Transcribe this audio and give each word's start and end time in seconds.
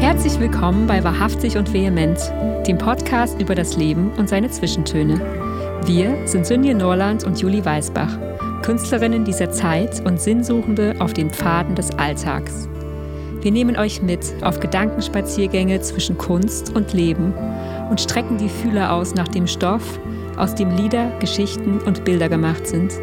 Herzlich 0.00 0.38
willkommen 0.38 0.86
bei 0.86 1.02
Wahrhaftig 1.02 1.56
und 1.56 1.72
Vehement, 1.72 2.18
dem 2.66 2.78
Podcast 2.78 3.40
über 3.40 3.54
das 3.54 3.76
Leben 3.76 4.12
und 4.16 4.28
seine 4.28 4.50
Zwischentöne. 4.50 5.20
Wir 5.86 6.26
sind 6.26 6.46
Sünje 6.46 6.74
Norland 6.74 7.24
und 7.24 7.40
Julie 7.40 7.64
Weisbach, 7.64 8.16
Künstlerinnen 8.62 9.24
dieser 9.24 9.50
Zeit 9.50 10.00
und 10.06 10.20
Sinnsuchende 10.20 10.94
auf 11.00 11.12
den 11.12 11.30
Pfaden 11.30 11.74
des 11.74 11.90
Alltags. 11.98 12.68
Wir 13.44 13.52
nehmen 13.52 13.76
euch 13.76 14.00
mit 14.00 14.42
auf 14.42 14.58
Gedankenspaziergänge 14.58 15.78
zwischen 15.82 16.16
Kunst 16.16 16.74
und 16.74 16.94
Leben 16.94 17.34
und 17.90 18.00
strecken 18.00 18.38
die 18.38 18.48
Fühler 18.48 18.90
aus 18.90 19.14
nach 19.14 19.28
dem 19.28 19.46
Stoff, 19.46 20.00
aus 20.38 20.54
dem 20.54 20.74
Lieder, 20.74 21.10
Geschichten 21.20 21.78
und 21.80 22.06
Bilder 22.06 22.30
gemacht 22.30 22.66
sind. 22.66 22.94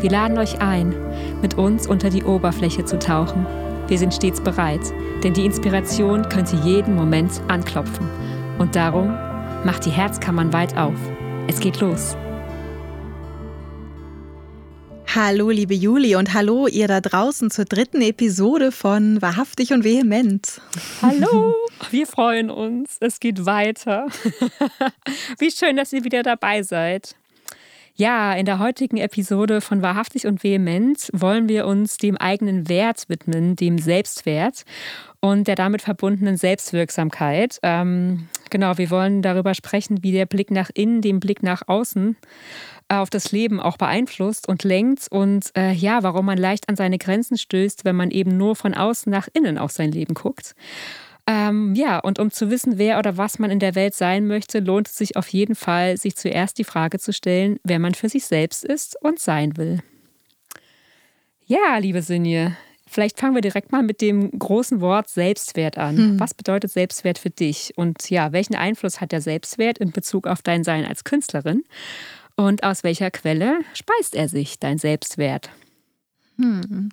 Wir 0.00 0.10
laden 0.10 0.36
euch 0.36 0.60
ein, 0.60 0.92
mit 1.40 1.54
uns 1.54 1.86
unter 1.86 2.10
die 2.10 2.24
Oberfläche 2.24 2.84
zu 2.84 2.98
tauchen. 2.98 3.46
Wir 3.86 3.96
sind 3.96 4.12
stets 4.12 4.40
bereit, 4.40 4.82
denn 5.22 5.32
die 5.32 5.46
Inspiration 5.46 6.28
könnte 6.28 6.56
jeden 6.64 6.96
Moment 6.96 7.40
anklopfen. 7.46 8.08
Und 8.58 8.74
darum 8.74 9.14
macht 9.64 9.86
die 9.86 9.90
Herzkammern 9.90 10.52
weit 10.52 10.76
auf. 10.76 10.98
Es 11.46 11.60
geht 11.60 11.80
los. 11.80 12.16
Hallo, 15.14 15.50
liebe 15.50 15.74
Juli 15.74 16.16
und 16.16 16.34
hallo 16.34 16.66
ihr 16.66 16.88
da 16.88 17.00
draußen 17.00 17.48
zur 17.48 17.66
dritten 17.66 18.02
Episode 18.02 18.72
von 18.72 19.22
Wahrhaftig 19.22 19.72
und 19.72 19.84
Vehement. 19.84 20.60
Hallo, 21.02 21.54
wir 21.92 22.08
freuen 22.08 22.50
uns. 22.50 22.96
Es 22.98 23.20
geht 23.20 23.46
weiter. 23.46 24.08
Wie 25.38 25.52
schön, 25.52 25.76
dass 25.76 25.92
ihr 25.92 26.02
wieder 26.02 26.24
dabei 26.24 26.64
seid. 26.64 27.14
Ja, 27.94 28.34
in 28.34 28.44
der 28.44 28.58
heutigen 28.58 28.96
Episode 28.96 29.60
von 29.60 29.82
Wahrhaftig 29.82 30.26
und 30.26 30.42
Vehement 30.42 31.10
wollen 31.12 31.48
wir 31.48 31.68
uns 31.68 31.96
dem 31.96 32.16
eigenen 32.16 32.68
Wert 32.68 33.04
widmen, 33.08 33.54
dem 33.54 33.78
Selbstwert 33.78 34.64
und 35.20 35.46
der 35.46 35.54
damit 35.54 35.82
verbundenen 35.82 36.36
Selbstwirksamkeit. 36.36 37.60
Ähm, 37.62 38.26
genau, 38.50 38.78
wir 38.78 38.90
wollen 38.90 39.22
darüber 39.22 39.54
sprechen, 39.54 40.02
wie 40.02 40.10
der 40.10 40.26
Blick 40.26 40.50
nach 40.50 40.70
innen, 40.74 41.02
den 41.02 41.20
Blick 41.20 41.44
nach 41.44 41.62
außen 41.68 42.16
auf 42.88 43.10
das 43.10 43.32
Leben 43.32 43.60
auch 43.60 43.76
beeinflusst 43.76 44.48
und 44.48 44.64
lenkt 44.64 45.08
und 45.10 45.50
äh, 45.56 45.72
ja, 45.72 46.02
warum 46.02 46.26
man 46.26 46.38
leicht 46.38 46.68
an 46.68 46.76
seine 46.76 46.98
Grenzen 46.98 47.38
stößt, 47.38 47.84
wenn 47.84 47.96
man 47.96 48.10
eben 48.10 48.36
nur 48.36 48.56
von 48.56 48.74
außen 48.74 49.10
nach 49.10 49.28
innen 49.32 49.58
auf 49.58 49.72
sein 49.72 49.90
Leben 49.92 50.14
guckt. 50.14 50.54
Ähm, 51.26 51.74
ja, 51.74 51.98
und 52.00 52.18
um 52.18 52.30
zu 52.30 52.50
wissen, 52.50 52.76
wer 52.76 52.98
oder 52.98 53.16
was 53.16 53.38
man 53.38 53.50
in 53.50 53.58
der 53.58 53.74
Welt 53.74 53.94
sein 53.94 54.26
möchte, 54.26 54.58
lohnt 54.58 54.88
es 54.88 54.96
sich 54.96 55.16
auf 55.16 55.28
jeden 55.28 55.54
Fall, 55.54 55.96
sich 55.96 56.16
zuerst 56.16 56.58
die 56.58 56.64
Frage 56.64 56.98
zu 56.98 57.14
stellen, 57.14 57.58
wer 57.64 57.78
man 57.78 57.94
für 57.94 58.10
sich 58.10 58.26
selbst 58.26 58.62
ist 58.64 58.96
und 59.02 59.18
sein 59.18 59.56
will. 59.56 59.80
Ja, 61.46 61.78
liebe 61.78 62.02
Sinje, 62.02 62.56
vielleicht 62.86 63.18
fangen 63.18 63.34
wir 63.34 63.40
direkt 63.40 63.72
mal 63.72 63.82
mit 63.82 64.02
dem 64.02 64.38
großen 64.38 64.82
Wort 64.82 65.08
Selbstwert 65.08 65.78
an. 65.78 65.96
Hm. 65.96 66.20
Was 66.20 66.34
bedeutet 66.34 66.70
Selbstwert 66.70 67.18
für 67.18 67.30
dich? 67.30 67.72
Und 67.76 68.10
ja, 68.10 68.32
welchen 68.32 68.54
Einfluss 68.54 69.00
hat 69.00 69.12
der 69.12 69.22
Selbstwert 69.22 69.78
in 69.78 69.92
Bezug 69.92 70.26
auf 70.26 70.42
dein 70.42 70.62
Sein 70.62 70.84
als 70.84 71.04
Künstlerin? 71.04 71.64
Und 72.36 72.64
aus 72.64 72.82
welcher 72.82 73.10
Quelle 73.10 73.60
speist 73.74 74.14
er 74.14 74.28
sich, 74.28 74.58
dein 74.58 74.78
Selbstwert? 74.78 75.50
Hm. 76.36 76.88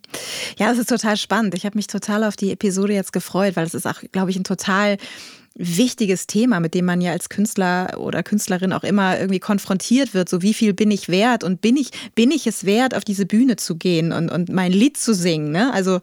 Ja, 0.57 0.69
das 0.69 0.77
ist 0.77 0.89
total 0.89 1.17
spannend. 1.17 1.55
Ich 1.55 1.65
habe 1.65 1.77
mich 1.77 1.87
total 1.87 2.23
auf 2.23 2.35
die 2.35 2.51
Episode 2.51 2.93
jetzt 2.93 3.11
gefreut, 3.11 3.55
weil 3.55 3.65
es 3.65 3.73
ist 3.73 3.87
auch, 3.87 4.01
glaube 4.11 4.29
ich, 4.29 4.37
ein 4.37 4.43
total 4.43 4.97
wichtiges 5.55 6.27
Thema, 6.27 6.59
mit 6.59 6.73
dem 6.75 6.85
man 6.85 7.01
ja 7.01 7.11
als 7.11 7.29
Künstler 7.29 7.97
oder 7.97 8.23
Künstlerin 8.23 8.71
auch 8.71 8.83
immer 8.83 9.19
irgendwie 9.19 9.39
konfrontiert 9.39 10.13
wird. 10.13 10.29
So 10.29 10.41
wie 10.41 10.53
viel 10.53 10.73
bin 10.73 10.91
ich 10.91 11.09
wert 11.09 11.43
und 11.43 11.59
bin 11.59 11.75
ich, 11.75 11.91
bin 12.15 12.31
ich 12.31 12.47
es 12.47 12.65
wert, 12.65 12.95
auf 12.95 13.03
diese 13.03 13.25
Bühne 13.25 13.57
zu 13.57 13.75
gehen 13.75 14.11
und, 14.13 14.29
und 14.29 14.49
mein 14.49 14.71
Lied 14.71 14.97
zu 14.97 15.13
singen? 15.13 15.51
Ne? 15.51 15.73
Also 15.73 15.99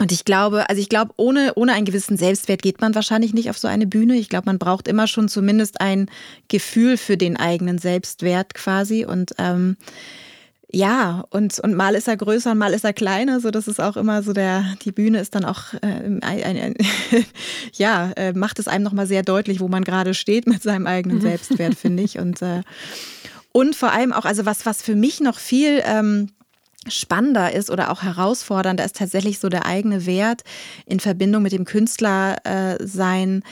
und 0.00 0.10
ich 0.10 0.24
glaube, 0.24 0.68
also 0.68 0.80
ich 0.80 0.88
glaube, 0.88 1.12
ohne, 1.16 1.52
ohne 1.54 1.72
einen 1.72 1.84
gewissen 1.84 2.16
Selbstwert 2.16 2.62
geht 2.62 2.80
man 2.80 2.94
wahrscheinlich 2.94 3.32
nicht 3.32 3.48
auf 3.48 3.58
so 3.58 3.68
eine 3.68 3.86
Bühne. 3.86 4.16
Ich 4.16 4.28
glaube, 4.28 4.46
man 4.46 4.58
braucht 4.58 4.88
immer 4.88 5.06
schon 5.06 5.28
zumindest 5.28 5.80
ein 5.80 6.10
Gefühl 6.48 6.96
für 6.96 7.16
den 7.16 7.36
eigenen 7.36 7.78
Selbstwert 7.78 8.54
quasi. 8.54 9.04
Und 9.04 9.34
ähm, 9.38 9.76
ja, 10.68 11.24
und, 11.30 11.60
und 11.60 11.74
mal 11.74 11.94
ist 11.94 12.08
er 12.08 12.16
größer 12.16 12.50
und 12.50 12.58
mal 12.58 12.74
ist 12.74 12.84
er 12.84 12.92
kleiner. 12.92 13.38
So, 13.38 13.52
das 13.52 13.68
ist 13.68 13.80
auch 13.80 13.96
immer 13.96 14.24
so 14.24 14.32
der, 14.32 14.64
die 14.84 14.90
Bühne 14.90 15.20
ist 15.20 15.36
dann 15.36 15.44
auch, 15.44 15.74
äh, 15.74 15.86
ein, 15.86 16.22
ein, 16.22 16.74
ja, 17.72 18.10
äh, 18.16 18.32
macht 18.32 18.58
es 18.58 18.66
einem 18.66 18.82
nochmal 18.82 19.06
sehr 19.06 19.22
deutlich, 19.22 19.60
wo 19.60 19.68
man 19.68 19.84
gerade 19.84 20.14
steht 20.14 20.48
mit 20.48 20.60
seinem 20.60 20.88
eigenen 20.88 21.20
Selbstwert, 21.20 21.76
finde 21.76 22.02
ich. 22.02 22.18
Und, 22.18 22.42
äh, 22.42 22.62
und 23.52 23.76
vor 23.76 23.92
allem 23.92 24.12
auch, 24.12 24.24
also 24.24 24.44
was, 24.44 24.66
was 24.66 24.82
für 24.82 24.96
mich 24.96 25.20
noch 25.20 25.38
viel, 25.38 25.80
ähm, 25.86 26.30
spannender 26.88 27.52
ist 27.52 27.70
oder 27.70 27.90
auch 27.90 28.02
herausfordernder 28.02 28.84
ist 28.84 28.96
tatsächlich 28.96 29.38
so 29.38 29.48
der 29.48 29.66
eigene 29.66 30.06
Wert 30.06 30.42
in 30.86 31.00
Verbindung 31.00 31.42
mit 31.42 31.52
dem 31.52 31.64
Künstlersein. 31.64 33.42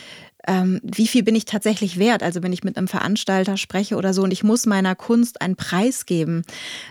Ähm, 0.44 0.80
wie 0.82 1.06
viel 1.06 1.22
bin 1.22 1.36
ich 1.36 1.44
tatsächlich 1.44 1.98
wert? 1.98 2.22
Also 2.22 2.42
wenn 2.42 2.52
ich 2.52 2.64
mit 2.64 2.76
einem 2.76 2.88
Veranstalter 2.88 3.56
spreche 3.56 3.96
oder 3.96 4.12
so 4.12 4.22
und 4.22 4.32
ich 4.32 4.42
muss 4.42 4.66
meiner 4.66 4.96
Kunst 4.96 5.40
einen 5.40 5.54
Preis 5.54 6.04
geben, 6.04 6.42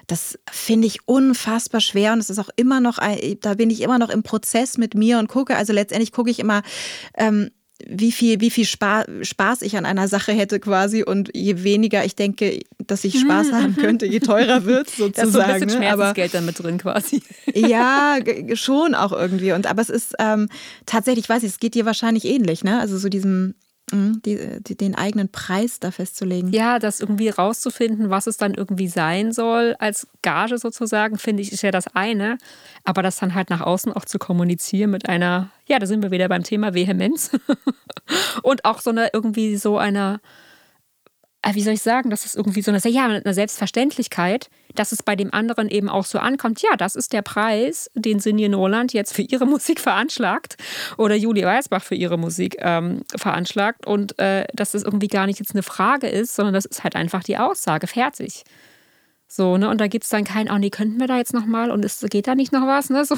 das 0.08 0.40
finde 0.50 0.88
ich 0.88 1.06
unfassbar 1.08 1.82
schwer 1.82 2.14
und 2.14 2.20
es 2.20 2.30
ist 2.30 2.40
auch 2.40 2.50
immer 2.56 2.80
noch, 2.80 3.00
da 3.42 3.54
bin 3.56 3.70
ich 3.70 3.82
immer 3.82 4.00
noch 4.00 4.10
im 4.10 4.24
Prozess 4.24 4.78
mit 4.78 4.96
mir 4.96 5.20
und 5.20 5.28
gucke, 5.28 5.58
also 5.58 5.74
letztendlich 5.74 6.14
gucke 6.14 6.32
ich 6.32 6.40
immer, 6.40 6.62
ähm, 7.18 7.52
wie 7.88 8.12
viel, 8.12 8.42
wie 8.42 8.50
viel 8.50 8.66
Spaß, 8.66 9.06
Spaß 9.22 9.62
ich 9.62 9.78
an 9.78 9.86
einer 9.86 10.08
Sache 10.08 10.32
hätte 10.32 10.60
quasi 10.60 11.04
und 11.04 11.30
je 11.34 11.64
weniger 11.64 12.04
ich 12.06 12.16
denke, 12.16 12.60
dass 12.86 13.04
ich 13.04 13.20
Spaß 13.20 13.52
haben 13.52 13.76
könnte, 13.76 14.06
je 14.06 14.20
teurer 14.20 14.66
wird 14.66 14.88
es 14.88 14.98
sozusagen. 14.98 15.14
Da 15.14 15.24
ist 15.24 15.34
so 15.34 15.40
ein 15.40 15.54
bisschen 15.54 15.68
ne? 15.68 15.88
Schmerzensgeld 15.88 16.34
damit 16.34 16.62
drin 16.62 16.78
quasi. 16.78 17.22
ja, 17.54 18.18
schon 18.54 18.96
auch 18.96 19.12
irgendwie. 19.12 19.52
Und 19.52 19.68
aber 19.68 19.82
es 19.82 19.90
ist 19.90 20.14
ähm, 20.20 20.50
tatsächlich, 20.86 21.26
ich 21.26 21.30
weiß 21.30 21.44
ich, 21.44 21.50
es 21.50 21.60
geht 21.60 21.76
dir 21.76 21.86
wahrscheinlich 21.86 22.26
ähnlich, 22.26 22.64
ne? 22.64 22.80
Also 22.80 22.98
so 22.98 23.10
diesem 23.10 23.42
Mhm, 23.42 23.56
die, 23.92 24.60
die, 24.62 24.76
den 24.76 24.96
eigenen 24.96 25.30
Preis 25.30 25.80
da 25.80 25.92
festzulegen. 25.92 26.52
Ja, 26.52 26.80
das 26.80 27.00
irgendwie 27.00 27.30
rauszufinden, 27.30 28.10
was 28.10 28.28
es 28.28 28.38
dann 28.38 28.54
irgendwie 28.54 28.88
sein 28.88 29.32
soll, 29.32 29.76
als 29.80 30.08
Gage 30.22 30.58
sozusagen, 30.58 31.18
finde 31.18 31.44
ich, 31.44 31.52
ist 31.52 31.62
ja 31.62 31.72
das 31.72 31.88
eine. 31.96 32.38
Aber 32.84 33.04
das 33.04 33.18
dann 33.18 33.36
halt 33.36 33.50
nach 33.50 33.62
außen 33.62 33.92
auch 33.94 34.06
zu 34.06 34.20
kommunizieren 34.20 34.92
mit 34.92 35.10
einer, 35.10 35.50
ja, 35.68 35.80
da 35.80 35.86
sind 35.86 36.04
wir 36.04 36.12
wieder 36.12 36.30
beim 36.30 36.44
Thema 36.44 36.74
Vehemenz. 36.74 37.32
Und 38.44 38.66
auch 38.66 38.80
so 38.82 38.90
eine 38.90 39.10
irgendwie 39.14 39.58
so 39.58 39.78
einer 39.78 40.20
wie 41.54 41.62
soll 41.62 41.74
ich 41.74 41.82
sagen, 41.82 42.10
das 42.10 42.26
ist 42.26 42.36
irgendwie 42.36 42.62
so 42.62 42.72
eine, 42.72 42.80
ja, 42.86 43.06
eine 43.06 43.34
Selbstverständlichkeit, 43.34 44.50
dass 44.76 44.92
es 44.92 45.02
bei 45.02 45.16
dem 45.16 45.34
anderen 45.34 45.70
eben 45.70 45.90
auch 45.90 46.06
so 46.06 46.20
ankommt, 46.20 46.62
ja, 46.62 46.76
das 46.78 46.96
ist 46.96 47.14
der 47.14 47.24
Preis, 47.24 47.90
den 47.96 48.20
Sinje 48.20 48.50
Noland 48.50 48.94
jetzt 48.94 49.14
für 49.14 49.24
ihre 49.24 49.46
Musik 49.48 49.80
veranschlagt 49.80 50.58
oder 50.98 51.16
Julie 51.16 51.46
Weisbach 51.46 51.84
für 51.84 51.96
ihre 51.96 52.18
Musik 52.18 52.58
ähm, 52.60 53.02
veranschlagt 53.16 53.88
und 53.88 54.18
äh, 54.20 54.46
dass 54.54 54.72
das 54.72 54.84
irgendwie 54.84 55.08
gar 55.08 55.26
nicht 55.26 55.40
jetzt 55.40 55.54
eine 55.54 55.64
Frage 55.64 56.08
ist, 56.08 56.36
sondern 56.36 56.54
das 56.54 56.66
ist 56.66 56.84
halt 56.84 56.96
einfach 56.96 57.24
die 57.24 57.38
Aussage, 57.38 57.88
fertig. 57.88 58.44
So, 59.34 59.56
ne? 59.56 59.70
Und 59.70 59.80
da 59.80 59.88
gibt 59.88 60.04
es 60.04 60.10
dann 60.10 60.26
kein, 60.26 60.52
oh 60.52 60.58
nee, 60.58 60.70
könnten 60.70 61.00
wir 61.00 61.08
da 61.08 61.16
jetzt 61.16 61.34
nochmal 61.34 61.72
und 61.72 61.86
es 61.86 62.06
geht 62.10 62.28
da 62.28 62.36
nicht 62.36 62.52
noch 62.52 62.68
was, 62.68 62.90
ne? 62.90 63.06
So. 63.06 63.16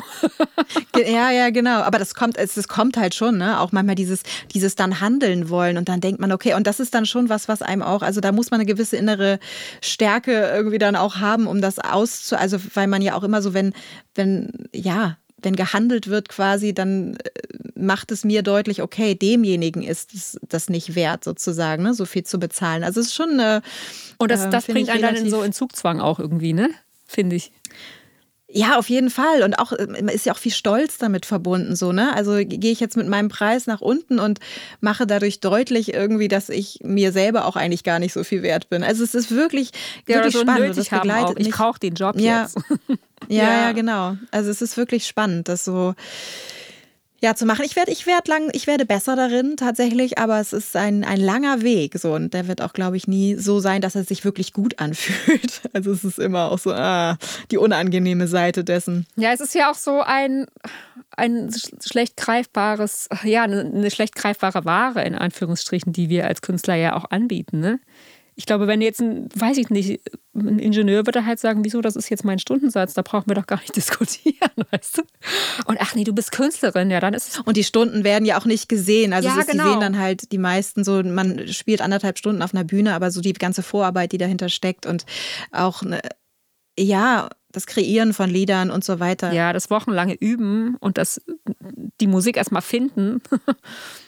ja, 0.96 1.32
ja, 1.32 1.50
genau. 1.50 1.82
Aber 1.82 1.98
das 1.98 2.14
kommt, 2.14 2.38
es, 2.38 2.56
es 2.56 2.68
kommt 2.68 2.98
halt 2.98 3.16
schon, 3.16 3.40
ne? 3.40 3.60
Auch 3.60 3.72
manchmal 3.72 3.96
dieses, 3.96 4.22
dieses 4.54 4.76
dann 4.76 5.02
handeln 5.02 5.50
wollen 5.50 5.76
und 5.76 5.90
dann 5.90 6.02
denkt 6.02 6.22
man, 6.22 6.32
okay, 6.32 6.54
und 6.54 6.68
das 6.68 6.80
ist 6.80 6.94
dann 6.94 7.08
schon 7.08 7.30
was, 7.30 7.48
was 7.48 7.64
einem 7.64 7.82
auch, 7.82 8.04
also 8.04 8.22
da 8.22 8.32
muss 8.32 8.52
man 8.52 8.60
eine 8.60 8.68
gewisse 8.68 8.96
innere 8.96 9.40
Stärke 9.82 10.52
irgendwie 10.54 10.78
dann 10.78 10.96
auch 10.96 11.16
haben, 11.16 11.48
um 11.48 11.62
das 11.62 11.80
auszu, 11.80 12.36
also 12.36 12.60
weil 12.76 12.86
man 12.86 13.02
ja 13.02 13.16
auch 13.16 13.24
immer 13.24 13.42
so, 13.42 13.56
wenn, 13.56 13.74
wenn, 14.14 14.52
ja, 14.72 15.18
wenn 15.42 15.56
gehandelt 15.56 16.08
wird 16.08 16.30
quasi, 16.30 16.74
dann 16.74 17.16
äh, 17.16 17.30
macht 17.76 18.12
es 18.12 18.24
mir 18.24 18.44
deutlich, 18.44 18.82
okay, 18.82 19.16
demjenigen 19.16 19.84
ist 19.84 20.38
das 20.48 20.70
nicht 20.70 20.96
wert, 20.96 21.24
sozusagen, 21.24 21.84
ne, 21.84 21.94
so 21.94 22.06
viel 22.06 22.24
zu 22.24 22.40
bezahlen. 22.40 22.84
Also 22.84 23.00
es 23.02 23.08
ist 23.08 23.16
schon 23.16 23.32
eine. 23.32 23.62
Und 24.24 24.32
das, 24.32 24.46
äh, 24.46 24.50
das 24.50 24.66
bringt 24.66 24.90
einen 24.90 25.02
dann 25.02 25.16
in 25.16 25.30
so 25.30 25.42
in 25.44 25.54
Zugzwang 25.54 26.00
auch 26.00 26.20
irgendwie, 26.20 26.54
ne? 26.54 26.70
Finde 27.06 27.36
ich. 27.36 27.52
Ja, 28.56 28.78
auf 28.78 28.88
jeden 28.88 29.10
Fall. 29.10 29.42
Und 29.42 29.56
auch 29.56 29.72
äh, 29.72 30.14
ist 30.14 30.28
ja 30.28 30.34
auch 30.34 30.38
viel 30.38 30.52
Stolz 30.52 31.00
damit 31.00 31.26
verbunden, 31.26 31.76
so, 31.76 31.92
ne? 31.92 32.16
Also 32.16 32.34
gehe 32.36 32.72
ich 32.72 32.80
jetzt 32.80 32.96
mit 32.96 33.08
meinem 33.08 33.28
Preis 33.28 33.66
nach 33.66 33.82
unten 33.82 34.20
und 34.20 34.40
mache 34.80 35.08
dadurch 35.08 35.40
deutlich 35.40 35.92
irgendwie, 35.94 36.28
dass 36.28 36.50
ich 36.50 36.80
mir 36.84 37.12
selber 37.12 37.46
auch 37.46 37.56
eigentlich 37.56 37.84
gar 37.84 37.98
nicht 37.98 38.14
so 38.14 38.24
viel 38.24 38.44
wert 38.44 38.70
bin. 38.70 38.84
Also 38.84 39.04
es 39.04 39.16
ist 39.16 39.32
wirklich, 39.32 39.72
ja, 40.08 40.18
wirklich 40.18 40.34
so 40.34 40.42
spannend. 40.42 40.78
Das 40.78 40.90
begleitet 40.90 41.40
ich 41.40 41.50
brauche 41.50 41.80
den 41.80 41.96
Job 41.96 42.20
ja. 42.20 42.44
jetzt. 42.44 42.58
Ja, 43.28 43.44
ja, 43.44 43.44
ja, 43.64 43.72
genau. 43.72 44.18
Also 44.30 44.52
es 44.52 44.62
ist 44.62 44.78
wirklich 44.78 45.08
spannend, 45.08 45.48
dass 45.48 45.66
so 45.66 45.96
ja, 47.24 47.36
zu 47.36 47.46
machen. 47.46 47.64
Ich 47.64 47.78
werde, 47.78 47.90
ich 47.90 48.06
werde 48.06 48.30
lang, 48.30 48.50
ich 48.52 48.68
werde 48.68 48.86
besser 48.86 49.16
darin 49.16 49.56
tatsächlich, 49.56 50.18
aber 50.18 50.42
es 50.42 50.52
ist 50.52 50.76
ein, 50.76 51.06
ein 51.06 51.22
langer 51.22 51.62
Weg 51.62 51.98
so 51.98 52.14
und 52.14 52.34
der 52.34 52.50
wird 52.50 52.62
auch, 52.62 52.74
glaube 52.74 52.98
ich, 52.98 53.08
nie 53.08 53.36
so 53.36 53.62
sein, 53.62 53.80
dass 53.80 53.96
er 53.96 54.04
sich 54.04 54.26
wirklich 54.26 54.52
gut 54.52 54.80
anfühlt. 54.80 55.62
Also 55.72 55.94
es 55.94 56.04
ist 56.04 56.20
immer 56.20 56.52
auch 56.52 56.60
so 56.60 56.74
ah, 56.74 57.18
die 57.50 57.58
unangenehme 57.58 58.28
Seite 58.28 58.66
dessen. 58.66 59.08
Ja, 59.16 59.32
es 59.32 59.40
ist 59.40 59.56
ja 59.56 59.72
auch 59.72 59.76
so 59.76 60.02
ein, 60.02 60.48
ein 61.16 61.50
schlecht 61.82 62.18
greifbares, 62.18 63.08
ja, 63.24 63.44
eine, 63.44 63.62
eine 63.62 63.90
schlecht 63.90 64.16
greifbare 64.16 64.66
Ware 64.66 65.02
in 65.06 65.16
Anführungsstrichen, 65.16 65.94
die 65.94 66.10
wir 66.10 66.28
als 66.28 66.42
Künstler 66.42 66.76
ja 66.76 66.94
auch 66.94 67.10
anbieten, 67.10 67.62
ne? 67.62 67.80
Ich 68.36 68.46
glaube, 68.46 68.68
wenn 68.68 68.82
jetzt 68.82 69.02
ein, 69.02 69.30
weiß 69.36 69.58
ich 69.58 69.70
nicht, 69.70 70.02
ein 70.36 70.60
Ingenieur 70.60 71.06
würde 71.06 71.26
halt 71.26 71.40
sagen, 71.40 71.64
wieso, 71.64 71.82
das 71.82 71.96
ist 71.96 72.10
jetzt 72.10 72.26
mein 72.26 72.40
Stundensatz, 72.40 72.94
da 72.94 73.02
brauchen 73.02 73.28
wir 73.28 73.36
doch 73.36 73.46
gar 73.46 73.60
nicht 73.60 73.76
diskutieren, 73.76 74.52
weißt 74.72 75.00
du? 75.00 75.02
Und 75.66 75.78
ach 75.80 75.96
nee, 75.96 76.04
du 76.04 76.14
bist 76.14 76.32
Künstlerin, 76.32 76.90
ja, 76.90 77.00
dann 77.00 77.14
ist 77.14 77.30
es. 77.30 77.40
Und 77.40 77.58
die 77.58 77.64
Stunden 77.64 78.04
werden 78.04 78.26
ja 78.26 78.40
auch 78.40 78.46
nicht 78.46 78.70
gesehen. 78.70 79.14
Also 79.14 79.30
ja, 79.30 79.40
ist, 79.40 79.50
genau. 79.50 79.64
die 79.64 79.70
sehen 79.72 79.80
dann 79.80 80.00
halt 80.00 80.32
die 80.32 80.38
meisten 80.38 80.84
so, 80.84 81.04
man 81.04 81.48
spielt 81.48 81.82
anderthalb 81.82 82.18
Stunden 82.18 82.42
auf 82.42 82.54
einer 82.54 82.64
Bühne, 82.64 82.94
aber 82.94 83.12
so 83.12 83.22
die 83.22 83.34
ganze 83.34 83.64
Vorarbeit, 83.64 84.12
die 84.12 84.18
dahinter 84.18 84.50
steckt 84.50 84.86
und 84.86 85.06
auch, 85.52 85.84
eine, 85.84 86.02
ja, 86.78 87.30
das 87.52 87.68
Kreieren 87.68 88.14
von 88.14 88.30
Liedern 88.30 88.72
und 88.72 88.84
so 88.84 89.00
weiter. 89.00 89.32
Ja, 89.32 89.54
das 89.54 89.70
wochenlange 89.70 90.16
Üben 90.16 90.76
und 90.80 90.98
das, 90.98 91.22
die 92.02 92.08
Musik 92.08 92.36
erstmal 92.36 92.64
finden. 92.64 93.22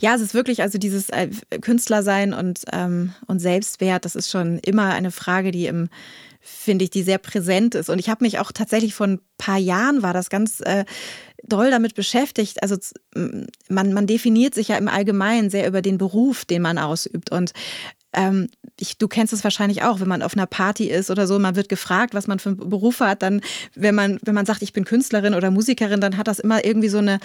Ja, 0.00 0.14
es 0.14 0.20
ist 0.20 0.34
wirklich, 0.34 0.62
also 0.62 0.78
dieses 0.78 1.10
äh, 1.10 1.28
Künstlersein 1.60 2.32
und, 2.32 2.62
ähm, 2.72 3.12
und 3.26 3.40
Selbstwert, 3.40 4.04
das 4.04 4.16
ist 4.16 4.30
schon 4.30 4.58
immer 4.58 4.92
eine 4.94 5.10
Frage, 5.10 5.50
die 5.50 5.66
im, 5.66 5.88
finde 6.40 6.84
ich, 6.84 6.90
die 6.90 7.02
sehr 7.02 7.18
präsent 7.18 7.74
ist. 7.74 7.90
Und 7.90 7.98
ich 7.98 8.08
habe 8.08 8.24
mich 8.24 8.38
auch 8.38 8.52
tatsächlich 8.52 8.94
vor 8.94 9.06
ein 9.06 9.20
paar 9.36 9.58
Jahren 9.58 10.02
war 10.02 10.12
das 10.12 10.30
ganz 10.30 10.60
äh, 10.60 10.84
doll 11.42 11.70
damit 11.70 11.94
beschäftigt. 11.94 12.62
Also 12.62 12.76
man, 13.68 13.92
man 13.92 14.06
definiert 14.06 14.54
sich 14.54 14.68
ja 14.68 14.76
im 14.76 14.88
Allgemeinen 14.88 15.50
sehr 15.50 15.66
über 15.66 15.82
den 15.82 15.98
Beruf, 15.98 16.44
den 16.44 16.62
man 16.62 16.78
ausübt. 16.78 17.30
Und 17.30 17.52
ähm, 18.12 18.48
ich, 18.80 18.98
du 18.98 19.08
kennst 19.08 19.32
es 19.32 19.44
wahrscheinlich 19.44 19.82
auch, 19.82 20.00
wenn 20.00 20.08
man 20.08 20.22
auf 20.22 20.34
einer 20.34 20.46
Party 20.46 20.88
ist 20.88 21.10
oder 21.10 21.26
so, 21.26 21.38
man 21.38 21.56
wird 21.56 21.68
gefragt, 21.68 22.14
was 22.14 22.26
man 22.26 22.38
für 22.38 22.50
einen 22.50 22.68
Beruf 22.70 23.00
hat, 23.00 23.22
dann, 23.22 23.40
wenn 23.74 23.94
man, 23.94 24.18
wenn 24.24 24.34
man 24.34 24.46
sagt, 24.46 24.62
ich 24.62 24.72
bin 24.72 24.84
Künstlerin 24.84 25.34
oder 25.34 25.50
Musikerin, 25.50 26.00
dann 26.00 26.16
hat 26.16 26.28
das 26.28 26.38
immer 26.38 26.64
irgendwie 26.64 26.88
so 26.88 26.98
eine 26.98 27.18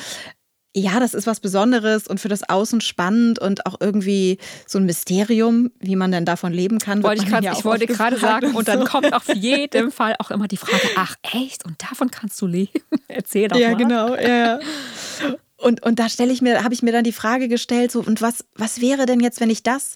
ja, 0.75 0.99
das 0.99 1.13
ist 1.13 1.27
was 1.27 1.39
Besonderes 1.39 2.07
und 2.07 2.19
für 2.19 2.29
das 2.29 2.49
Außen 2.49 2.81
spannend 2.81 3.37
und 3.37 3.65
auch 3.65 3.75
irgendwie 3.79 4.39
so 4.65 4.79
ein 4.79 4.85
Mysterium, 4.85 5.71
wie 5.79 5.95
man 5.95 6.11
denn 6.11 6.25
davon 6.25 6.51
leben 6.51 6.79
kann. 6.79 7.03
Wollte 7.03 7.23
ich, 7.23 7.29
grad, 7.29 7.43
ja 7.43 7.53
ich 7.53 7.63
wollte 7.63 7.85
gerade 7.85 8.17
sagen, 8.17 8.55
und, 8.55 8.67
dann 8.67 8.83
kommt 8.83 9.13
auf 9.13 9.27
jeden 9.33 9.91
Fall 9.91 10.15
auch 10.17 10.31
immer 10.31 10.47
die 10.47 10.57
Frage, 10.57 10.87
ach 10.95 11.15
echt, 11.21 11.65
und 11.65 11.81
davon 11.83 12.09
kannst 12.09 12.41
du 12.41 12.47
leben? 12.47 12.71
Erzähl 13.07 13.47
doch 13.47 13.57
ja, 13.57 13.71
mal. 13.71 13.77
Genau, 13.77 14.15
ja, 14.15 14.57
genau. 14.57 15.37
Und, 15.57 15.83
und 15.83 15.99
da 15.99 16.09
stelle 16.09 16.33
ich 16.33 16.41
mir, 16.41 16.63
habe 16.63 16.73
ich 16.73 16.81
mir 16.81 16.91
dann 16.91 17.03
die 17.03 17.13
Frage 17.13 17.47
gestellt, 17.47 17.91
so, 17.91 18.01
und 18.01 18.21
was, 18.21 18.43
was 18.55 18.81
wäre 18.81 19.05
denn 19.05 19.19
jetzt, 19.19 19.39
wenn 19.39 19.49
ich 19.49 19.63
das 19.63 19.95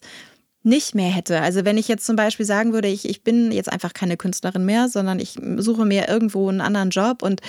nicht 0.63 0.95
mehr 0.95 1.09
hätte. 1.09 1.41
Also 1.41 1.65
wenn 1.65 1.77
ich 1.77 1.88
jetzt 1.88 2.06
zum 2.06 2.15
Beispiel 2.15 2.45
sagen 2.45 2.73
würde, 2.73 2.88
ich, 2.88 3.07
ich 3.07 3.23
bin 3.23 3.51
jetzt 3.51 3.71
einfach 3.71 3.94
keine 3.94 4.18
Künstlerin 4.18 4.65
mehr, 4.65 4.89
sondern 4.89 5.19
ich 5.19 5.38
suche 5.57 5.85
mir 5.85 6.07
irgendwo 6.07 6.50
einen 6.50 6.62
anderen 6.62 6.89
Job 6.89 7.23
und 7.23 7.41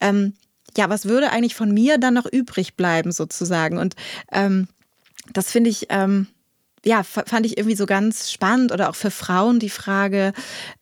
ähm, 0.00 0.34
ja, 0.76 0.88
was 0.88 1.06
würde 1.06 1.30
eigentlich 1.30 1.54
von 1.54 1.72
mir 1.72 1.98
dann 1.98 2.14
noch 2.14 2.26
übrig 2.26 2.76
bleiben 2.76 3.12
sozusagen? 3.12 3.78
Und 3.78 3.94
ähm, 4.30 4.68
das 5.32 5.50
finde 5.50 5.70
ich, 5.70 5.86
ähm, 5.90 6.26
ja, 6.84 7.02
fand 7.04 7.46
ich 7.46 7.56
irgendwie 7.58 7.76
so 7.76 7.86
ganz 7.86 8.32
spannend 8.32 8.72
oder 8.72 8.90
auch 8.90 8.96
für 8.96 9.10
Frauen 9.10 9.60
die 9.60 9.70
Frage, 9.70 10.32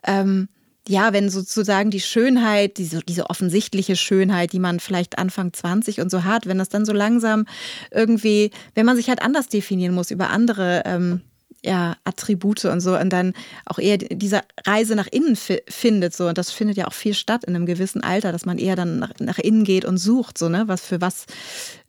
ähm, 0.05 0.49
ja, 0.89 1.13
wenn 1.13 1.29
sozusagen 1.29 1.91
die 1.91 2.01
Schönheit, 2.01 2.79
diese, 2.79 3.01
diese 3.01 3.29
offensichtliche 3.29 3.97
Schönheit, 3.97 4.53
die 4.53 4.59
man 4.59 4.81
vielleicht 4.81 5.19
Anfang 5.19 5.53
20 5.53 6.01
und 6.01 6.11
so 6.11 6.25
hat, 6.25 6.47
wenn 6.47 6.59
das 6.59 6.69
dann 6.71 6.85
so 6.85 6.93
langsam 6.93 7.47
irgendwie, 7.91 8.51
wenn 8.75 8.87
man 8.87 8.97
sich 8.97 9.09
halt 9.09 9.23
anders 9.23 9.49
definieren 9.49 9.95
muss 9.95 10.11
über 10.11 10.31
andere 10.31 10.83
ähm, 10.87 11.21
ja, 11.63 11.97
Attribute 12.05 12.65
und 12.67 12.81
so 12.81 12.97
und 12.97 13.11
dann 13.11 13.35
auch 13.67 13.79
eher 13.79 13.99
diese 13.99 14.43
Reise 14.67 14.95
nach 14.95 15.07
innen 15.09 15.37
findet 15.37 16.15
so 16.15 16.29
und 16.29 16.39
das 16.39 16.51
findet 16.51 16.77
ja 16.77 16.87
auch 16.87 16.93
viel 16.93 17.15
statt 17.15 17.45
in 17.45 17.55
einem 17.55 17.67
gewissen 17.67 18.03
Alter, 18.03 18.33
dass 18.33 18.47
man 18.47 18.59
eher 18.59 18.77
dann 18.77 18.99
nach, 18.99 19.13
nach 19.19 19.39
innen 19.39 19.65
geht 19.65 19.85
und 19.85 19.99
sucht 19.99 20.39
so 20.39 20.49
ne, 20.49 20.69
was 20.69 20.83
für 20.83 21.01
was 21.01 21.27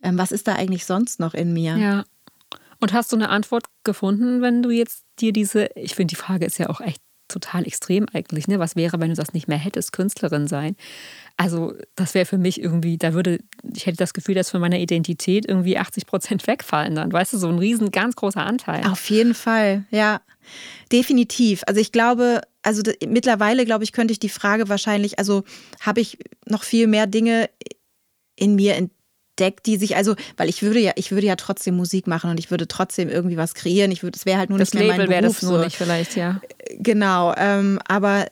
ähm, 0.02 0.18
was 0.18 0.32
ist 0.32 0.48
da 0.48 0.54
eigentlich 0.54 0.84
sonst 0.84 1.20
noch 1.20 1.34
in 1.34 1.52
mir? 1.52 1.76
Ja. 1.76 2.04
Und 2.80 2.92
hast 2.92 3.12
du 3.12 3.16
eine 3.16 3.28
Antwort 3.28 3.64
gefunden, 3.84 4.42
wenn 4.42 4.62
du 4.62 4.70
jetzt 4.70 5.04
dir 5.20 5.32
diese 5.32 5.68
ich 5.74 5.94
finde 5.94 6.12
die 6.12 6.20
Frage 6.20 6.44
ist 6.44 6.58
ja 6.58 6.68
auch 6.68 6.80
echt 6.80 7.00
total 7.32 7.66
extrem 7.66 8.06
eigentlich, 8.12 8.48
ne? 8.48 8.58
Was 8.58 8.76
wäre, 8.76 9.00
wenn 9.00 9.10
du 9.10 9.16
das 9.16 9.32
nicht 9.32 9.48
mehr 9.48 9.58
hättest, 9.58 9.92
Künstlerin 9.92 10.46
sein? 10.46 10.76
Also, 11.36 11.74
das 11.96 12.14
wäre 12.14 12.26
für 12.26 12.38
mich 12.38 12.60
irgendwie, 12.60 12.98
da 12.98 13.14
würde, 13.14 13.40
ich 13.74 13.86
hätte 13.86 13.96
das 13.96 14.14
Gefühl, 14.14 14.34
dass 14.34 14.50
von 14.50 14.60
meiner 14.60 14.78
Identität 14.78 15.46
irgendwie 15.48 15.78
80 15.78 16.06
Prozent 16.06 16.46
wegfallen 16.46 16.94
dann. 16.94 17.12
Weißt 17.12 17.32
du, 17.32 17.38
so 17.38 17.48
ein 17.48 17.58
riesen, 17.58 17.90
ganz 17.90 18.16
großer 18.16 18.44
Anteil. 18.44 18.84
Auf 18.86 19.10
jeden 19.10 19.34
Fall, 19.34 19.84
ja. 19.90 20.20
Definitiv. 20.90 21.62
Also 21.66 21.80
ich 21.80 21.92
glaube, 21.92 22.42
also 22.62 22.82
mittlerweile, 23.06 23.64
glaube 23.64 23.84
ich, 23.84 23.92
könnte 23.92 24.12
ich 24.12 24.18
die 24.18 24.28
Frage 24.28 24.68
wahrscheinlich, 24.68 25.18
also 25.18 25.44
habe 25.80 26.00
ich 26.00 26.18
noch 26.46 26.64
viel 26.64 26.86
mehr 26.86 27.06
Dinge 27.06 27.48
in 28.36 28.56
mir 28.56 28.74
entdeckt, 28.74 29.01
die 29.38 29.76
sich, 29.76 29.96
also, 29.96 30.14
weil 30.36 30.48
ich 30.48 30.62
würde 30.62 30.78
ja, 30.78 30.92
ich 30.96 31.10
würde 31.10 31.26
ja 31.26 31.36
trotzdem 31.36 31.76
Musik 31.76 32.06
machen 32.06 32.30
und 32.30 32.38
ich 32.38 32.50
würde 32.50 32.68
trotzdem 32.68 33.08
irgendwie 33.08 33.36
was 33.36 33.54
kreieren. 33.54 33.90
Ich 33.90 34.02
würde, 34.02 34.16
es 34.16 34.26
wäre 34.26 34.38
halt 34.38 34.50
nur 34.50 34.58
das 34.58 34.72
nicht 34.72 34.80
mehr 34.80 34.96
Label 34.96 35.08
mein 35.08 35.22
Beruf. 35.22 35.40
Das 35.40 35.48
nur 35.48 35.58
so. 35.58 35.64
nicht 35.64 35.76
vielleicht, 35.76 36.16
ja. 36.16 36.40
Genau, 36.78 37.34
ähm, 37.36 37.78
aber 37.86 38.26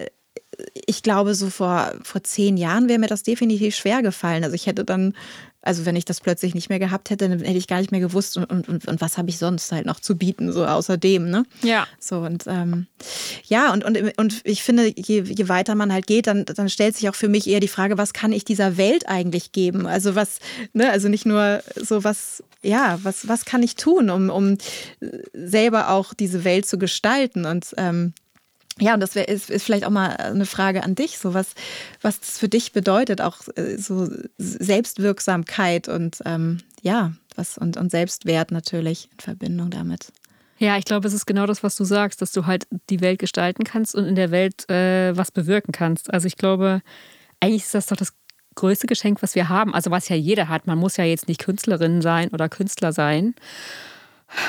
ich 0.87 1.03
glaube, 1.03 1.35
so 1.35 1.51
vor, 1.51 1.93
vor 2.03 2.23
zehn 2.23 2.57
Jahren 2.57 2.89
wäre 2.89 2.99
mir 2.99 3.07
das 3.07 3.23
definitiv 3.23 3.75
schwer 3.77 4.03
gefallen. 4.03 4.45
Also 4.45 4.55
ich 4.55 4.67
hätte 4.67 4.85
dann, 4.85 5.15
also 5.63 5.85
wenn 5.85 5.97
ich 5.97 6.05
das 6.05 6.21
plötzlich 6.21 6.55
nicht 6.55 6.71
mehr 6.71 6.79
gehabt 6.79 7.11
hätte, 7.11 7.29
dann 7.29 7.41
hätte 7.41 7.59
ich 7.59 7.67
gar 7.67 7.81
nicht 7.81 7.91
mehr 7.91 8.01
gewusst, 8.01 8.37
und, 8.37 8.45
und, 8.45 8.69
und, 8.69 8.89
und 8.89 9.01
was 9.01 9.19
habe 9.19 9.29
ich 9.29 9.39
sonst 9.39 9.73
halt 9.73 9.85
noch 9.85 10.01
zu 10.01 10.17
bieten, 10.17 10.53
so 10.53 10.65
außerdem, 10.65 11.29
ne? 11.29 11.45
Ja. 11.63 11.87
So 11.99 12.21
und 12.21 12.45
ähm, 12.47 12.87
ja, 13.45 13.73
und, 13.73 13.85
und, 13.85 14.19
und 14.19 14.41
ich 14.45 14.63
finde, 14.63 14.93
je, 14.97 15.21
je 15.21 15.49
weiter 15.49 15.75
man 15.75 15.93
halt 15.93 16.07
geht, 16.07 16.27
dann, 16.27 16.45
dann 16.47 16.71
stellt 16.71 16.97
sich 16.97 17.09
auch 17.09 17.15
für 17.15 17.29
mich 17.29 17.47
eher 17.47 17.61
die 17.61 17.69
Frage, 17.69 17.99
was 17.99 18.13
kann 18.13 18.33
ich 18.33 18.45
dieser 18.45 18.77
Welt 18.79 19.07
eigentlich 19.07 19.53
geben? 19.53 19.87
Also 19.87 20.15
was, 20.15 20.39
ne, 20.73 20.91
also 20.91 21.09
nicht 21.09 21.27
nur 21.27 21.63
so 21.77 22.05
was, 22.05 22.43
ja, 22.63 22.99
was, 23.03 23.29
was 23.29 23.45
kann 23.45 23.63
ich 23.63 23.75
tun, 23.75 24.09
um, 24.11 24.31
um 24.31 24.57
selber 25.35 25.91
auch 25.91 26.15
diese 26.15 26.45
Welt 26.45 26.67
zu 26.67 26.79
gestalten? 26.79 27.45
Und 27.45 27.75
ähm, 27.77 28.15
ja, 28.81 28.95
und 28.95 29.01
das 29.01 29.15
wär, 29.15 29.29
ist, 29.29 29.51
ist 29.51 29.65
vielleicht 29.65 29.85
auch 29.85 29.91
mal 29.91 30.17
eine 30.17 30.47
Frage 30.47 30.83
an 30.83 30.95
dich, 30.95 31.19
so 31.19 31.35
was, 31.35 31.55
was 32.01 32.21
das 32.21 32.39
für 32.39 32.49
dich 32.49 32.73
bedeutet, 32.73 33.21
auch 33.21 33.37
äh, 33.57 33.77
so 33.77 34.09
Selbstwirksamkeit 34.39 35.89
und 35.89 36.19
ähm, 36.25 36.59
ja, 36.83 37.13
was 37.37 37.59
und, 37.59 37.77
und 37.77 37.91
Selbstwert 37.91 38.51
natürlich 38.51 39.09
in 39.13 39.21
Verbindung 39.21 39.71
damit. 39.71 40.13
Ja, 40.59 40.77
ich 40.77 40.85
glaube, 40.85 41.09
es 41.09 41.15
ist 41.15 41.27
genau 41.27 41.47
das, 41.47 41.63
was 41.63 41.77
du 41.77 41.85
sagst, 41.85 42.21
dass 42.21 42.33
du 42.33 42.45
halt 42.47 42.67
die 42.91 43.01
Welt 43.01 43.19
gestalten 43.19 43.65
kannst 43.65 43.95
und 43.95 44.05
in 44.05 44.15
der 44.15 44.31
Welt 44.31 44.69
äh, 44.69 45.17
was 45.17 45.31
bewirken 45.31 45.73
kannst. 45.73 46.13
Also 46.13 46.27
ich 46.27 46.37
glaube, 46.37 46.83
eigentlich 47.41 47.63
ist 47.63 47.75
das 47.75 47.87
doch 47.87 47.97
das 47.97 48.13
größte 48.57 48.87
Geschenk, 48.87 49.23
was 49.23 49.35
wir 49.35 49.49
haben. 49.49 49.75
Also 49.75 49.91
was 49.91 50.09
ja 50.11 50.17
jeder 50.17 50.49
hat. 50.49 50.67
Man 50.67 50.79
muss 50.79 50.99
ja 50.99 51.05
jetzt 51.05 51.29
nicht 51.29 51.41
Künstlerin 51.43 52.03
sein 52.03 52.29
oder 52.29 52.51
Künstler 52.51 52.93
sein 52.93 53.35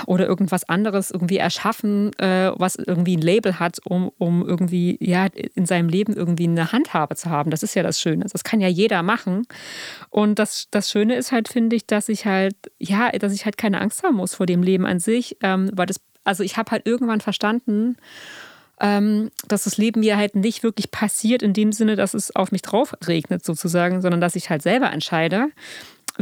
oder 0.06 0.26
irgendwas 0.26 0.68
anderes 0.68 1.12
irgendwie 1.12 1.38
erschaffen, 1.38 2.12
äh, 2.20 2.52
was 2.56 2.76
irgendwie 2.76 3.18
ein 3.18 3.22
Label 3.22 3.60
hat, 3.60 3.80
um, 3.84 4.12
um 4.18 4.48
irgendwie 4.48 4.98
ja 5.00 5.28
in 5.56 5.66
seinem 5.66 5.90
Leben 5.90 6.14
irgendwie 6.14 6.46
eine 6.46 6.72
Handhabe 6.72 7.16
zu 7.16 7.30
haben. 7.30 7.52
Das 7.52 7.64
ist 7.64 7.76
ja 7.76 7.84
das 7.84 8.00
Schöne. 8.00 8.26
Das 8.32 8.44
kann 8.44 8.62
ja 8.62 8.68
jeder 8.68 9.04
machen. 9.04 9.44
Und 10.10 10.40
das, 10.40 10.68
das 10.72 10.90
Schöne 10.90 11.16
ist 11.16 11.32
halt, 11.32 11.48
finde 11.48 11.76
ich, 11.76 11.86
dass 11.86 12.10
ich 12.10 12.26
halt, 12.26 12.56
ja, 12.80 13.12
dass 13.12 13.34
ich 13.34 13.46
halt 13.46 13.58
keine 13.58 13.82
Angst 13.82 14.04
haben 14.04 14.16
muss 14.16 14.36
vor 14.36 14.46
dem 14.46 14.64
Leben 14.64 14.86
an 14.86 15.00
sich, 15.00 15.38
ähm, 15.42 15.70
weil 15.74 15.86
das, 15.86 16.00
also 16.24 16.44
ich 16.44 16.58
habe 16.58 16.72
halt 16.72 16.86
irgendwann 16.86 17.22
verstanden, 17.22 17.98
ähm, 18.80 19.30
dass 19.48 19.66
das 19.66 19.78
Leben 19.78 20.00
mir 20.00 20.18
halt 20.18 20.36
nicht 20.36 20.64
wirklich 20.64 20.92
passiert 20.92 21.44
in 21.44 21.54
dem 21.54 21.72
Sinne, 21.72 21.96
dass 21.96 22.14
es 22.14 22.36
auf 22.36 22.52
mich 22.52 22.64
drauf 22.64 22.96
regnet 23.08 23.46
sozusagen, 23.46 24.02
sondern 24.02 24.20
dass 24.20 24.36
ich 24.36 24.50
halt 24.50 24.64
selber 24.64 24.92
entscheide 24.92 25.50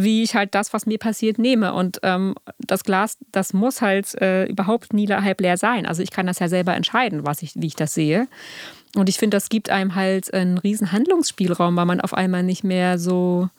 wie 0.04 0.24
ich 0.24 0.36
halt 0.36 0.56
das, 0.56 0.74
was 0.74 0.86
mir 0.86 0.98
passiert, 0.98 1.40
nehme. 1.40 1.74
Und 1.74 2.00
ähm, 2.04 2.36
das 2.60 2.84
Glas, 2.84 3.18
das 3.32 3.54
muss 3.54 3.82
halt 3.82 4.14
äh, 4.22 4.46
überhaupt 4.46 4.94
nie 4.94 5.08
halb 5.08 5.42
leer 5.42 5.58
sein. 5.58 5.86
Also 5.86 6.02
ich 6.02 6.12
kann 6.12 6.28
das 6.28 6.40
ja 6.40 6.48
selber 6.48 6.76
entscheiden, 6.76 7.26
was 7.26 7.42
ich, 7.42 7.54
wie 7.56 7.68
ich 7.68 7.76
das 7.76 7.94
sehe. 7.94 8.28
Und 8.96 9.10
ich 9.10 9.18
finde, 9.18 9.38
das 9.38 9.50
gibt 9.50 9.70
einem 9.70 9.96
halt 9.96 10.34
einen 10.34 10.58
riesen 10.58 10.92
Handlungsspielraum, 10.92 11.76
weil 11.76 11.86
man 11.86 12.02
auf 12.02 12.14
einmal 12.14 12.44
nicht 12.44 12.64
mehr 12.64 12.98
so, 12.98 13.50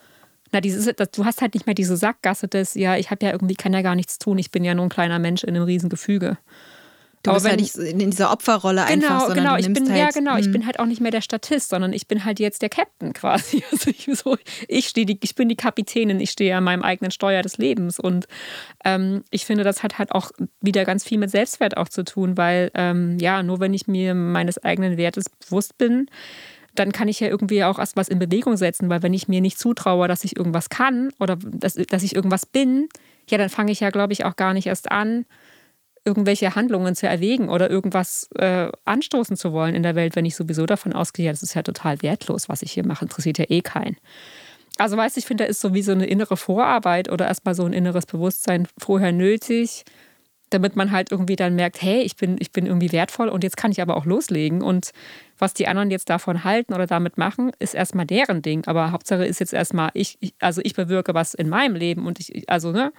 na, 0.52 0.60
dieses, 0.60 0.86
du 0.86 1.24
hast 1.24 1.40
halt 1.40 1.54
nicht 1.54 1.66
mehr 1.66 1.74
diese 1.74 1.96
Sackgasse 1.96 2.48
des, 2.48 2.74
ja, 2.74 2.96
ich 2.96 3.10
habe 3.10 3.24
ja 3.24 3.32
irgendwie, 3.32 3.54
kann 3.54 3.72
ja 3.72 3.82
gar 3.82 3.94
nichts 3.94 4.18
tun, 4.18 4.38
ich 4.38 4.50
bin 4.50 4.64
ja 4.64 4.74
nur 4.74 4.86
ein 4.86 4.90
kleiner 4.90 5.18
Mensch 5.18 5.44
in 5.44 5.50
einem 5.50 5.64
riesen 5.64 5.88
Gefüge. 5.88 6.38
Du 7.22 7.34
bist 7.34 7.46
ja 7.46 7.54
nicht 7.54 7.76
in 7.76 7.98
dieser 8.10 8.32
Opferrolle 8.32 8.86
genau, 8.88 9.06
einfach, 9.06 9.20
sondern 9.26 9.36
genau, 9.36 9.56
ich 9.56 9.70
bin, 9.70 9.90
halt, 9.90 9.98
ja 9.98 10.08
genau, 10.08 10.38
ich 10.38 10.46
hm. 10.46 10.52
bin 10.52 10.66
halt 10.66 10.78
auch 10.78 10.86
nicht 10.86 11.02
mehr 11.02 11.10
der 11.10 11.20
Statist, 11.20 11.68
sondern 11.68 11.92
ich 11.92 12.06
bin 12.06 12.24
halt 12.24 12.40
jetzt 12.40 12.62
der 12.62 12.70
Captain 12.70 13.12
quasi. 13.12 13.62
Also 13.72 13.90
ich, 13.90 14.08
so, 14.18 14.36
ich, 14.68 14.88
stehe 14.88 15.06
die, 15.06 15.18
ich 15.22 15.34
bin 15.34 15.48
die 15.48 15.56
Kapitänin, 15.56 16.18
ich 16.18 16.30
stehe 16.30 16.56
an 16.56 16.64
meinem 16.64 16.82
eigenen 16.82 17.10
Steuer 17.10 17.42
des 17.42 17.58
Lebens 17.58 17.98
und 18.00 18.26
ähm, 18.84 19.22
ich 19.30 19.44
finde, 19.44 19.64
das 19.64 19.82
hat 19.82 19.98
halt 19.98 20.12
auch 20.12 20.32
wieder 20.60 20.84
ganz 20.84 21.04
viel 21.04 21.18
mit 21.18 21.30
Selbstwert 21.30 21.76
auch 21.76 21.88
zu 21.88 22.04
tun, 22.04 22.36
weil 22.36 22.70
ähm, 22.74 23.18
ja, 23.18 23.42
nur 23.42 23.60
wenn 23.60 23.74
ich 23.74 23.86
mir 23.86 24.14
meines 24.14 24.62
eigenen 24.62 24.96
Wertes 24.96 25.28
bewusst 25.28 25.78
bin, 25.78 26.06
dann 26.74 26.92
kann 26.92 27.08
ich 27.08 27.20
ja 27.20 27.28
irgendwie 27.28 27.64
auch 27.64 27.78
erst 27.78 27.96
was 27.96 28.08
in 28.08 28.18
Bewegung 28.18 28.56
setzen, 28.56 28.88
weil 28.88 29.02
wenn 29.02 29.14
ich 29.14 29.28
mir 29.28 29.40
nicht 29.40 29.58
zutraue, 29.58 30.08
dass 30.08 30.24
ich 30.24 30.36
irgendwas 30.36 30.68
kann 30.70 31.12
oder 31.20 31.36
dass, 31.36 31.74
dass 31.74 32.02
ich 32.02 32.14
irgendwas 32.14 32.46
bin, 32.46 32.88
ja, 33.28 33.38
dann 33.38 33.48
fange 33.48 33.72
ich 33.72 33.80
ja, 33.80 33.90
glaube 33.90 34.12
ich, 34.12 34.24
auch 34.24 34.36
gar 34.36 34.54
nicht 34.54 34.66
erst 34.66 34.90
an, 34.90 35.26
irgendwelche 36.04 36.54
Handlungen 36.54 36.94
zu 36.94 37.06
erwägen 37.06 37.48
oder 37.48 37.70
irgendwas 37.70 38.28
äh, 38.36 38.70
anstoßen 38.84 39.36
zu 39.36 39.52
wollen 39.52 39.74
in 39.74 39.82
der 39.82 39.94
Welt, 39.94 40.16
wenn 40.16 40.24
ich 40.24 40.34
sowieso 40.34 40.66
davon 40.66 40.92
ausgehe, 40.92 41.30
das 41.30 41.42
ist 41.42 41.54
ja 41.54 41.62
total 41.62 42.00
wertlos, 42.02 42.48
was 42.48 42.62
ich 42.62 42.72
hier 42.72 42.86
mache, 42.86 43.04
interessiert 43.04 43.38
ja 43.38 43.44
eh 43.48 43.60
keinen. 43.60 43.96
Also 44.78 44.96
weißt 44.96 45.16
du, 45.16 45.18
ich 45.18 45.26
finde, 45.26 45.44
da 45.44 45.50
ist 45.50 45.60
so 45.60 45.74
wie 45.74 45.82
so 45.82 45.92
eine 45.92 46.06
innere 46.06 46.36
Vorarbeit 46.36 47.10
oder 47.10 47.26
erstmal 47.26 47.54
so 47.54 47.64
ein 47.64 47.74
inneres 47.74 48.06
Bewusstsein 48.06 48.66
vorher 48.78 49.12
nötig, 49.12 49.84
damit 50.48 50.74
man 50.74 50.90
halt 50.90 51.12
irgendwie 51.12 51.36
dann 51.36 51.54
merkt, 51.54 51.80
hey, 51.80 52.00
ich 52.00 52.16
bin, 52.16 52.36
ich 52.40 52.50
bin 52.50 52.66
irgendwie 52.66 52.90
wertvoll 52.90 53.28
und 53.28 53.44
jetzt 53.44 53.56
kann 53.56 53.70
ich 53.70 53.80
aber 53.80 53.96
auch 53.96 54.04
loslegen. 54.04 54.62
Und 54.62 54.90
was 55.38 55.54
die 55.54 55.68
anderen 55.68 55.90
jetzt 55.90 56.10
davon 56.10 56.44
halten 56.44 56.74
oder 56.74 56.86
damit 56.86 57.18
machen, 57.18 57.52
ist 57.58 57.74
erstmal 57.74 58.06
deren 58.06 58.42
Ding. 58.42 58.66
Aber 58.66 58.90
Hauptsache 58.90 59.24
ist 59.24 59.38
jetzt 59.38 59.52
erstmal, 59.52 59.90
ich, 59.94 60.18
also 60.40 60.60
ich 60.64 60.74
bewirke 60.74 61.14
was 61.14 61.34
in 61.34 61.48
meinem 61.48 61.76
Leben 61.76 62.06
und 62.06 62.18
ich, 62.18 62.48
also, 62.48 62.72
ne? 62.72 62.92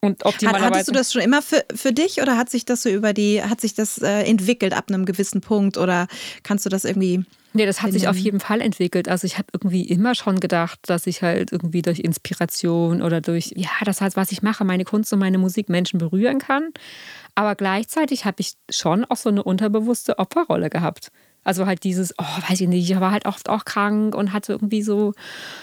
Und 0.00 0.24
optimalerweise. 0.24 0.66
Hattest 0.66 0.88
du 0.88 0.92
das 0.92 1.12
schon 1.12 1.22
immer 1.22 1.42
für, 1.42 1.64
für 1.74 1.92
dich 1.92 2.20
oder 2.20 2.36
hat 2.36 2.50
sich 2.50 2.64
das 2.64 2.82
so 2.82 2.88
über 2.88 3.12
die, 3.12 3.42
hat 3.42 3.60
sich 3.60 3.74
das 3.74 3.98
äh, 3.98 4.22
entwickelt 4.22 4.74
ab 4.74 4.86
einem 4.88 5.04
gewissen 5.04 5.40
Punkt 5.40 5.78
oder 5.78 6.06
kannst 6.42 6.66
du 6.66 6.70
das 6.70 6.84
irgendwie 6.84 7.24
Nee, 7.56 7.64
das 7.64 7.80
hat 7.80 7.92
sich 7.92 8.06
auf 8.06 8.18
jeden 8.18 8.38
Fall 8.38 8.60
entwickelt. 8.60 9.08
Also 9.08 9.24
ich 9.24 9.38
habe 9.38 9.48
irgendwie 9.54 9.80
immer 9.80 10.14
schon 10.14 10.40
gedacht, 10.40 10.78
dass 10.82 11.06
ich 11.06 11.22
halt 11.22 11.52
irgendwie 11.52 11.80
durch 11.80 12.00
Inspiration 12.00 13.00
oder 13.00 13.22
durch, 13.22 13.54
ja, 13.56 13.70
das 13.86 14.02
heißt, 14.02 14.14
was 14.14 14.30
ich 14.30 14.42
mache, 14.42 14.62
meine 14.66 14.84
Kunst 14.84 15.10
und 15.14 15.20
meine 15.20 15.38
Musik 15.38 15.70
Menschen 15.70 15.98
berühren 15.98 16.38
kann. 16.38 16.68
Aber 17.34 17.54
gleichzeitig 17.54 18.26
habe 18.26 18.36
ich 18.40 18.52
schon 18.68 19.06
auch 19.06 19.16
so 19.16 19.30
eine 19.30 19.42
unterbewusste 19.42 20.18
Opferrolle 20.18 20.68
gehabt. 20.68 21.10
Also 21.46 21.66
halt 21.66 21.84
dieses, 21.84 22.12
oh, 22.18 22.24
weiß 22.48 22.60
ich 22.60 22.66
nicht, 22.66 22.90
ich 22.90 22.98
war 22.98 23.12
halt 23.12 23.24
oft 23.24 23.48
auch 23.48 23.64
krank 23.64 24.16
und 24.16 24.32
hatte 24.32 24.52
irgendwie 24.52 24.82
so, 24.82 25.14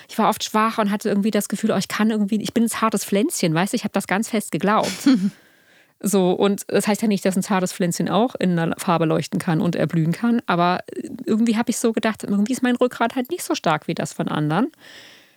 ich 0.07 0.17
war 0.17 0.29
oft 0.29 0.41
schwach 0.41 0.77
und 0.77 0.89
hatte 0.89 1.09
irgendwie 1.09 1.29
das 1.29 1.49
Gefühl, 1.49 1.71
oh, 1.71 1.77
ich 1.77 1.89
kann 1.89 2.09
irgendwie, 2.09 2.41
ich 2.41 2.53
bin 2.53 2.63
ein 2.63 2.69
zartes 2.69 3.03
Pflänzchen, 3.03 3.53
weißt 3.53 3.73
du, 3.73 3.75
ich 3.75 3.83
habe 3.83 3.91
das 3.91 4.07
ganz 4.07 4.29
fest 4.29 4.51
geglaubt. 4.51 4.89
So, 6.05 6.33
und 6.33 6.65
das 6.67 6.85
heißt 6.85 7.01
ja 7.01 7.07
nicht, 7.07 7.23
dass 7.23 7.37
ein 7.37 7.43
zartes 7.43 7.71
Pflänzchen 7.71 8.09
auch 8.09 8.35
in 8.35 8.59
einer 8.59 8.75
Farbe 8.77 9.05
leuchten 9.05 9.39
kann 9.39 9.61
und 9.61 9.77
erblühen 9.77 10.11
kann. 10.11 10.41
Aber 10.47 10.83
irgendwie 11.25 11.55
habe 11.55 11.69
ich 11.69 11.77
so 11.77 11.93
gedacht, 11.93 12.25
irgendwie 12.25 12.51
ist 12.51 12.61
mein 12.61 12.75
Rückgrat 12.75 13.15
halt 13.15 13.31
nicht 13.31 13.41
so 13.41 13.55
stark 13.55 13.87
wie 13.87 13.93
das 13.93 14.11
von 14.11 14.27
anderen. 14.27 14.65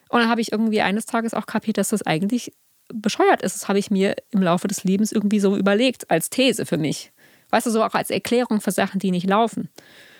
Und 0.09 0.19
dann 0.19 0.29
habe 0.29 0.41
ich 0.41 0.51
irgendwie 0.51 0.81
eines 0.81 1.07
Tages 1.07 1.35
auch 1.35 1.47
kapiert, 1.47 1.79
dass 1.79 1.91
das 1.91 2.03
eigentlich 2.03 2.53
bescheuert 2.93 3.43
ist. 3.43 3.55
Das 3.55 3.69
habe 3.69 3.79
ich 3.79 3.93
mir 3.93 4.17
im 4.33 4.43
Laufe 4.43 4.67
des 4.67 4.83
Lebens 4.83 5.13
irgendwie 5.13 5.39
so 5.39 5.57
überlegt, 5.57 6.11
als 6.11 6.31
These 6.31 6.67
für 6.67 6.79
mich. 6.79 7.13
Weißt 7.51 7.67
du, 7.67 7.71
so 7.71 7.85
auch 7.85 7.95
als 7.95 8.11
Erklärung 8.11 8.61
für 8.61 8.73
Sachen, 8.73 8.99
die 8.99 9.13
nicht 9.13 9.29
laufen. 9.29 9.69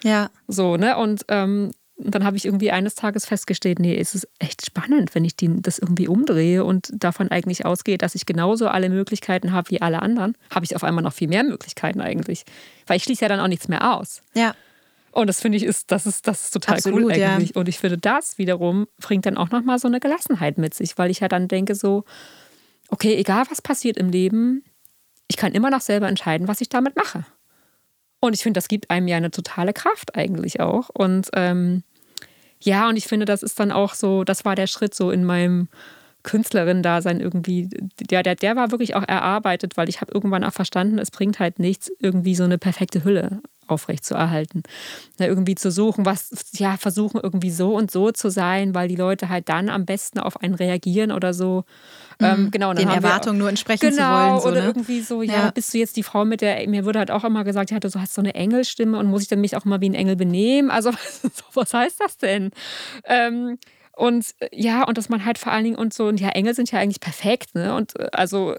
Ja. 0.03 0.31
So, 0.49 0.77
ne? 0.77 0.97
Und 0.97 1.25
ähm, 1.29 1.71
dann 1.99 2.25
habe 2.25 2.37
ich 2.37 2.45
irgendwie 2.45 2.71
eines 2.71 2.95
Tages 2.95 3.25
festgestellt, 3.25 3.79
nee, 3.79 3.97
es 3.97 4.15
ist 4.15 4.29
echt 4.39 4.67
spannend, 4.67 5.15
wenn 5.15 5.25
ich 5.25 5.35
die, 5.35 5.63
das 5.63 5.79
irgendwie 5.79 6.09
umdrehe 6.09 6.63
und 6.65 6.91
davon 6.93 7.31
eigentlich 7.31 7.65
ausgehe, 7.65 7.97
dass 7.97 8.15
ich 8.15 8.27
genauso 8.27 8.69
alle 8.69 8.91
Möglichkeiten 8.91 9.53
habe 9.53 9.71
wie 9.71 9.81
alle 9.81 10.03
anderen, 10.03 10.37
habe 10.51 10.65
ich 10.65 10.77
auf 10.77 10.85
einmal 10.85 11.03
noch 11.03 11.15
viel 11.15 11.29
mehr 11.29 11.43
Möglichkeiten 11.43 12.01
eigentlich. 12.01 12.45
Weil 12.87 12.99
ich 12.99 13.05
schließe 13.05 13.23
ja 13.23 13.29
dann 13.29 13.41
auch 13.41 13.49
nichts 13.49 13.69
mehr 13.69 13.97
aus. 13.97 14.23
Ja. 14.35 14.55
Und 15.11 15.29
das 15.29 15.41
finde 15.41 15.57
ich 15.57 15.65
ist, 15.65 15.91
das 15.91 16.05
ist, 16.05 16.27
das 16.27 16.45
ist 16.45 16.51
total 16.51 16.77
Absolut, 16.77 17.05
cool 17.05 17.13
eigentlich. 17.13 17.55
Ja. 17.55 17.61
Und 17.61 17.69
ich 17.69 17.79
finde, 17.79 17.97
das 17.97 18.37
wiederum 18.37 18.87
bringt 18.99 19.25
dann 19.25 19.39
auch 19.39 19.51
nochmal 19.51 19.79
so 19.79 19.89
eine 19.89 19.99
Gelassenheit 19.99 20.59
mit 20.59 20.75
sich, 20.75 20.99
weil 20.99 21.11
ich 21.11 21.21
ja 21.21 21.29
dann 21.29 21.49
denke 21.49 21.75
so, 21.75 22.05
okay, 22.91 23.15
egal 23.15 23.45
was 23.49 23.63
passiert 23.63 23.97
im 23.97 24.11
Leben, 24.11 24.63
ich 25.29 25.39
kann 25.39 25.53
immer 25.53 25.71
noch 25.71 25.81
selber 25.81 26.09
entscheiden, 26.09 26.49
was 26.49 26.61
ich 26.61 26.69
damit 26.69 26.97
mache. 26.97 27.25
Und 28.27 28.35
ich 28.35 28.43
finde, 28.43 28.59
das 28.59 28.69
gibt 28.69 28.91
einem 28.91 29.09
ja 29.09 29.17
eine 29.17 29.31
totale 29.31 29.73
Kraft 29.73 30.15
eigentlich 30.15 30.61
auch. 30.61 30.91
Und 30.91 31.29
ähm, 31.35 31.83
ja, 32.61 32.89
und 32.89 32.97
ich 32.97 33.07
finde, 33.07 33.27
das 33.27 33.43
ist 33.43 33.59
dann 33.61 33.73
auch 33.73 33.95
so, 33.95 34.25
das 34.25 34.45
war 34.45 34.55
der 34.55 34.67
Schritt 34.67 34.95
so 34.95 35.11
in 35.11 35.25
meinem 35.25 35.69
Künstlerin-Dasein 36.23 37.21
irgendwie. 37.21 37.69
Der, 38.11 38.23
der, 38.23 38.35
der 38.35 38.57
war 38.57 38.71
wirklich 38.71 38.95
auch 38.95 39.05
erarbeitet, 39.07 39.77
weil 39.77 39.89
ich 39.89 40.01
habe 40.01 40.13
irgendwann 40.13 40.45
auch 40.45 40.53
verstanden, 40.53 40.99
es 40.99 41.11
bringt 41.11 41.39
halt 41.39 41.59
nichts, 41.59 41.91
irgendwie 42.01 42.35
so 42.35 42.45
eine 42.45 42.59
perfekte 42.59 43.05
Hülle 43.05 43.41
aufrechtzuerhalten. 43.67 44.63
Ja, 45.19 45.27
irgendwie 45.27 45.55
zu 45.55 45.71
suchen, 45.71 46.07
was, 46.07 46.31
ja, 46.53 46.77
versuchen 46.77 47.21
irgendwie 47.23 47.51
so 47.51 47.75
und 47.75 47.91
so 47.91 48.13
zu 48.13 48.31
sein, 48.31 48.75
weil 48.75 48.89
die 48.89 48.97
Leute 48.97 49.29
halt 49.29 49.49
dann 49.49 49.69
am 49.69 49.85
besten 49.85 50.19
auf 50.19 50.41
einen 50.41 50.55
reagieren 50.55 51.13
oder 51.13 51.35
so. 51.35 51.65
Ähm, 52.21 52.45
mhm. 52.45 52.51
genau, 52.51 52.73
Den 52.73 52.89
Erwartungen 52.89 53.39
nur 53.39 53.49
entsprechen 53.49 53.91
genau, 53.91 53.97
zu 53.97 54.11
wollen. 54.11 54.41
So, 54.41 54.49
oder 54.49 54.61
ne? 54.61 54.67
irgendwie 54.67 55.01
so, 55.01 55.23
ja, 55.23 55.33
ja, 55.33 55.51
bist 55.51 55.75
du 55.75 55.79
jetzt 55.79 55.97
die 55.97 56.03
Frau 56.03 56.25
mit 56.25 56.41
der, 56.41 56.69
mir 56.69 56.85
wurde 56.85 56.99
halt 56.99 57.11
auch 57.11 57.25
immer 57.25 57.45
gesagt, 57.45 57.71
ja, 57.71 57.79
du 57.79 57.91
hast 57.95 58.15
so 58.15 58.23
eine 58.23 58.35
Engelstimme 58.35 58.99
und 58.99 59.07
muss 59.07 59.23
ich 59.23 59.29
dann 59.29 59.41
mich 59.41 59.57
auch 59.57 59.65
immer 59.65 59.81
wie 59.81 59.89
ein 59.89 59.95
Engel 59.95 60.17
benehmen? 60.17 60.71
Also, 60.71 60.93
was 61.55 61.75
heißt 61.75 62.01
das 62.01 62.17
denn? 62.19 62.51
Ähm, 63.05 63.59
und 63.97 64.35
ja, 64.53 64.85
und 64.85 64.99
dass 64.99 65.09
man 65.09 65.25
halt 65.25 65.39
vor 65.39 65.53
allen 65.53 65.65
Dingen 65.65 65.77
und 65.77 65.95
so, 65.95 66.07
und 66.07 66.21
ja, 66.21 66.29
Engel 66.29 66.55
sind 66.55 66.71
ja 66.71 66.79
eigentlich 66.79 67.01
perfekt, 67.01 67.55
ne? 67.55 67.75
Und 67.75 67.99
äh, 67.99 68.09
also 68.13 68.55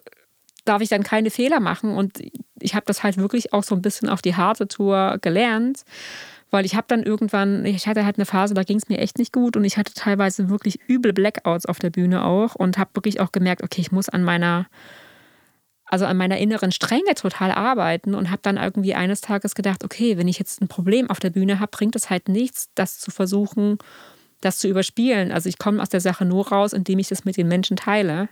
darf 0.68 0.82
ich 0.82 0.90
dann 0.90 1.04
keine 1.04 1.30
Fehler 1.30 1.60
machen. 1.60 1.96
Und 1.96 2.20
ich 2.60 2.76
habe 2.76 2.86
das 2.86 3.04
halt 3.04 3.18
wirklich 3.18 3.54
auch 3.54 3.64
so 3.64 3.76
ein 3.76 3.82
bisschen 3.82 4.10
auf 4.10 4.22
die 4.22 4.36
harte 4.36 4.68
Tour 4.68 5.18
gelernt. 5.22 5.84
Weil 6.50 6.66
ich 6.66 6.76
habe 6.76 6.88
dann 6.88 7.04
irgendwann, 7.04 7.66
ich 7.66 7.88
hatte 7.88 8.06
halt 8.06 8.18
eine 8.18 8.26
Phase, 8.26 8.54
da 8.54 8.64
ging 8.64 8.78
es 8.78 8.88
mir 8.88 9.00
echt 9.00 9.18
nicht 9.18 9.34
gut 9.34 9.58
und 9.58 9.66
ich 9.66 9.78
hatte 9.78 9.94
teilweise 9.94 10.50
wirklich 10.50 10.80
übel 10.88 11.12
Blackouts 11.12 11.66
auf 11.66 11.80
der 11.80 11.90
Bühne 11.90 12.24
auch 12.24 12.56
und 12.56 12.78
habe 12.78 12.92
wirklich 12.94 13.20
auch 13.20 13.34
gemerkt, 13.34 13.64
okay, 13.64 13.82
ich 13.82 13.92
muss 13.92 14.08
an 14.08 14.24
meiner, 14.24 14.68
also 15.84 16.06
an 16.06 16.16
meiner 16.16 16.38
inneren 16.38 16.72
Strenge 16.72 17.16
total 17.16 17.52
arbeiten 17.52 18.16
und 18.16 18.32
habe 18.32 18.42
dann 18.44 18.56
irgendwie 18.56 18.96
eines 18.96 19.20
Tages 19.20 19.56
gedacht, 19.56 19.84
okay, 19.84 20.18
wenn 20.18 20.30
ich 20.30 20.40
jetzt 20.40 20.62
ein 20.62 20.70
Problem 20.70 21.10
auf 21.10 21.20
der 21.20 21.32
Bühne 21.32 21.60
habe, 21.60 21.70
bringt 21.70 21.98
es 21.98 22.10
halt 22.10 22.30
nichts, 22.30 22.70
das 22.76 22.98
zu 22.98 23.12
versuchen, 23.12 23.78
das 24.40 24.58
zu 24.58 24.70
überspielen. 24.70 25.34
Also 25.34 25.50
ich 25.50 25.58
komme 25.58 25.82
aus 25.82 25.90
der 25.90 26.02
Sache 26.02 26.24
nur 26.24 26.48
raus, 26.48 26.72
indem 26.72 27.00
ich 27.00 27.10
das 27.10 27.26
mit 27.26 27.36
den 27.36 27.50
Menschen 27.50 27.76
teile. 27.76 28.30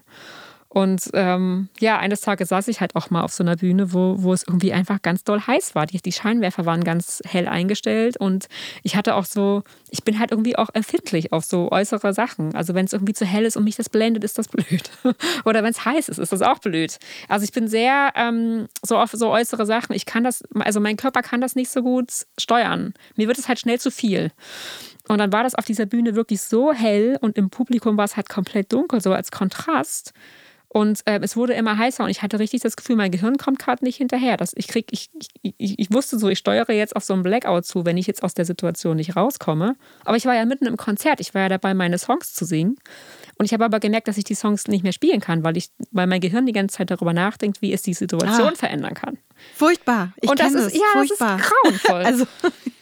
Und 0.76 1.10
ähm, 1.14 1.70
ja, 1.80 2.00
eines 2.00 2.20
Tages 2.20 2.50
saß 2.50 2.68
ich 2.68 2.82
halt 2.82 2.98
auch 2.98 3.10
mal 3.10 3.22
auf 3.22 3.32
so 3.32 3.46
einer 3.46 3.56
Bühne, 3.56 3.94
wo, 3.94 4.16
wo 4.18 4.34
es 4.34 4.44
irgendwie 4.46 4.74
einfach 4.74 5.02
ganz 5.02 5.24
doll 5.24 5.40
heiß 5.40 5.74
war. 5.74 5.86
Die, 5.86 6.02
die 6.02 6.12
Scheinwerfer 6.12 6.66
waren 6.66 6.84
ganz 6.84 7.22
hell 7.26 7.48
eingestellt 7.48 8.18
und 8.18 8.50
ich 8.84 8.98
hatte 8.98 9.16
auch 9.16 9.24
so, 9.24 9.64
ich 9.90 10.04
bin 10.04 10.20
halt 10.20 10.32
irgendwie 10.32 10.58
auch 10.58 10.68
empfindlich 10.74 11.32
auf 11.32 11.46
so 11.46 11.72
äußere 11.72 12.14
Sachen. 12.14 12.54
Also 12.56 12.74
wenn 12.74 12.84
es 12.84 12.92
irgendwie 12.92 13.14
zu 13.14 13.24
hell 13.24 13.46
ist 13.46 13.56
und 13.56 13.64
mich 13.64 13.78
das 13.78 13.88
blendet, 13.88 14.26
ist 14.26 14.38
das 14.38 14.50
blöd. 14.50 14.92
Oder 15.46 15.64
wenn 15.64 15.72
es 15.72 15.86
heiß 15.86 16.10
ist, 16.10 16.18
ist 16.18 16.34
das 16.34 16.42
auch 16.42 16.60
blöd. 16.60 17.00
Also 17.30 17.46
ich 17.46 17.54
bin 17.54 17.70
sehr 17.70 18.12
ähm, 18.16 18.68
so 18.86 18.98
auf 18.98 19.12
so 19.14 19.30
äußere 19.30 19.66
Sachen. 19.66 19.96
Ich 19.96 20.06
kann 20.06 20.26
das, 20.26 20.44
also 20.60 20.82
mein 20.82 20.98
Körper 20.98 21.22
kann 21.22 21.40
das 21.40 21.56
nicht 21.56 21.72
so 21.72 21.84
gut 21.84 22.12
steuern. 22.38 22.94
Mir 23.16 23.30
wird 23.30 23.38
es 23.38 23.48
halt 23.48 23.62
schnell 23.62 23.80
zu 23.80 23.92
viel. 23.92 24.30
Und 25.08 25.20
dann 25.20 25.32
war 25.32 25.44
das 25.44 25.56
auf 25.56 25.64
dieser 25.64 25.86
Bühne 25.86 26.16
wirklich 26.16 26.42
so 26.42 26.74
hell 26.74 27.18
und 27.22 27.38
im 27.38 27.50
Publikum 27.50 27.96
war 27.96 28.04
es 28.04 28.18
halt 28.18 28.28
komplett 28.28 28.74
dunkel, 28.74 29.00
so 29.00 29.14
als 29.14 29.32
Kontrast. 29.32 30.12
Und 30.76 31.04
äh, 31.06 31.22
es 31.22 31.38
wurde 31.38 31.54
immer 31.54 31.78
heißer 31.78 32.04
und 32.04 32.10
ich 32.10 32.22
hatte 32.22 32.38
richtig 32.38 32.60
das 32.60 32.76
Gefühl, 32.76 32.98
mein 32.98 33.10
Gehirn 33.10 33.38
kommt 33.38 33.60
gerade 33.60 33.86
nicht 33.86 33.96
hinterher. 33.96 34.36
Das, 34.36 34.52
ich, 34.58 34.68
krieg, 34.68 34.88
ich, 34.92 35.10
ich, 35.42 35.80
ich 35.80 35.94
wusste 35.94 36.20
so, 36.20 36.28
ich 36.28 36.38
steuere 36.38 36.74
jetzt 36.74 36.98
auf 36.98 37.04
so 37.06 37.14
einen 37.14 37.24
Blackout 37.24 37.66
zu, 37.66 37.86
wenn 37.86 37.96
ich 37.96 38.08
jetzt 38.08 38.24
aus 38.24 38.34
der 38.34 38.44
Situation 38.44 38.98
nicht 38.98 39.16
rauskomme. 39.16 39.78
Aber 40.04 40.18
ich 40.18 40.26
war 40.26 40.36
ja 40.36 40.44
mitten 40.44 40.66
im 40.66 40.76
Konzert, 40.76 41.22
ich 41.22 41.34
war 41.34 41.44
ja 41.44 41.48
dabei, 41.48 41.74
meine 41.74 41.98
Songs 41.98 42.34
zu 42.34 42.44
singen. 42.44 42.76
Und 43.38 43.46
ich 43.46 43.54
habe 43.54 43.64
aber 43.64 43.80
gemerkt, 43.80 44.10
dass 44.10 44.18
ich 44.18 44.26
die 44.26 44.36
Songs 44.36 44.68
nicht 44.68 44.84
mehr 44.84 44.92
spielen 44.92 45.22
kann, 45.22 45.46
weil, 45.46 45.56
ich, 45.56 45.70
weil 45.92 46.08
mein 46.08 46.20
Gehirn 46.20 46.46
die 46.46 46.52
ganze 46.52 46.76
Zeit 46.76 46.92
darüber 46.92 47.14
nachdenkt, 47.14 47.62
wie 47.62 47.72
es 47.72 47.82
die 47.82 47.94
Situation 47.94 48.52
ah. 48.52 48.56
verändern 48.56 48.96
kann. 48.96 49.18
Furchtbar. 49.56 50.12
Ich 50.20 50.30
und 50.30 50.42
das 50.42 50.54
ist, 50.54 50.66
das. 50.66 50.74
ja, 50.74 50.82
Furchtbar. 50.92 51.38
das 51.38 51.46
ist 51.46 51.54
grauenvoll. 51.54 52.02
also, 52.06 52.26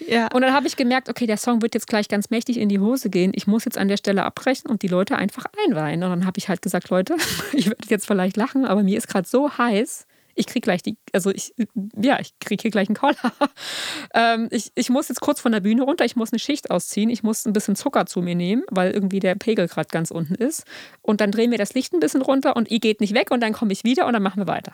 ja. 0.07 0.27
Und 0.33 0.41
dann 0.41 0.53
habe 0.53 0.67
ich 0.67 0.75
gemerkt, 0.75 1.09
okay, 1.09 1.25
der 1.25 1.37
Song 1.37 1.61
wird 1.61 1.73
jetzt 1.73 1.87
gleich 1.87 2.07
ganz 2.07 2.29
mächtig 2.29 2.57
in 2.57 2.69
die 2.69 2.79
Hose 2.79 3.09
gehen. 3.09 3.31
Ich 3.35 3.47
muss 3.47 3.65
jetzt 3.65 3.77
an 3.77 3.87
der 3.87 3.97
Stelle 3.97 4.23
abbrechen 4.23 4.69
und 4.69 4.81
die 4.81 4.87
Leute 4.87 5.17
einfach 5.17 5.45
einweihen. 5.65 6.03
Und 6.03 6.09
dann 6.09 6.25
habe 6.25 6.37
ich 6.37 6.49
halt 6.49 6.61
gesagt, 6.61 6.89
Leute, 6.89 7.15
ich 7.53 7.67
werde 7.67 7.87
jetzt 7.89 8.07
vielleicht 8.07 8.37
lachen, 8.37 8.65
aber 8.65 8.83
mir 8.83 8.97
ist 8.97 9.07
gerade 9.07 9.27
so 9.27 9.57
heiß. 9.57 10.07
Ich 10.35 10.47
kriege 10.47 10.61
gleich 10.61 10.81
die, 10.81 10.97
also 11.11 11.29
ich, 11.29 11.53
ja, 11.95 12.19
ich 12.19 12.33
kriege 12.39 12.61
hier 12.61 12.71
gleich 12.71 12.87
einen 12.87 12.95
Koller. 12.95 13.33
ähm, 14.15 14.47
ich, 14.49 14.71
ich 14.73 14.89
muss 14.89 15.09
jetzt 15.09 15.21
kurz 15.21 15.39
von 15.39 15.51
der 15.51 15.59
Bühne 15.59 15.83
runter, 15.83 16.05
ich 16.05 16.15
muss 16.15 16.31
eine 16.31 16.39
Schicht 16.39 16.71
ausziehen, 16.71 17.11
ich 17.11 17.21
muss 17.21 17.45
ein 17.45 17.53
bisschen 17.53 17.75
Zucker 17.75 18.07
zu 18.07 18.21
mir 18.23 18.33
nehmen, 18.33 18.63
weil 18.71 18.91
irgendwie 18.91 19.19
der 19.19 19.35
Pegel 19.35 19.67
gerade 19.67 19.89
ganz 19.89 20.09
unten 20.09 20.33
ist. 20.33 20.65
Und 21.03 21.21
dann 21.21 21.31
drehen 21.31 21.51
wir 21.51 21.59
das 21.59 21.75
Licht 21.75 21.93
ein 21.93 21.99
bisschen 21.99 22.23
runter 22.23 22.55
und 22.55 22.71
ihr 22.71 22.79
geht 22.79 22.99
nicht 22.99 23.13
weg 23.13 23.29
und 23.29 23.41
dann 23.41 23.53
komme 23.53 23.73
ich 23.73 23.83
wieder 23.83 24.07
und 24.07 24.13
dann 24.13 24.23
machen 24.23 24.41
wir 24.41 24.47
weiter. 24.47 24.73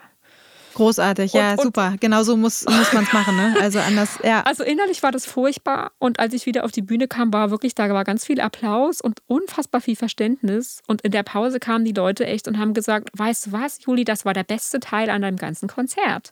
Großartig, 0.79 1.33
ja, 1.33 1.51
und, 1.51 1.61
super. 1.61 1.95
Genau 1.99 2.23
so 2.23 2.37
muss, 2.37 2.63
muss 2.63 2.93
man 2.93 3.03
es 3.03 3.11
machen, 3.11 3.35
ne? 3.35 3.53
Also 3.59 3.79
anders, 3.79 4.17
ja. 4.23 4.41
Also 4.45 4.63
innerlich 4.63 5.03
war 5.03 5.11
das 5.11 5.25
furchtbar 5.25 5.91
und 5.99 6.21
als 6.21 6.33
ich 6.33 6.45
wieder 6.45 6.63
auf 6.63 6.71
die 6.71 6.81
Bühne 6.81 7.09
kam, 7.09 7.33
war 7.33 7.51
wirklich, 7.51 7.75
da 7.75 7.89
war 7.89 8.05
ganz 8.05 8.25
viel 8.25 8.39
Applaus 8.39 9.01
und 9.01 9.19
unfassbar 9.27 9.81
viel 9.81 9.97
Verständnis. 9.97 10.81
Und 10.87 11.01
in 11.01 11.11
der 11.11 11.23
Pause 11.23 11.59
kamen 11.59 11.83
die 11.83 11.91
Leute 11.91 12.25
echt 12.25 12.47
und 12.47 12.57
haben 12.57 12.73
gesagt, 12.73 13.09
weißt 13.11 13.47
du 13.47 13.51
was, 13.51 13.83
Juli, 13.83 14.05
das 14.05 14.23
war 14.23 14.33
der 14.33 14.45
beste 14.45 14.79
Teil 14.79 15.09
an 15.09 15.21
deinem 15.21 15.35
ganzen 15.35 15.67
Konzert. 15.67 16.31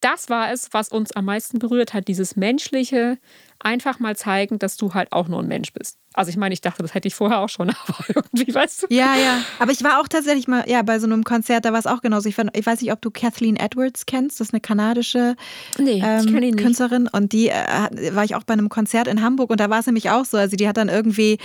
Das 0.00 0.30
war 0.30 0.50
es, 0.50 0.72
was 0.72 0.88
uns 0.88 1.12
am 1.12 1.26
meisten 1.26 1.58
berührt 1.58 1.92
hat, 1.92 2.08
dieses 2.08 2.36
menschliche, 2.36 3.18
einfach 3.64 3.98
mal 3.98 4.16
zeigen, 4.16 4.58
dass 4.58 4.76
du 4.76 4.94
halt 4.94 5.12
auch 5.12 5.28
nur 5.28 5.40
ein 5.40 5.48
Mensch 5.48 5.72
bist. 5.72 5.98
Also 6.14 6.28
ich 6.28 6.36
meine, 6.36 6.52
ich 6.52 6.60
dachte, 6.60 6.82
das 6.82 6.94
hätte 6.94 7.08
ich 7.08 7.14
vorher 7.14 7.40
auch 7.40 7.48
schon, 7.48 7.70
aber 7.86 8.04
irgendwie, 8.08 8.54
weißt 8.54 8.82
du. 8.82 8.86
Ja, 8.90 9.14
ja. 9.16 9.42
Aber 9.58 9.72
ich 9.72 9.82
war 9.82 10.00
auch 10.00 10.08
tatsächlich 10.08 10.48
mal 10.48 10.68
ja, 10.68 10.82
bei 10.82 10.98
so 10.98 11.06
einem 11.06 11.24
Konzert, 11.24 11.64
da 11.64 11.72
war 11.72 11.78
es 11.78 11.86
auch 11.86 12.02
genauso. 12.02 12.28
Ich, 12.28 12.34
fand, 12.34 12.56
ich 12.56 12.66
weiß 12.66 12.80
nicht, 12.80 12.92
ob 12.92 13.00
du 13.00 13.10
Kathleen 13.10 13.56
Edwards 13.56 14.06
kennst. 14.06 14.40
Das 14.40 14.48
ist 14.48 14.54
eine 14.54 14.60
kanadische 14.60 15.36
nee, 15.78 16.02
ähm, 16.04 16.56
Künstlerin. 16.56 17.08
Und 17.08 17.32
die 17.32 17.48
äh, 17.48 18.14
war 18.14 18.24
ich 18.24 18.34
auch 18.34 18.44
bei 18.44 18.52
einem 18.52 18.68
Konzert 18.68 19.06
in 19.06 19.22
Hamburg 19.22 19.50
und 19.50 19.60
da 19.60 19.70
war 19.70 19.80
es 19.80 19.86
nämlich 19.86 20.10
auch 20.10 20.24
so. 20.24 20.36
Also 20.36 20.56
die 20.56 20.68
hat 20.68 20.76
dann 20.76 20.88
irgendwie 20.88 21.38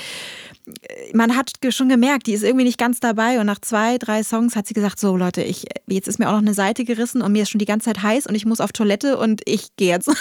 man 1.13 1.35
hat 1.35 1.53
schon 1.69 1.89
gemerkt, 1.89 2.27
die 2.27 2.33
ist 2.33 2.43
irgendwie 2.43 2.65
nicht 2.65 2.77
ganz 2.77 2.99
dabei 2.99 3.39
und 3.39 3.45
nach 3.45 3.59
zwei, 3.59 3.97
drei 3.97 4.23
Songs 4.23 4.55
hat 4.55 4.67
sie 4.67 4.73
gesagt, 4.73 4.99
so 4.99 5.15
Leute, 5.15 5.41
ich, 5.41 5.65
jetzt 5.87 6.07
ist 6.07 6.19
mir 6.19 6.27
auch 6.27 6.33
noch 6.33 6.39
eine 6.39 6.53
Seite 6.53 6.83
gerissen 6.83 7.21
und 7.21 7.31
mir 7.31 7.43
ist 7.43 7.49
schon 7.49 7.59
die 7.59 7.65
ganze 7.65 7.85
Zeit 7.85 8.03
heiß 8.03 8.27
und 8.27 8.35
ich 8.35 8.45
muss 8.45 8.59
auf 8.59 8.73
Toilette 8.73 9.17
und 9.17 9.41
ich 9.45 9.75
gehe 9.77 9.89
jetzt 9.89 10.07
und 10.09 10.17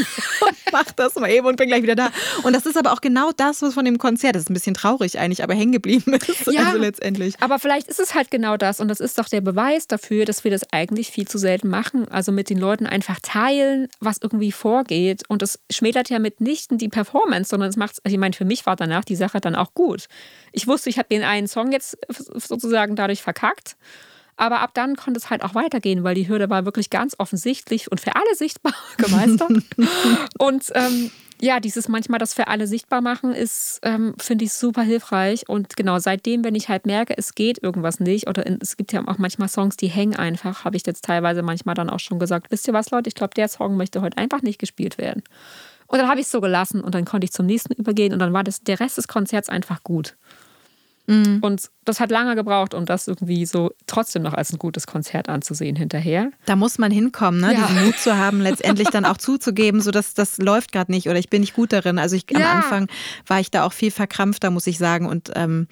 mach 0.73 0.91
das 0.93 1.17
mal 1.17 1.31
eben 1.31 1.47
und 1.47 1.57
bin 1.57 1.69
gleich 1.69 1.83
wieder 1.87 1.95
da. 1.95 2.11
Und 2.43 2.55
das 2.55 2.66
ist 2.66 2.76
aber 2.76 2.93
auch 2.93 3.00
genau 3.00 3.31
das, 3.37 3.62
was 3.62 3.75
von 3.75 3.85
dem 3.85 3.99
Konzert, 3.99 4.35
das 4.35 4.43
ist 4.43 4.50
ein 4.50 4.55
bisschen 4.55 4.75
traurig 4.75 5.19
eigentlich, 5.19 5.43
aber 5.43 5.55
hängen 5.55 5.73
geblieben 5.73 6.14
ist, 6.14 6.47
ja, 6.47 6.66
also 6.66 6.78
letztendlich. 6.78 7.35
Aber 7.40 7.59
vielleicht 7.59 7.88
ist 7.88 8.00
es 8.00 8.14
halt 8.14 8.31
genau 8.31 8.57
das 8.57 8.81
und 8.81 8.88
das 8.88 9.00
ist 9.00 9.19
doch 9.19 9.28
der 9.28 9.40
Beweis 9.40 9.87
dafür, 9.87 10.25
dass 10.25 10.45
wir 10.45 10.50
das 10.50 10.73
eigentlich 10.73 11.11
viel 11.11 11.26
zu 11.26 11.38
selten 11.38 11.69
machen. 11.69 12.09
Also 12.09 12.33
mit 12.33 12.50
den 12.50 12.59
Leuten 12.59 12.87
einfach 12.87 13.21
teilen, 13.21 13.88
was 14.00 14.19
irgendwie 14.21 14.52
vorgeht 14.52 15.23
und 15.28 15.43
das 15.43 15.59
schmälert 15.71 16.11
ja 16.11 16.19
mitnichten 16.19 16.78
die 16.78 16.88
Performance, 16.88 17.50
sondern 17.50 17.69
es 17.69 17.76
macht, 17.76 18.00
also 18.05 18.14
ich 18.14 18.21
meine, 18.21 18.35
für 18.35 18.45
mich 18.45 18.66
war 18.66 18.76
danach 18.76 19.05
die 19.05 19.16
Sache 19.16 19.40
dann 19.40 19.55
auch 19.55 19.75
gut 19.75 20.07
ich 20.57 20.66
wusste, 20.66 20.88
ich 20.88 20.99
habe 20.99 21.09
den 21.09 21.23
einen 21.23 21.49
Song 21.49 21.71
jetzt 21.71 21.99
sozusagen 22.09 22.97
dadurch 22.97 23.23
verkackt. 23.23 23.76
Aber 24.37 24.61
ab 24.61 24.71
dann 24.75 24.97
konnte 24.97 25.19
es 25.19 25.31
halt 25.31 25.43
auch 25.43 25.55
weitergehen, 25.55 26.05
weil 26.05 26.14
die 26.14 26.28
Hürde 26.28 26.50
war 26.50 26.64
wirklich 26.64 26.90
ganz 26.90 27.14
offensichtlich 27.19 27.90
und 27.90 28.00
für 28.00 28.14
alle 28.16 28.35
sichtbar 28.35 28.75
gemeistert. 28.99 29.50
und 30.38 30.71
ähm, 30.75 31.11
ja, 31.40 31.61
dieses 31.61 31.88
manchmal 31.88 32.19
das 32.19 32.33
für 32.33 32.49
alle 32.49 32.66
sichtbar 32.66 33.02
machen 33.02 33.35
ist, 33.35 33.81
ähm, 33.83 34.14
finde 34.19 34.47
ich 34.47 34.52
super 34.52 34.83
hilfreich. 34.83 35.49
Und 35.49 35.76
genau 35.76 35.99
seitdem, 35.99 36.45
wenn 36.45 36.55
ich 36.55 36.69
halt 36.69 36.87
merke, 36.87 37.16
es 37.16 37.35
geht 37.35 37.62
irgendwas 37.62 38.00
nicht, 38.00 38.26
oder 38.28 38.47
in, 38.47 38.59
es 38.61 38.76
gibt 38.76 38.93
ja 38.93 39.07
auch 39.07 39.19
manchmal 39.19 39.49
Songs, 39.49 39.76
die 39.76 39.88
hängen 39.88 40.16
einfach, 40.16 40.64
habe 40.64 40.76
ich 40.76 40.87
jetzt 40.87 41.05
teilweise 41.05 41.43
manchmal 41.43 41.75
dann 41.75 41.90
auch 41.90 42.00
schon 42.00 42.19
gesagt, 42.19 42.50
wisst 42.50 42.66
ihr 42.69 42.75
was, 42.75 42.90
Leute, 42.90 43.09
ich 43.09 43.14
glaube, 43.14 43.35
der 43.35 43.49
Song 43.49 43.76
möchte 43.76 44.00
heute 44.00 44.16
einfach 44.16 44.43
nicht 44.43 44.59
gespielt 44.59 44.97
werden. 44.97 45.23
Und 45.88 45.99
dann 45.99 46.09
habe 46.09 46.21
ich 46.21 46.26
es 46.26 46.33
so 46.33 46.40
gelassen 46.40 46.81
und 46.81 46.95
dann 46.95 47.05
konnte 47.05 47.26
ich 47.26 47.33
zum 47.33 47.47
nächsten 47.47 47.75
übergehen 47.75 48.12
und 48.12 48.19
dann 48.19 48.33
war 48.33 48.43
das, 48.43 48.62
der 48.62 48.81
Rest 48.81 48.97
des 48.97 49.07
Konzerts 49.07 49.49
einfach 49.49 49.83
gut. 49.83 50.16
Mhm. 51.06 51.38
Und 51.40 51.70
das 51.84 52.00
hat 52.00 52.10
lange 52.10 52.34
gebraucht, 52.34 52.75
um 52.75 52.84
das 52.84 53.06
irgendwie 53.06 53.46
so 53.46 53.70
trotzdem 53.86 54.22
noch 54.22 54.34
als 54.34 54.52
ein 54.52 54.58
gutes 54.58 54.86
Konzert 54.86 55.28
anzusehen 55.28 55.76
hinterher. 55.76 56.30
Da 56.46 56.56
muss 56.56 56.78
man 56.78 56.90
hinkommen, 56.90 57.40
ne? 57.40 57.54
Ja. 57.54 57.66
diesen 57.66 57.84
Mut 57.84 57.98
zu 57.98 58.16
haben, 58.16 58.40
letztendlich 58.40 58.88
dann 58.88 59.04
auch 59.04 59.16
zuzugeben, 59.16 59.80
so 59.80 59.90
dass 59.90 60.14
das 60.14 60.38
läuft 60.38 60.72
gerade 60.72 60.90
nicht 60.90 61.08
oder 61.08 61.18
ich 61.18 61.30
bin 61.30 61.40
nicht 61.40 61.54
gut 61.54 61.72
darin. 61.72 61.98
Also 61.98 62.16
ich, 62.16 62.26
ja. 62.30 62.38
am 62.38 62.56
Anfang 62.58 62.88
war 63.26 63.40
ich 63.40 63.50
da 63.50 63.64
auch 63.64 63.72
viel 63.72 63.90
verkrampfter, 63.90 64.50
muss 64.50 64.66
ich 64.66 64.78
sagen. 64.78 65.06
Und, 65.06 65.30
ähm, 65.34 65.68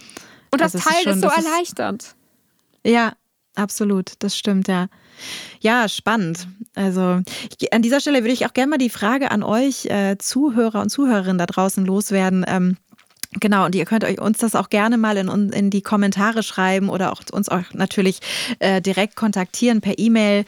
und 0.50 0.60
das 0.60 0.74
also 0.74 0.88
Teil 0.88 0.98
ist, 0.98 1.04
schon, 1.04 1.12
ist 1.14 1.20
so 1.22 1.28
erleichternd. 1.28 2.02
Ist, 2.02 2.16
ja, 2.86 3.12
absolut, 3.56 4.12
das 4.20 4.36
stimmt, 4.36 4.68
ja. 4.68 4.88
Ja, 5.60 5.88
spannend. 5.88 6.48
Also 6.74 7.20
ich, 7.58 7.72
an 7.72 7.82
dieser 7.82 8.00
Stelle 8.00 8.22
würde 8.22 8.32
ich 8.32 8.46
auch 8.46 8.52
gerne 8.52 8.70
mal 8.70 8.78
die 8.78 8.90
Frage 8.90 9.30
an 9.30 9.42
euch 9.42 9.86
äh, 9.86 10.16
Zuhörer 10.18 10.80
und 10.80 10.90
Zuhörerinnen 10.90 11.38
da 11.38 11.46
draußen 11.46 11.84
loswerden. 11.84 12.44
Ähm, 12.46 12.76
Genau, 13.40 13.64
und 13.64 13.74
ihr 13.74 13.84
könnt 13.84 14.04
euch 14.04 14.20
uns 14.20 14.38
das 14.38 14.54
auch 14.54 14.70
gerne 14.70 14.96
mal 14.96 15.16
in, 15.16 15.28
in 15.50 15.70
die 15.70 15.82
Kommentare 15.82 16.42
schreiben 16.42 16.88
oder 16.88 17.12
auch 17.12 17.20
uns 17.32 17.48
auch 17.48 17.62
natürlich 17.72 18.20
äh, 18.60 18.80
direkt 18.80 19.16
kontaktieren 19.16 19.80
per 19.80 19.98
E-Mail, 19.98 20.44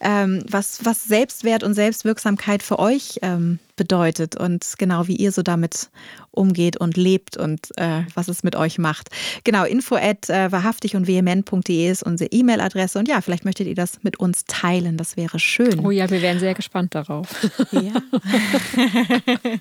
ähm, 0.00 0.44
was, 0.48 0.84
was 0.84 1.04
Selbstwert 1.04 1.62
und 1.62 1.74
Selbstwirksamkeit 1.74 2.62
für 2.62 2.78
euch 2.78 3.18
ähm, 3.22 3.58
bedeutet 3.76 4.36
und 4.36 4.74
genau 4.78 5.06
wie 5.06 5.16
ihr 5.16 5.32
so 5.32 5.42
damit 5.42 5.90
umgeht 6.30 6.76
und 6.76 6.96
lebt 6.96 7.36
und 7.36 7.76
äh, 7.78 8.02
was 8.14 8.28
es 8.28 8.42
mit 8.42 8.56
euch 8.56 8.78
macht. 8.78 9.08
Genau, 9.44 9.64
info 9.64 9.96
at 9.96 10.28
äh, 10.28 10.52
wahrhaftig 10.52 10.96
und 10.96 11.06
vehement.de 11.06 11.90
ist 11.90 12.02
unsere 12.02 12.30
E-Mail-Adresse 12.30 12.98
und 12.98 13.08
ja, 13.08 13.20
vielleicht 13.20 13.44
möchtet 13.44 13.66
ihr 13.68 13.74
das 13.74 14.02
mit 14.02 14.18
uns 14.18 14.44
teilen, 14.46 14.96
das 14.96 15.16
wäre 15.16 15.38
schön. 15.38 15.80
Oh 15.84 15.90
ja, 15.90 16.10
wir 16.10 16.20
wären 16.20 16.40
sehr 16.40 16.54
gespannt 16.54 16.94
darauf. 16.94 17.28
Ja. 17.72 17.92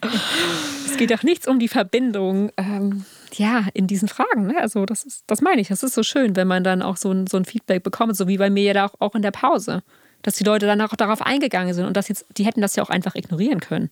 es 0.86 0.98
geht 0.98 1.14
auch 1.14 1.24
nichts 1.24 1.48
um 1.48 1.60
die 1.60 1.70
Verbindung. 1.70 2.52
Ähm 2.58 3.06
ja, 3.34 3.66
in 3.74 3.88
diesen 3.88 4.08
Fragen. 4.08 4.48
Ne? 4.48 4.56
Also 4.60 4.86
das 4.86 5.04
ist, 5.04 5.24
das 5.28 5.42
meine 5.42 5.60
ich. 5.62 5.68
Das 5.68 5.84
ist 5.84 5.94
so 5.94 6.04
schön, 6.04 6.36
wenn 6.36 6.48
man 6.48 6.64
dann 6.64 6.82
auch 6.82 6.96
so 6.98 7.12
ein, 7.12 7.28
so 7.28 7.36
ein 7.38 7.44
Feedback 7.46 7.84
bekommt, 7.84 8.16
so 8.16 8.28
wie 8.28 8.38
bei 8.38 8.50
mir 8.50 8.74
ja 8.74 8.88
auch, 8.88 8.94
auch 9.00 9.16
in 9.16 9.22
der 9.22 9.32
Pause. 9.32 9.84
Dass 10.26 10.34
die 10.34 10.44
Leute 10.44 10.66
dann 10.66 10.82
auch 10.82 10.96
darauf 10.96 11.22
eingegangen 11.22 11.76
sind 11.76 11.86
und 11.86 11.96
das 11.96 12.08
jetzt, 12.08 12.26
die 12.36 12.48
hätten 12.48 12.60
das 12.60 12.76
ja 12.76 12.82
auch 12.82 12.90
einfach 12.90 13.14
ignorieren 13.14 13.60
können. 13.60 13.92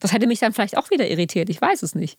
Das 0.00 0.12
hätte 0.12 0.26
mich 0.26 0.40
dann 0.40 0.52
vielleicht 0.52 0.76
auch 0.76 0.90
wieder 0.90 1.08
irritiert, 1.08 1.48
ich 1.48 1.62
weiß 1.62 1.84
es 1.84 1.94
nicht. 1.94 2.18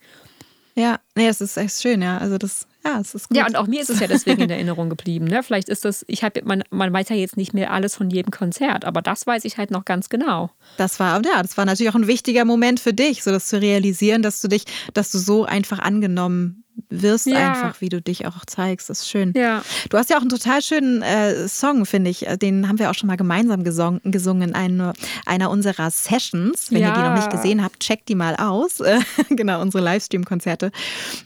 Ja, 0.73 1.01
nee, 1.15 1.27
es 1.27 1.41
ist 1.41 1.57
echt 1.57 1.81
schön, 1.81 2.01
ja. 2.01 2.17
Also 2.17 2.37
das, 2.37 2.65
ja, 2.85 2.99
es 2.99 3.15
ist 3.15 3.29
gut. 3.29 3.37
Ja, 3.37 3.47
und 3.47 3.55
auch 3.55 3.67
mir 3.67 3.81
ist 3.81 3.89
es 3.89 3.99
ja 3.99 4.07
deswegen 4.07 4.41
in 4.41 4.49
Erinnerung 4.49 4.89
geblieben. 4.89 5.25
Ne? 5.25 5.41
Vielleicht 5.41 5.69
ist 5.69 5.85
das, 5.85 6.05
ich 6.07 6.23
habe, 6.23 6.41
man, 6.45 6.63
man 6.69 6.93
weiß 6.93 7.09
ja 7.09 7.15
jetzt 7.15 7.35
nicht 7.35 7.53
mehr 7.53 7.71
alles 7.71 7.95
von 7.95 8.09
jedem 8.09 8.31
Konzert, 8.31 8.85
aber 8.85 9.01
das 9.01 9.25
weiß 9.25 9.45
ich 9.45 9.57
halt 9.57 9.71
noch 9.71 9.85
ganz 9.85 10.09
genau. 10.09 10.51
Das 10.77 10.99
war, 10.99 11.21
ja, 11.25 11.41
das 11.41 11.57
war 11.57 11.65
natürlich 11.65 11.91
auch 11.91 11.97
ein 11.97 12.07
wichtiger 12.07 12.45
Moment 12.45 12.79
für 12.79 12.93
dich, 12.93 13.23
so 13.23 13.31
das 13.31 13.47
zu 13.47 13.59
realisieren, 13.59 14.21
dass 14.21 14.41
du 14.41 14.47
dich, 14.47 14.65
dass 14.93 15.11
du 15.11 15.17
so 15.17 15.45
einfach 15.45 15.79
angenommen 15.79 16.65
wirst 16.89 17.25
ja. 17.25 17.53
einfach, 17.53 17.81
wie 17.81 17.89
du 17.89 18.01
dich 18.01 18.25
auch 18.25 18.45
zeigst. 18.45 18.89
Das 18.89 19.01
ist 19.01 19.09
schön. 19.09 19.33
Ja. 19.35 19.63
Du 19.89 19.97
hast 19.97 20.09
ja 20.09 20.17
auch 20.17 20.21
einen 20.21 20.29
total 20.29 20.61
schönen 20.61 21.01
äh, 21.01 21.47
Song, 21.47 21.85
finde 21.85 22.09
ich. 22.09 22.25
Den 22.41 22.67
haben 22.67 22.79
wir 22.79 22.89
auch 22.89 22.93
schon 22.93 23.07
mal 23.07 23.17
gemeinsam 23.17 23.63
gesungen, 23.63 24.01
gesungen 24.03 24.49
in 24.49 24.55
einer, 24.55 24.93
einer 25.25 25.49
unserer 25.49 25.89
Sessions. 25.89 26.71
Wenn 26.71 26.81
ja. 26.81 26.89
ihr 26.89 26.93
die 26.93 27.01
noch 27.01 27.15
nicht 27.15 27.29
gesehen 27.29 27.63
habt, 27.63 27.79
checkt 27.79 28.09
die 28.09 28.15
mal 28.15 28.35
aus. 28.35 28.81
genau, 29.29 29.61
unsere 29.61 29.83
Livestream-Konzerte. 29.83 30.71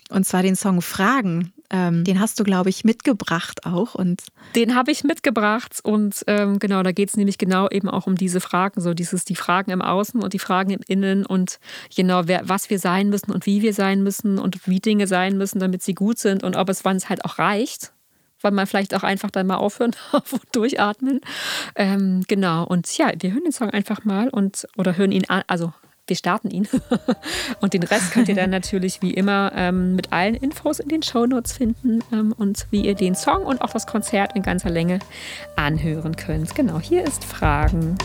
Und 0.09 0.25
zwar 0.25 0.43
den 0.43 0.55
Song 0.55 0.81
Fragen. 0.81 1.48
Ähm, 1.71 2.03
den 2.03 2.19
hast 2.19 2.39
du, 2.39 2.43
glaube 2.43 2.69
ich, 2.69 2.83
mitgebracht 2.83 3.65
auch. 3.65 3.95
Und 3.95 4.23
den 4.55 4.75
habe 4.75 4.91
ich 4.91 5.03
mitgebracht 5.03 5.79
und 5.83 6.23
ähm, 6.27 6.59
genau, 6.59 6.81
da 6.81 6.91
geht 6.91 7.09
es 7.09 7.17
nämlich 7.17 7.37
genau 7.37 7.69
eben 7.69 7.89
auch 7.89 8.07
um 8.07 8.15
diese 8.15 8.41
Fragen, 8.41 8.81
so 8.81 8.93
dieses 8.93 9.25
die 9.25 9.35
Fragen 9.35 9.71
im 9.71 9.81
Außen 9.81 10.21
und 10.21 10.33
die 10.33 10.39
Fragen 10.39 10.71
im 10.71 10.81
Innen 10.87 11.25
und 11.25 11.59
genau, 11.95 12.23
wer, 12.25 12.41
was 12.47 12.69
wir 12.69 12.79
sein 12.79 13.09
müssen 13.09 13.31
und 13.31 13.45
wie 13.45 13.61
wir 13.61 13.73
sein 13.73 14.01
müssen 14.01 14.39
und 14.39 14.67
wie 14.67 14.79
Dinge 14.79 15.05
sein 15.05 15.37
müssen, 15.37 15.59
damit 15.59 15.83
sie 15.83 15.93
gut 15.93 16.17
sind 16.17 16.43
und 16.43 16.55
ob 16.55 16.69
es 16.69 16.85
wann 16.85 16.97
es 16.97 17.09
halt 17.09 17.23
auch 17.25 17.39
reicht 17.39 17.93
weil 18.41 18.51
man 18.51 18.67
vielleicht 18.67 18.95
auch 18.95 19.03
einfach 19.03 19.31
dann 19.31 19.47
mal 19.47 19.57
aufhören 19.57 19.91
darf 20.11 20.31
und 20.31 20.43
durchatmen. 20.53 21.19
Ähm, 21.75 22.23
genau, 22.27 22.63
und 22.63 22.97
ja, 22.97 23.11
wir 23.19 23.33
hören 23.33 23.43
den 23.43 23.51
Song 23.51 23.69
einfach 23.69 24.05
mal 24.05 24.29
und 24.29 24.65
oder 24.77 24.95
hören 24.97 25.11
ihn 25.11 25.25
an, 25.27 25.43
also 25.47 25.73
wir 26.09 26.15
starten 26.15 26.49
ihn. 26.49 26.67
und 27.61 27.73
den 27.73 27.83
Rest 27.83 28.11
könnt 28.11 28.29
ihr 28.29 28.35
dann 28.35 28.49
natürlich 28.59 29.01
wie 29.01 29.13
immer 29.13 29.51
ähm, 29.55 29.95
mit 29.95 30.11
allen 30.11 30.35
Infos 30.35 30.79
in 30.79 30.89
den 30.89 31.03
Shownotes 31.03 31.53
finden 31.53 32.03
ähm, 32.11 32.33
und 32.37 32.67
wie 32.71 32.85
ihr 32.85 32.95
den 32.95 33.15
Song 33.15 33.43
und 33.43 33.61
auch 33.61 33.71
das 33.71 33.87
Konzert 33.87 34.35
in 34.35 34.41
ganzer 34.41 34.69
Länge 34.69 34.99
anhören 35.55 36.15
könnt. 36.15 36.55
Genau, 36.55 36.79
hier 36.79 37.03
ist 37.03 37.23
Fragen. 37.23 37.97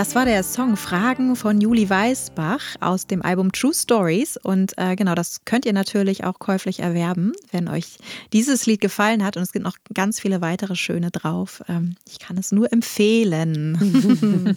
Das 0.00 0.14
war 0.14 0.24
der 0.24 0.42
Song 0.42 0.78
Fragen 0.78 1.36
von 1.36 1.60
Juli 1.60 1.90
Weisbach 1.90 2.62
aus 2.80 3.06
dem 3.06 3.20
Album 3.20 3.52
True 3.52 3.74
Stories. 3.74 4.38
Und 4.38 4.72
äh, 4.78 4.96
genau, 4.96 5.14
das 5.14 5.44
könnt 5.44 5.66
ihr 5.66 5.74
natürlich 5.74 6.24
auch 6.24 6.38
käuflich 6.38 6.80
erwerben, 6.80 7.34
wenn 7.52 7.68
euch 7.68 7.98
dieses 8.32 8.64
Lied 8.64 8.80
gefallen 8.80 9.22
hat. 9.22 9.36
Und 9.36 9.42
es 9.42 9.52
gibt 9.52 9.62
noch 9.62 9.76
ganz 9.92 10.18
viele 10.18 10.40
weitere 10.40 10.74
schöne 10.74 11.10
drauf. 11.10 11.62
Ähm, 11.68 11.96
ich 12.08 12.18
kann 12.18 12.38
es 12.38 12.50
nur 12.50 12.72
empfehlen. 12.72 14.56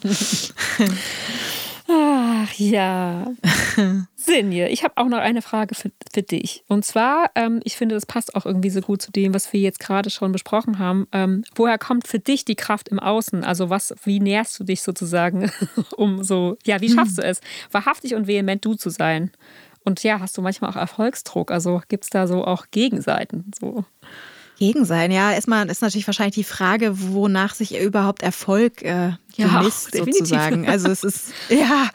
ah, 1.88 2.24
Ach 2.44 2.52
ja. 2.54 3.32
Sinje, 4.16 4.68
ich 4.68 4.84
habe 4.84 4.96
auch 4.96 5.08
noch 5.08 5.18
eine 5.18 5.40
Frage 5.40 5.74
für, 5.74 5.90
für 6.12 6.22
dich. 6.22 6.62
Und 6.68 6.84
zwar, 6.84 7.30
ähm, 7.34 7.60
ich 7.64 7.76
finde, 7.76 7.94
das 7.94 8.04
passt 8.06 8.34
auch 8.34 8.44
irgendwie 8.44 8.70
so 8.70 8.80
gut 8.80 9.00
zu 9.00 9.10
dem, 9.12 9.32
was 9.32 9.52
wir 9.52 9.60
jetzt 9.60 9.80
gerade 9.80 10.10
schon 10.10 10.32
besprochen 10.32 10.78
haben. 10.78 11.06
Ähm, 11.12 11.44
woher 11.54 11.78
kommt 11.78 12.06
für 12.06 12.18
dich 12.18 12.44
die 12.44 12.54
Kraft 12.54 12.88
im 12.88 12.98
Außen? 12.98 13.44
Also 13.44 13.70
was, 13.70 13.94
wie 14.04 14.20
nährst 14.20 14.58
du 14.58 14.64
dich 14.64 14.82
sozusagen, 14.82 15.50
um 15.96 16.22
so, 16.22 16.58
ja, 16.64 16.80
wie 16.80 16.90
schaffst 16.90 17.18
du 17.18 17.22
es, 17.22 17.40
wahrhaftig 17.70 18.14
und 18.14 18.26
vehement 18.26 18.64
du 18.64 18.74
zu 18.74 18.90
sein? 18.90 19.30
Und 19.84 20.02
ja, 20.02 20.20
hast 20.20 20.36
du 20.36 20.42
manchmal 20.42 20.70
auch 20.70 20.76
Erfolgsdruck? 20.76 21.50
Also 21.50 21.80
gibt 21.88 22.04
es 22.04 22.10
da 22.10 22.26
so 22.26 22.44
auch 22.44 22.66
Gegenseiten? 22.70 23.50
So. 23.58 23.84
Gegen 24.58 24.84
sein, 24.84 25.10
ja. 25.10 25.32
Erstmal 25.32 25.68
ist 25.68 25.82
natürlich 25.82 26.06
wahrscheinlich 26.06 26.36
die 26.36 26.44
Frage, 26.44 26.92
wonach 27.12 27.54
sich 27.54 27.78
überhaupt 27.78 28.22
Erfolg 28.22 28.82
äh, 28.82 29.12
ja, 29.36 29.58
gemisst 29.58 29.94
sozusagen. 29.94 30.68
Also 30.68 30.88
es 30.88 31.04
ist, 31.04 31.32
ja, 31.48 31.88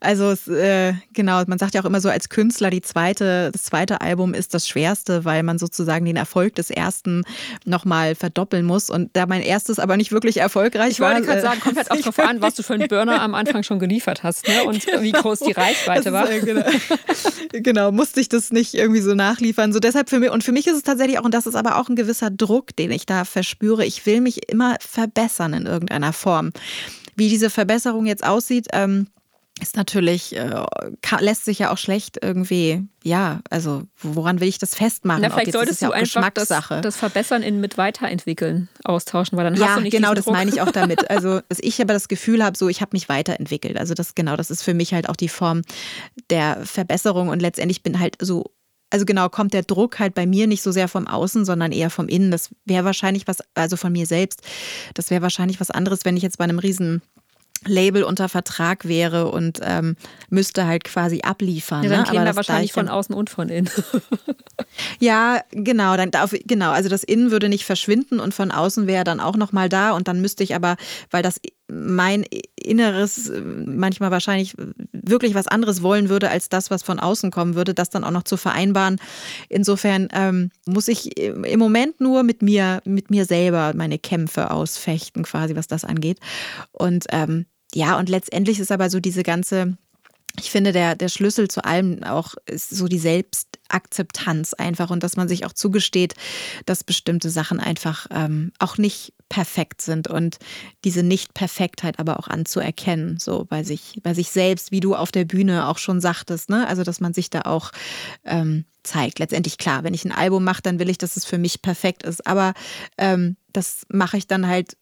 also 0.00 0.30
es, 0.30 0.48
äh, 0.48 0.94
genau, 1.12 1.42
man 1.46 1.58
sagt 1.58 1.74
ja 1.74 1.82
auch 1.82 1.84
immer 1.84 2.00
so 2.00 2.08
als 2.08 2.28
Künstler, 2.28 2.70
die 2.70 2.82
zweite, 2.82 3.50
das 3.52 3.62
zweite 3.62 4.00
Album 4.00 4.34
ist 4.34 4.54
das 4.54 4.68
schwerste, 4.68 5.24
weil 5.24 5.42
man 5.42 5.58
sozusagen 5.58 6.04
den 6.04 6.16
Erfolg 6.16 6.54
des 6.54 6.70
ersten 6.70 7.24
nochmal 7.64 8.14
verdoppeln 8.14 8.64
muss. 8.64 8.90
Und 8.90 9.10
da 9.14 9.26
mein 9.26 9.42
erstes 9.42 9.78
aber 9.78 9.96
nicht 9.96 10.12
wirklich 10.12 10.38
erfolgreich 10.38 11.00
war. 11.00 11.12
Ich 11.12 11.16
wollte 11.16 11.26
gerade 11.26 11.38
äh, 11.38 11.42
sagen, 11.42 11.60
kommt 11.60 11.76
halt 11.76 11.90
auch 11.90 11.96
darauf 11.98 12.18
an, 12.18 12.40
was 12.40 12.54
du 12.54 12.62
für 12.62 12.74
einen 12.74 12.88
Burner 12.88 13.20
am 13.22 13.34
Anfang 13.34 13.62
schon 13.62 13.78
geliefert 13.78 14.22
hast 14.22 14.46
ne? 14.48 14.64
und 14.64 14.86
wie 15.00 15.12
groß 15.12 15.40
die 15.40 15.52
Reichweite 15.52 16.08
ist, 16.08 16.12
war. 16.12 16.30
Äh, 16.30 16.40
genau. 16.40 16.64
genau, 17.52 17.92
musste 17.92 18.20
ich 18.20 18.28
das 18.28 18.52
nicht 18.52 18.74
irgendwie 18.74 19.00
so 19.00 19.14
nachliefern. 19.14 19.72
So 19.72 19.80
deshalb 19.80 20.10
für 20.10 20.18
mich, 20.18 20.30
und 20.30 20.44
für 20.44 20.52
mich 20.52 20.66
ist 20.66 20.76
es 20.76 20.82
tatsächlich 20.82 21.18
auch, 21.18 21.24
und 21.24 21.34
das 21.34 21.46
ist 21.46 21.54
aber 21.54 21.76
auch 21.76 21.88
ein 21.88 21.96
gewisser 21.96 22.30
Druck, 22.30 22.76
den 22.76 22.90
ich 22.90 23.06
da 23.06 23.24
verspüre, 23.24 23.84
ich 23.84 24.04
will 24.06 24.20
mich 24.20 24.50
immer 24.50 24.76
verbessern 24.80 25.54
in 25.54 25.66
irgendeiner 25.66 26.12
Form. 26.12 26.52
Wie 27.16 27.28
diese 27.28 27.50
Verbesserung 27.50 28.06
jetzt 28.06 28.24
aussieht, 28.24 28.68
ähm, 28.72 29.08
ist 29.60 29.76
natürlich, 29.76 30.34
äh, 30.34 30.64
kann, 31.02 31.22
lässt 31.22 31.44
sich 31.44 31.58
ja 31.58 31.70
auch 31.72 31.78
schlecht 31.78 32.18
irgendwie, 32.22 32.86
ja, 33.04 33.40
also 33.50 33.82
woran 33.98 34.40
will 34.40 34.48
ich 34.48 34.58
das 34.58 34.74
festmachen? 34.74 35.22
Na, 35.22 35.30
vielleicht 35.30 35.52
solltest 35.52 35.82
ja 35.82 35.88
du 35.88 35.94
einfach 35.94 36.30
das, 36.30 36.48
das, 36.48 36.96
Verbessern 36.96 37.42
in 37.42 37.60
mit 37.60 37.76
Weiterentwickeln 37.76 38.68
austauschen, 38.82 39.36
weil 39.36 39.44
dann 39.44 39.54
ja, 39.54 39.68
hast 39.68 39.76
du 39.76 39.82
nicht 39.82 39.92
genau, 39.92 40.14
das 40.14 40.24
Druck. 40.24 40.34
meine 40.34 40.50
ich 40.50 40.60
auch 40.60 40.70
damit. 40.70 41.02
Also, 41.12 41.40
dass 41.48 41.58
ich 41.60 41.80
aber 41.80 41.92
das 41.92 42.08
Gefühl 42.08 42.42
habe, 42.42 42.56
so 42.56 42.68
ich 42.68 42.80
habe 42.80 42.90
mich 42.94 43.08
weiterentwickelt. 43.08 43.76
Also 43.76 43.92
das 43.92 44.14
genau, 44.14 44.34
das 44.34 44.50
ist 44.50 44.62
für 44.62 44.72
mich 44.72 44.94
halt 44.94 45.08
auch 45.08 45.16
die 45.16 45.28
Form 45.28 45.62
der 46.30 46.64
Verbesserung 46.64 47.28
und 47.28 47.42
letztendlich 47.42 47.82
bin 47.82 48.00
halt 48.00 48.16
so 48.20 48.50
also 48.92 49.06
genau, 49.06 49.30
kommt 49.30 49.54
der 49.54 49.62
Druck 49.62 49.98
halt 49.98 50.14
bei 50.14 50.26
mir 50.26 50.46
nicht 50.46 50.62
so 50.62 50.70
sehr 50.70 50.86
vom 50.86 51.06
Außen, 51.06 51.46
sondern 51.46 51.72
eher 51.72 51.88
vom 51.88 52.08
Innen. 52.08 52.30
Das 52.30 52.50
wäre 52.66 52.84
wahrscheinlich 52.84 53.26
was, 53.26 53.38
also 53.54 53.76
von 53.76 53.90
mir 53.90 54.06
selbst, 54.06 54.42
das 54.94 55.10
wäre 55.10 55.22
wahrscheinlich 55.22 55.60
was 55.60 55.70
anderes, 55.70 56.04
wenn 56.04 56.16
ich 56.16 56.22
jetzt 56.22 56.36
bei 56.36 56.44
einem 56.44 56.58
riesen 56.58 57.00
Label 57.64 58.02
unter 58.02 58.28
Vertrag 58.28 58.86
wäre 58.86 59.30
und 59.30 59.60
ähm, 59.62 59.96
müsste 60.28 60.66
halt 60.66 60.84
quasi 60.84 61.20
abliefern. 61.22 61.84
Ja, 61.84 61.90
dann 61.90 62.00
ne? 62.00 62.06
käme 62.10 62.24
da 62.24 62.36
wahrscheinlich 62.36 62.72
von 62.72 62.88
außen 62.88 63.14
und 63.14 63.30
von 63.30 63.48
innen. 63.48 63.70
ja, 64.98 65.40
genau, 65.52 65.96
dann 65.96 66.10
darf, 66.10 66.34
genau, 66.44 66.72
also 66.72 66.88
das 66.88 67.04
Innen 67.04 67.30
würde 67.30 67.48
nicht 67.48 67.64
verschwinden 67.64 68.20
und 68.20 68.34
von 68.34 68.50
außen 68.50 68.86
wäre 68.86 69.04
dann 69.04 69.20
auch 69.20 69.36
nochmal 69.36 69.68
da 69.68 69.92
und 69.92 70.08
dann 70.08 70.20
müsste 70.20 70.42
ich 70.42 70.54
aber, 70.54 70.76
weil 71.10 71.22
das 71.22 71.40
mein 71.72 72.24
Inneres 72.56 73.32
manchmal 73.44 74.10
wahrscheinlich 74.10 74.54
wirklich 74.92 75.34
was 75.34 75.48
anderes 75.48 75.82
wollen 75.82 76.08
würde 76.08 76.30
als 76.30 76.48
das, 76.48 76.70
was 76.70 76.82
von 76.82 77.00
außen 77.00 77.30
kommen 77.30 77.54
würde, 77.54 77.74
das 77.74 77.90
dann 77.90 78.04
auch 78.04 78.10
noch 78.10 78.24
zu 78.24 78.36
vereinbaren. 78.36 79.00
Insofern 79.48 80.08
ähm, 80.12 80.50
muss 80.66 80.88
ich 80.88 81.16
im 81.18 81.58
Moment 81.58 82.00
nur 82.00 82.22
mit 82.22 82.42
mir, 82.42 82.82
mit 82.84 83.10
mir 83.10 83.24
selber 83.24 83.72
meine 83.74 83.98
Kämpfe 83.98 84.50
ausfechten, 84.50 85.22
quasi, 85.24 85.56
was 85.56 85.66
das 85.66 85.84
angeht. 85.84 86.18
Und 86.72 87.06
ähm, 87.10 87.46
ja, 87.74 87.98
und 87.98 88.08
letztendlich 88.08 88.60
ist 88.60 88.70
aber 88.70 88.90
so 88.90 89.00
diese 89.00 89.22
ganze, 89.22 89.78
ich 90.38 90.50
finde, 90.50 90.72
der, 90.72 90.94
der 90.94 91.08
Schlüssel 91.08 91.48
zu 91.48 91.64
allem 91.64 92.02
auch 92.02 92.34
ist 92.46 92.70
so 92.70 92.86
die 92.86 92.98
Selbstakzeptanz 92.98 94.54
einfach 94.54 94.90
und 94.90 95.02
dass 95.02 95.16
man 95.16 95.28
sich 95.28 95.46
auch 95.46 95.52
zugesteht, 95.52 96.14
dass 96.66 96.84
bestimmte 96.84 97.30
Sachen 97.30 97.60
einfach 97.60 98.06
ähm, 98.10 98.52
auch 98.58 98.76
nicht 98.76 99.14
perfekt 99.32 99.80
sind 99.80 100.08
und 100.08 100.36
diese 100.84 101.02
Nicht-Perfektheit 101.02 101.98
aber 101.98 102.18
auch 102.18 102.28
anzuerkennen, 102.28 103.18
so 103.18 103.46
bei 103.46 103.64
sich, 103.64 103.98
bei 104.02 104.12
sich 104.12 104.28
selbst, 104.30 104.72
wie 104.72 104.80
du 104.80 104.94
auf 104.94 105.10
der 105.10 105.24
Bühne 105.24 105.68
auch 105.68 105.78
schon 105.78 106.02
sagtest, 106.02 106.50
ne? 106.50 106.68
Also 106.68 106.82
dass 106.82 107.00
man 107.00 107.14
sich 107.14 107.30
da 107.30 107.40
auch 107.46 107.72
ähm, 108.24 108.66
zeigt. 108.82 109.20
Letztendlich 109.20 109.56
klar, 109.56 109.84
wenn 109.84 109.94
ich 109.94 110.04
ein 110.04 110.12
Album 110.12 110.44
mache, 110.44 110.60
dann 110.60 110.78
will 110.78 110.90
ich, 110.90 110.98
dass 110.98 111.16
es 111.16 111.24
für 111.24 111.38
mich 111.38 111.62
perfekt 111.62 112.02
ist. 112.02 112.26
Aber 112.26 112.52
ähm, 112.98 113.38
das 113.54 113.86
mache 113.88 114.18
ich 114.18 114.26
dann 114.26 114.46
halt 114.46 114.76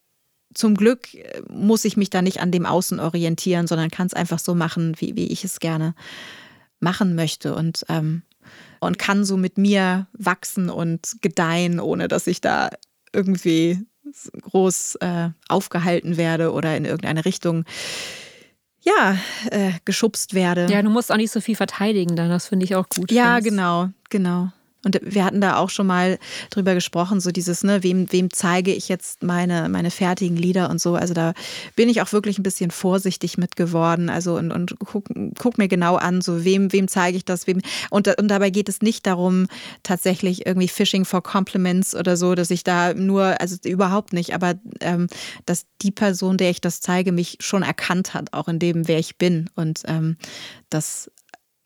zum 0.53 0.75
Glück 0.75 1.13
äh, 1.13 1.41
muss 1.47 1.85
ich 1.85 1.95
mich 1.95 2.09
da 2.09 2.21
nicht 2.21 2.41
an 2.41 2.51
dem 2.51 2.65
Außen 2.65 2.99
orientieren, 2.99 3.67
sondern 3.67 3.89
kann 3.89 4.07
es 4.07 4.13
einfach 4.13 4.39
so 4.39 4.53
machen, 4.53 4.95
wie, 4.97 5.15
wie 5.15 5.27
ich 5.27 5.45
es 5.45 5.61
gerne 5.61 5.95
machen 6.81 7.15
möchte 7.15 7.55
und, 7.55 7.85
ähm, 7.87 8.23
und 8.81 8.99
kann 8.99 9.23
so 9.23 9.37
mit 9.37 9.57
mir 9.57 10.07
wachsen 10.11 10.69
und 10.69 11.21
gedeihen, 11.21 11.79
ohne 11.79 12.09
dass 12.09 12.27
ich 12.27 12.41
da 12.41 12.69
irgendwie 13.13 13.79
groß 14.41 14.95
äh, 14.95 15.29
aufgehalten 15.47 16.17
werde 16.17 16.51
oder 16.51 16.75
in 16.75 16.85
irgendeine 16.85 17.25
Richtung 17.25 17.65
ja, 18.83 19.15
äh, 19.51 19.73
geschubst 19.85 20.33
werde. 20.33 20.67
Ja, 20.71 20.81
du 20.81 20.89
musst 20.89 21.11
auch 21.11 21.17
nicht 21.17 21.31
so 21.31 21.39
viel 21.39 21.55
verteidigen 21.55 22.15
dann, 22.15 22.29
das 22.29 22.47
finde 22.47 22.65
ich 22.65 22.75
auch 22.75 22.89
gut. 22.89 23.11
Ja, 23.11 23.39
genau, 23.39 23.89
genau. 24.09 24.51
Und 24.83 24.99
wir 25.03 25.25
hatten 25.25 25.41
da 25.41 25.57
auch 25.57 25.69
schon 25.69 25.85
mal 25.85 26.17
drüber 26.49 26.73
gesprochen, 26.73 27.19
so 27.19 27.31
dieses, 27.31 27.63
ne, 27.63 27.83
wem, 27.83 28.11
wem 28.11 28.31
zeige 28.31 28.73
ich 28.73 28.89
jetzt 28.89 29.21
meine, 29.21 29.69
meine 29.69 29.91
fertigen 29.91 30.35
Lieder 30.35 30.69
und 30.69 30.81
so. 30.81 30.95
Also 30.95 31.13
da 31.13 31.33
bin 31.75 31.87
ich 31.87 32.01
auch 32.01 32.11
wirklich 32.13 32.39
ein 32.39 32.43
bisschen 32.43 32.71
vorsichtig 32.71 33.37
mit 33.37 33.55
geworden. 33.55 34.09
Also 34.09 34.35
und, 34.37 34.51
und 34.51 34.75
guck, 34.79 35.05
guck 35.37 35.57
mir 35.57 35.67
genau 35.67 35.97
an, 35.97 36.21
so 36.21 36.43
wem, 36.43 36.73
wem 36.73 36.87
zeige 36.87 37.17
ich 37.17 37.25
das, 37.25 37.45
wem. 37.45 37.61
Und, 37.91 38.07
und 38.19 38.27
dabei 38.27 38.49
geht 38.49 38.69
es 38.69 38.81
nicht 38.81 39.05
darum, 39.05 39.47
tatsächlich 39.83 40.47
irgendwie 40.47 40.67
Fishing 40.67 41.05
for 41.05 41.21
Compliments 41.21 41.93
oder 41.93 42.17
so, 42.17 42.33
dass 42.33 42.49
ich 42.49 42.63
da 42.63 42.93
nur, 42.95 43.39
also 43.39 43.57
überhaupt 43.63 44.13
nicht, 44.13 44.33
aber 44.33 44.55
ähm, 44.79 45.07
dass 45.45 45.65
die 45.83 45.91
Person, 45.91 46.37
der 46.37 46.49
ich 46.49 46.61
das 46.61 46.81
zeige, 46.81 47.11
mich 47.11 47.37
schon 47.39 47.61
erkannt 47.61 48.15
hat, 48.15 48.33
auch 48.33 48.47
in 48.47 48.57
dem, 48.57 48.87
wer 48.87 48.97
ich 48.97 49.17
bin. 49.17 49.49
Und 49.55 49.83
ähm, 49.85 50.17
das 50.69 51.11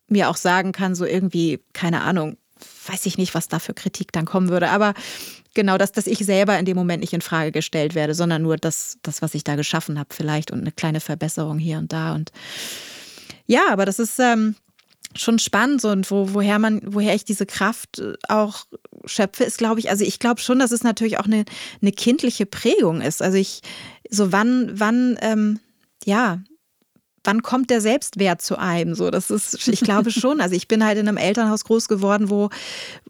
mir 0.08 0.28
auch 0.28 0.36
sagen 0.36 0.72
kann, 0.72 0.94
so 0.94 1.04
irgendwie, 1.04 1.60
keine 1.72 2.02
Ahnung, 2.02 2.36
weiß 2.88 3.06
ich 3.06 3.18
nicht, 3.18 3.34
was 3.34 3.48
da 3.48 3.58
für 3.58 3.74
Kritik 3.74 4.12
dann 4.12 4.24
kommen 4.24 4.48
würde. 4.48 4.70
Aber 4.70 4.94
genau 5.54 5.78
das, 5.78 5.92
dass 5.92 6.06
ich 6.06 6.18
selber 6.18 6.58
in 6.58 6.64
dem 6.64 6.76
Moment 6.76 7.00
nicht 7.00 7.12
in 7.12 7.20
Frage 7.20 7.52
gestellt 7.52 7.94
werde, 7.94 8.14
sondern 8.14 8.42
nur 8.42 8.56
das, 8.56 8.98
das 9.02 9.22
was 9.22 9.34
ich 9.34 9.44
da 9.44 9.56
geschaffen 9.56 9.98
habe, 9.98 10.14
vielleicht 10.14 10.50
und 10.50 10.60
eine 10.60 10.72
kleine 10.72 11.00
Verbesserung 11.00 11.58
hier 11.58 11.78
und 11.78 11.92
da. 11.92 12.14
Und 12.14 12.32
ja, 13.46 13.62
aber 13.70 13.84
das 13.86 13.98
ist 13.98 14.18
ähm, 14.18 14.54
schon 15.14 15.38
spannend 15.38 15.84
und 15.84 16.10
wo, 16.10 16.34
woher 16.34 16.58
man, 16.58 16.80
woher 16.84 17.14
ich 17.14 17.24
diese 17.24 17.46
Kraft 17.46 17.98
äh, 17.98 18.14
auch 18.28 18.66
schöpfe, 19.04 19.44
ist, 19.44 19.58
glaube 19.58 19.80
ich, 19.80 19.90
also 19.90 20.04
ich 20.04 20.18
glaube 20.18 20.40
schon, 20.40 20.58
dass 20.58 20.72
es 20.72 20.82
natürlich 20.82 21.18
auch 21.18 21.26
eine, 21.26 21.44
eine 21.80 21.92
kindliche 21.92 22.46
Prägung 22.46 23.00
ist. 23.00 23.22
Also 23.22 23.38
ich, 23.38 23.60
so 24.10 24.32
wann, 24.32 24.70
wann, 24.74 25.18
ähm, 25.20 25.60
ja, 26.04 26.40
wann 27.26 27.42
kommt 27.42 27.70
der 27.70 27.80
Selbstwert 27.80 28.40
zu 28.40 28.58
einem? 28.58 28.94
So, 28.94 29.10
das 29.10 29.30
ist, 29.30 29.68
ich 29.68 29.80
glaube 29.80 30.10
schon. 30.10 30.40
Also 30.40 30.54
ich 30.54 30.68
bin 30.68 30.84
halt 30.84 30.98
in 30.98 31.08
einem 31.08 31.16
Elternhaus 31.16 31.64
groß 31.64 31.88
geworden, 31.88 32.30
wo, 32.30 32.50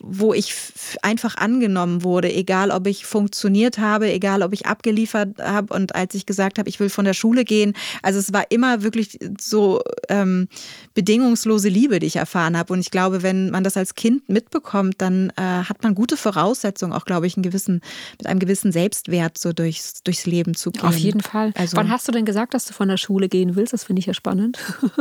wo 0.00 0.34
ich 0.34 0.54
einfach 1.02 1.36
angenommen 1.36 2.02
wurde, 2.02 2.32
egal 2.32 2.70
ob 2.70 2.86
ich 2.86 3.06
funktioniert 3.06 3.78
habe, 3.78 4.10
egal 4.10 4.42
ob 4.42 4.52
ich 4.52 4.66
abgeliefert 4.66 5.38
habe. 5.38 5.72
Und 5.74 5.94
als 5.94 6.14
ich 6.14 6.26
gesagt 6.26 6.58
habe, 6.58 6.68
ich 6.68 6.80
will 6.80 6.88
von 6.88 7.04
der 7.04 7.14
Schule 7.14 7.44
gehen, 7.44 7.74
also 8.02 8.18
es 8.18 8.32
war 8.32 8.50
immer 8.50 8.82
wirklich 8.82 9.18
so 9.40 9.82
ähm, 10.08 10.48
bedingungslose 10.94 11.68
Liebe, 11.68 11.98
die 11.98 12.06
ich 12.06 12.16
erfahren 12.16 12.56
habe. 12.56 12.72
Und 12.72 12.80
ich 12.80 12.90
glaube, 12.90 13.22
wenn 13.22 13.50
man 13.50 13.64
das 13.64 13.76
als 13.76 13.94
Kind 13.94 14.28
mitbekommt, 14.28 14.96
dann 14.98 15.30
äh, 15.36 15.42
hat 15.42 15.82
man 15.82 15.94
gute 15.94 16.16
Voraussetzungen, 16.16 16.92
auch 16.92 17.04
glaube 17.04 17.26
ich, 17.26 17.36
einen 17.36 17.42
gewissen, 17.42 17.82
mit 18.18 18.26
einem 18.26 18.40
gewissen 18.40 18.72
Selbstwert 18.72 19.38
so 19.38 19.52
durchs, 19.52 20.02
durchs 20.02 20.26
Leben 20.26 20.54
zu 20.54 20.70
gehen. 20.70 20.82
Auf 20.82 20.96
jeden 20.96 21.20
Fall. 21.20 21.52
Also, 21.54 21.76
Wann 21.76 21.90
hast 21.90 22.08
du 22.08 22.12
denn 22.12 22.24
gesagt, 22.24 22.54
dass 22.54 22.64
du 22.64 22.72
von 22.72 22.88
der 22.88 22.96
Schule 22.96 23.28
gehen 23.28 23.56
willst? 23.56 23.72
Das 23.72 23.84
finde 23.84 24.00
ich 24.00 24.05
ja 24.06 24.14
spannend. 24.14 24.58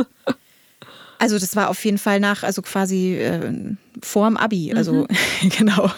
Also 1.18 1.38
das 1.38 1.56
war 1.56 1.70
auf 1.70 1.82
jeden 1.84 1.98
Fall 1.98 2.20
nach, 2.20 2.42
also 2.42 2.62
quasi 2.62 3.14
äh, 3.14 3.74
vor 4.02 4.28
dem 4.28 4.36
Abi. 4.36 4.72
Also 4.74 4.92
mhm. 4.92 5.48
genau. 5.58 5.90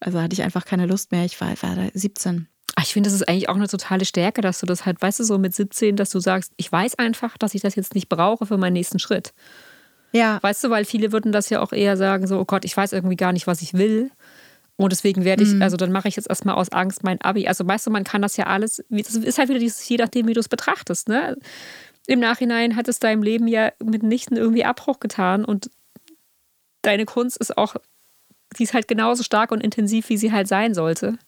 Also 0.00 0.20
hatte 0.20 0.32
ich 0.32 0.42
einfach 0.42 0.64
keine 0.64 0.86
Lust 0.86 1.12
mehr. 1.12 1.24
Ich 1.24 1.40
war, 1.40 1.50
war 1.62 1.76
da 1.76 1.88
17. 1.92 2.46
Ach, 2.76 2.82
ich 2.82 2.92
finde, 2.92 3.08
das 3.08 3.14
ist 3.14 3.28
eigentlich 3.28 3.48
auch 3.48 3.56
eine 3.56 3.68
totale 3.68 4.04
Stärke, 4.04 4.40
dass 4.40 4.60
du 4.60 4.66
das 4.66 4.86
halt, 4.86 5.02
weißt 5.02 5.20
du, 5.20 5.24
so 5.24 5.38
mit 5.38 5.54
17, 5.54 5.96
dass 5.96 6.10
du 6.10 6.20
sagst, 6.20 6.52
ich 6.56 6.70
weiß 6.70 6.98
einfach, 6.98 7.36
dass 7.36 7.54
ich 7.54 7.60
das 7.60 7.74
jetzt 7.74 7.94
nicht 7.94 8.08
brauche 8.08 8.46
für 8.46 8.56
meinen 8.56 8.74
nächsten 8.74 8.98
Schritt. 8.98 9.32
Ja. 10.12 10.38
Weißt 10.42 10.64
du, 10.64 10.70
weil 10.70 10.84
viele 10.84 11.12
würden 11.12 11.32
das 11.32 11.50
ja 11.50 11.60
auch 11.60 11.72
eher 11.72 11.96
sagen, 11.96 12.26
so, 12.26 12.38
oh 12.38 12.44
Gott, 12.44 12.64
ich 12.64 12.76
weiß 12.76 12.92
irgendwie 12.92 13.16
gar 13.16 13.32
nicht, 13.32 13.46
was 13.46 13.62
ich 13.62 13.74
will. 13.74 14.10
Und 14.76 14.92
deswegen 14.92 15.24
werde 15.24 15.42
ich, 15.42 15.50
mhm. 15.50 15.62
also 15.62 15.76
dann 15.76 15.90
mache 15.90 16.06
ich 16.06 16.14
jetzt 16.14 16.28
erstmal 16.28 16.54
aus 16.54 16.70
Angst 16.70 17.02
mein 17.02 17.20
Abi. 17.20 17.48
Also 17.48 17.66
weißt 17.66 17.88
du, 17.88 17.90
man 17.90 18.04
kann 18.04 18.22
das 18.22 18.36
ja 18.36 18.46
alles, 18.46 18.82
das 18.88 19.16
ist 19.16 19.38
halt 19.38 19.48
wieder 19.48 19.58
dieses, 19.58 19.86
je 19.88 19.96
nachdem, 19.96 20.28
wie 20.28 20.34
du 20.34 20.40
es 20.40 20.48
betrachtest, 20.48 21.08
ne? 21.08 21.36
Im 22.08 22.20
Nachhinein 22.20 22.74
hat 22.74 22.88
es 22.88 22.98
deinem 22.98 23.22
Leben 23.22 23.46
ja 23.46 23.70
mitnichten 23.84 24.36
irgendwie 24.36 24.64
Abbruch 24.64 24.98
getan 24.98 25.44
und 25.44 25.70
deine 26.82 27.04
Kunst 27.04 27.36
ist 27.36 27.56
auch, 27.56 27.76
die 28.58 28.62
ist 28.62 28.72
halt 28.72 28.88
genauso 28.88 29.22
stark 29.22 29.52
und 29.52 29.62
intensiv, 29.62 30.08
wie 30.08 30.16
sie 30.16 30.32
halt 30.32 30.48
sein 30.48 30.72
sollte. 30.72 31.18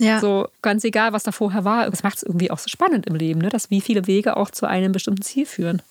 Ja. 0.00 0.20
So 0.20 0.48
ganz 0.62 0.82
egal, 0.82 1.12
was 1.12 1.24
da 1.24 1.30
vorher 1.30 1.64
war. 1.64 1.90
Das 1.90 2.02
macht 2.02 2.16
es 2.16 2.22
irgendwie 2.22 2.50
auch 2.50 2.58
so 2.58 2.68
spannend 2.68 3.06
im 3.06 3.14
Leben, 3.14 3.40
ne? 3.40 3.50
dass 3.50 3.70
wie 3.70 3.82
viele 3.82 4.06
Wege 4.06 4.36
auch 4.36 4.50
zu 4.50 4.66
einem 4.66 4.92
bestimmten 4.92 5.22
Ziel 5.22 5.44
führen. 5.44 5.82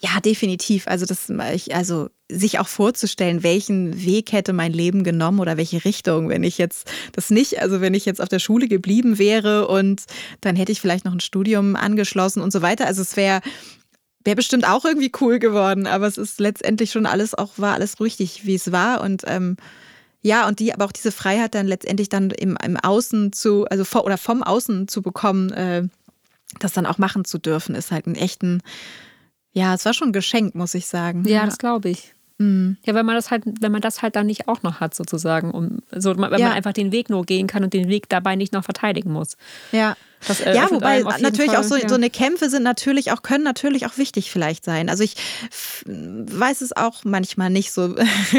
Ja, 0.00 0.20
definitiv. 0.20 0.86
Also 0.86 1.06
das, 1.06 1.30
ich, 1.54 1.74
also 1.74 2.10
sich 2.30 2.58
auch 2.58 2.68
vorzustellen, 2.68 3.42
welchen 3.42 4.04
Weg 4.04 4.32
hätte 4.32 4.52
mein 4.52 4.72
Leben 4.72 5.04
genommen 5.04 5.40
oder 5.40 5.56
welche 5.56 5.84
Richtung, 5.84 6.28
wenn 6.28 6.44
ich 6.44 6.58
jetzt 6.58 6.90
das 7.12 7.30
nicht, 7.30 7.60
also 7.60 7.80
wenn 7.80 7.94
ich 7.94 8.04
jetzt 8.04 8.20
auf 8.20 8.28
der 8.28 8.38
Schule 8.38 8.68
geblieben 8.68 9.18
wäre 9.18 9.68
und 9.68 10.04
dann 10.40 10.56
hätte 10.56 10.72
ich 10.72 10.80
vielleicht 10.80 11.04
noch 11.04 11.12
ein 11.12 11.20
Studium 11.20 11.76
angeschlossen 11.76 12.42
und 12.42 12.52
so 12.52 12.62
weiter. 12.62 12.86
Also 12.86 13.02
es 13.02 13.16
wäre 13.16 13.40
wäre 14.22 14.36
bestimmt 14.36 14.68
auch 14.68 14.84
irgendwie 14.84 15.12
cool 15.20 15.38
geworden, 15.38 15.86
aber 15.86 16.06
es 16.06 16.18
ist 16.18 16.40
letztendlich 16.40 16.90
schon 16.90 17.06
alles 17.06 17.34
auch 17.34 17.52
war 17.56 17.74
alles 17.74 18.00
richtig, 18.00 18.44
wie 18.44 18.54
es 18.54 18.70
war 18.70 19.00
und 19.00 19.22
ähm, 19.26 19.56
ja, 20.22 20.46
und 20.46 20.58
die, 20.60 20.74
aber 20.74 20.84
auch 20.84 20.92
diese 20.92 21.12
Freiheit 21.12 21.54
dann 21.54 21.66
letztendlich 21.66 22.10
dann 22.10 22.30
im, 22.30 22.58
im 22.62 22.76
Außen 22.76 23.32
zu, 23.32 23.64
also 23.66 23.84
vor, 23.84 24.04
oder 24.04 24.18
vom 24.18 24.42
Außen 24.42 24.86
zu 24.86 25.00
bekommen, 25.00 25.50
äh, 25.52 25.88
das 26.58 26.72
dann 26.72 26.84
auch 26.84 26.98
machen 26.98 27.24
zu 27.24 27.38
dürfen, 27.38 27.74
ist 27.74 27.90
halt 27.90 28.06
ein 28.06 28.16
echten, 28.16 28.62
ja, 29.52 29.74
es 29.74 29.84
war 29.84 29.94
schon 29.94 30.10
ein 30.10 30.12
Geschenk, 30.12 30.54
muss 30.54 30.74
ich 30.74 30.86
sagen. 30.86 31.24
Ja, 31.26 31.46
das 31.46 31.58
glaube 31.58 31.88
ich. 31.88 32.14
Mhm. 32.40 32.78
Ja, 32.86 32.94
wenn 32.94 33.04
man 33.04 33.16
das 33.16 33.30
halt, 33.30 33.44
wenn 33.60 33.70
man 33.70 33.82
das 33.82 34.00
halt 34.00 34.16
dann 34.16 34.26
nicht 34.26 34.48
auch 34.48 34.62
noch 34.62 34.80
hat, 34.80 34.94
sozusagen, 34.94 35.50
um 35.50 35.80
so, 35.92 36.16
wenn 36.16 36.22
ja. 36.22 36.48
man 36.48 36.52
einfach 36.52 36.72
den 36.72 36.90
Weg 36.90 37.10
nur 37.10 37.26
gehen 37.26 37.46
kann 37.46 37.62
und 37.62 37.74
den 37.74 37.88
Weg 37.90 38.08
dabei 38.08 38.34
nicht 38.34 38.54
noch 38.54 38.64
verteidigen 38.64 39.12
muss. 39.12 39.36
Ja. 39.72 39.94
Das, 40.26 40.40
äh, 40.40 40.54
ja, 40.54 40.70
wobei 40.70 41.02
natürlich 41.20 41.52
Fall, 41.52 41.60
auch 41.60 41.64
so, 41.64 41.76
ja. 41.76 41.88
so 41.88 41.94
eine 41.94 42.08
Kämpfe 42.08 42.48
sind 42.48 42.62
natürlich 42.62 43.12
auch, 43.12 43.22
können 43.22 43.44
natürlich 43.44 43.84
auch 43.86 43.98
wichtig 43.98 44.30
vielleicht 44.30 44.64
sein. 44.64 44.88
Also 44.88 45.02
ich 45.02 45.16
weiß 45.84 46.62
es 46.62 46.74
auch 46.74 47.04
manchmal 47.04 47.50
nicht 47.50 47.72
so. 47.72 47.94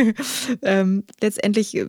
ähm, 0.63 1.03
letztendlich 1.21 1.75
äh, 1.75 1.87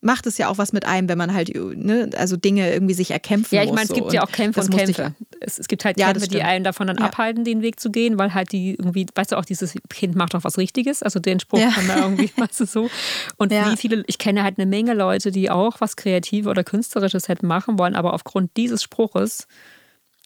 macht 0.00 0.26
es 0.26 0.38
ja 0.38 0.48
auch 0.48 0.56
was 0.58 0.72
mit 0.72 0.86
einem, 0.86 1.08
wenn 1.08 1.18
man 1.18 1.34
halt 1.34 1.54
ne, 1.54 2.10
also 2.16 2.36
Dinge 2.36 2.72
irgendwie 2.72 2.94
sich 2.94 3.10
erkämpfen 3.10 3.56
muss. 3.56 3.64
Ja, 3.64 3.64
ich 3.64 3.70
meine, 3.70 3.82
es 3.82 3.92
gibt 3.92 4.10
so. 4.10 4.14
ja 4.14 4.22
auch 4.22 4.32
Kämpfe 4.32 4.60
und 4.62 4.70
Kämpfe. 4.70 5.14
Es, 5.40 5.58
es, 5.58 5.68
gibt 5.68 5.84
halt 5.84 5.98
ja, 5.98 6.10
Kämpfe, 6.10 6.28
die 6.28 6.42
einen 6.42 6.64
davon 6.64 6.86
dann 6.86 6.96
ja. 6.96 7.04
abhalten, 7.04 7.44
den 7.44 7.60
Weg 7.60 7.78
zu 7.78 7.90
gehen, 7.90 8.18
weil 8.18 8.32
halt 8.32 8.52
die 8.52 8.70
irgendwie, 8.70 9.06
weißt 9.14 9.32
du 9.32 9.36
auch, 9.36 9.44
dieses 9.44 9.74
Kind 9.90 10.16
macht 10.16 10.34
doch 10.34 10.44
was 10.44 10.56
Richtiges. 10.56 11.02
Also 11.02 11.20
den 11.20 11.38
Spruch 11.38 11.60
ja. 11.60 11.70
kann 11.70 11.86
man 11.86 11.98
irgendwie, 11.98 12.30
weißt 12.36 12.60
du 12.60 12.66
so. 12.66 12.90
Und 13.36 13.50
wie 13.50 13.76
viele, 13.76 14.02
ich 14.06 14.18
kenne 14.18 14.42
halt 14.42 14.58
eine 14.58 14.66
Menge 14.66 14.94
Leute, 14.94 15.30
die 15.30 15.50
auch 15.50 15.80
was 15.80 15.96
Kreatives 15.96 16.48
oder 16.48 16.64
Künstlerisches 16.64 17.28
hätten 17.28 17.46
machen 17.46 17.78
wollen, 17.78 17.94
aber 17.94 18.14
aufgrund 18.14 18.56
dieses 18.56 18.82
Spruches, 18.82 19.46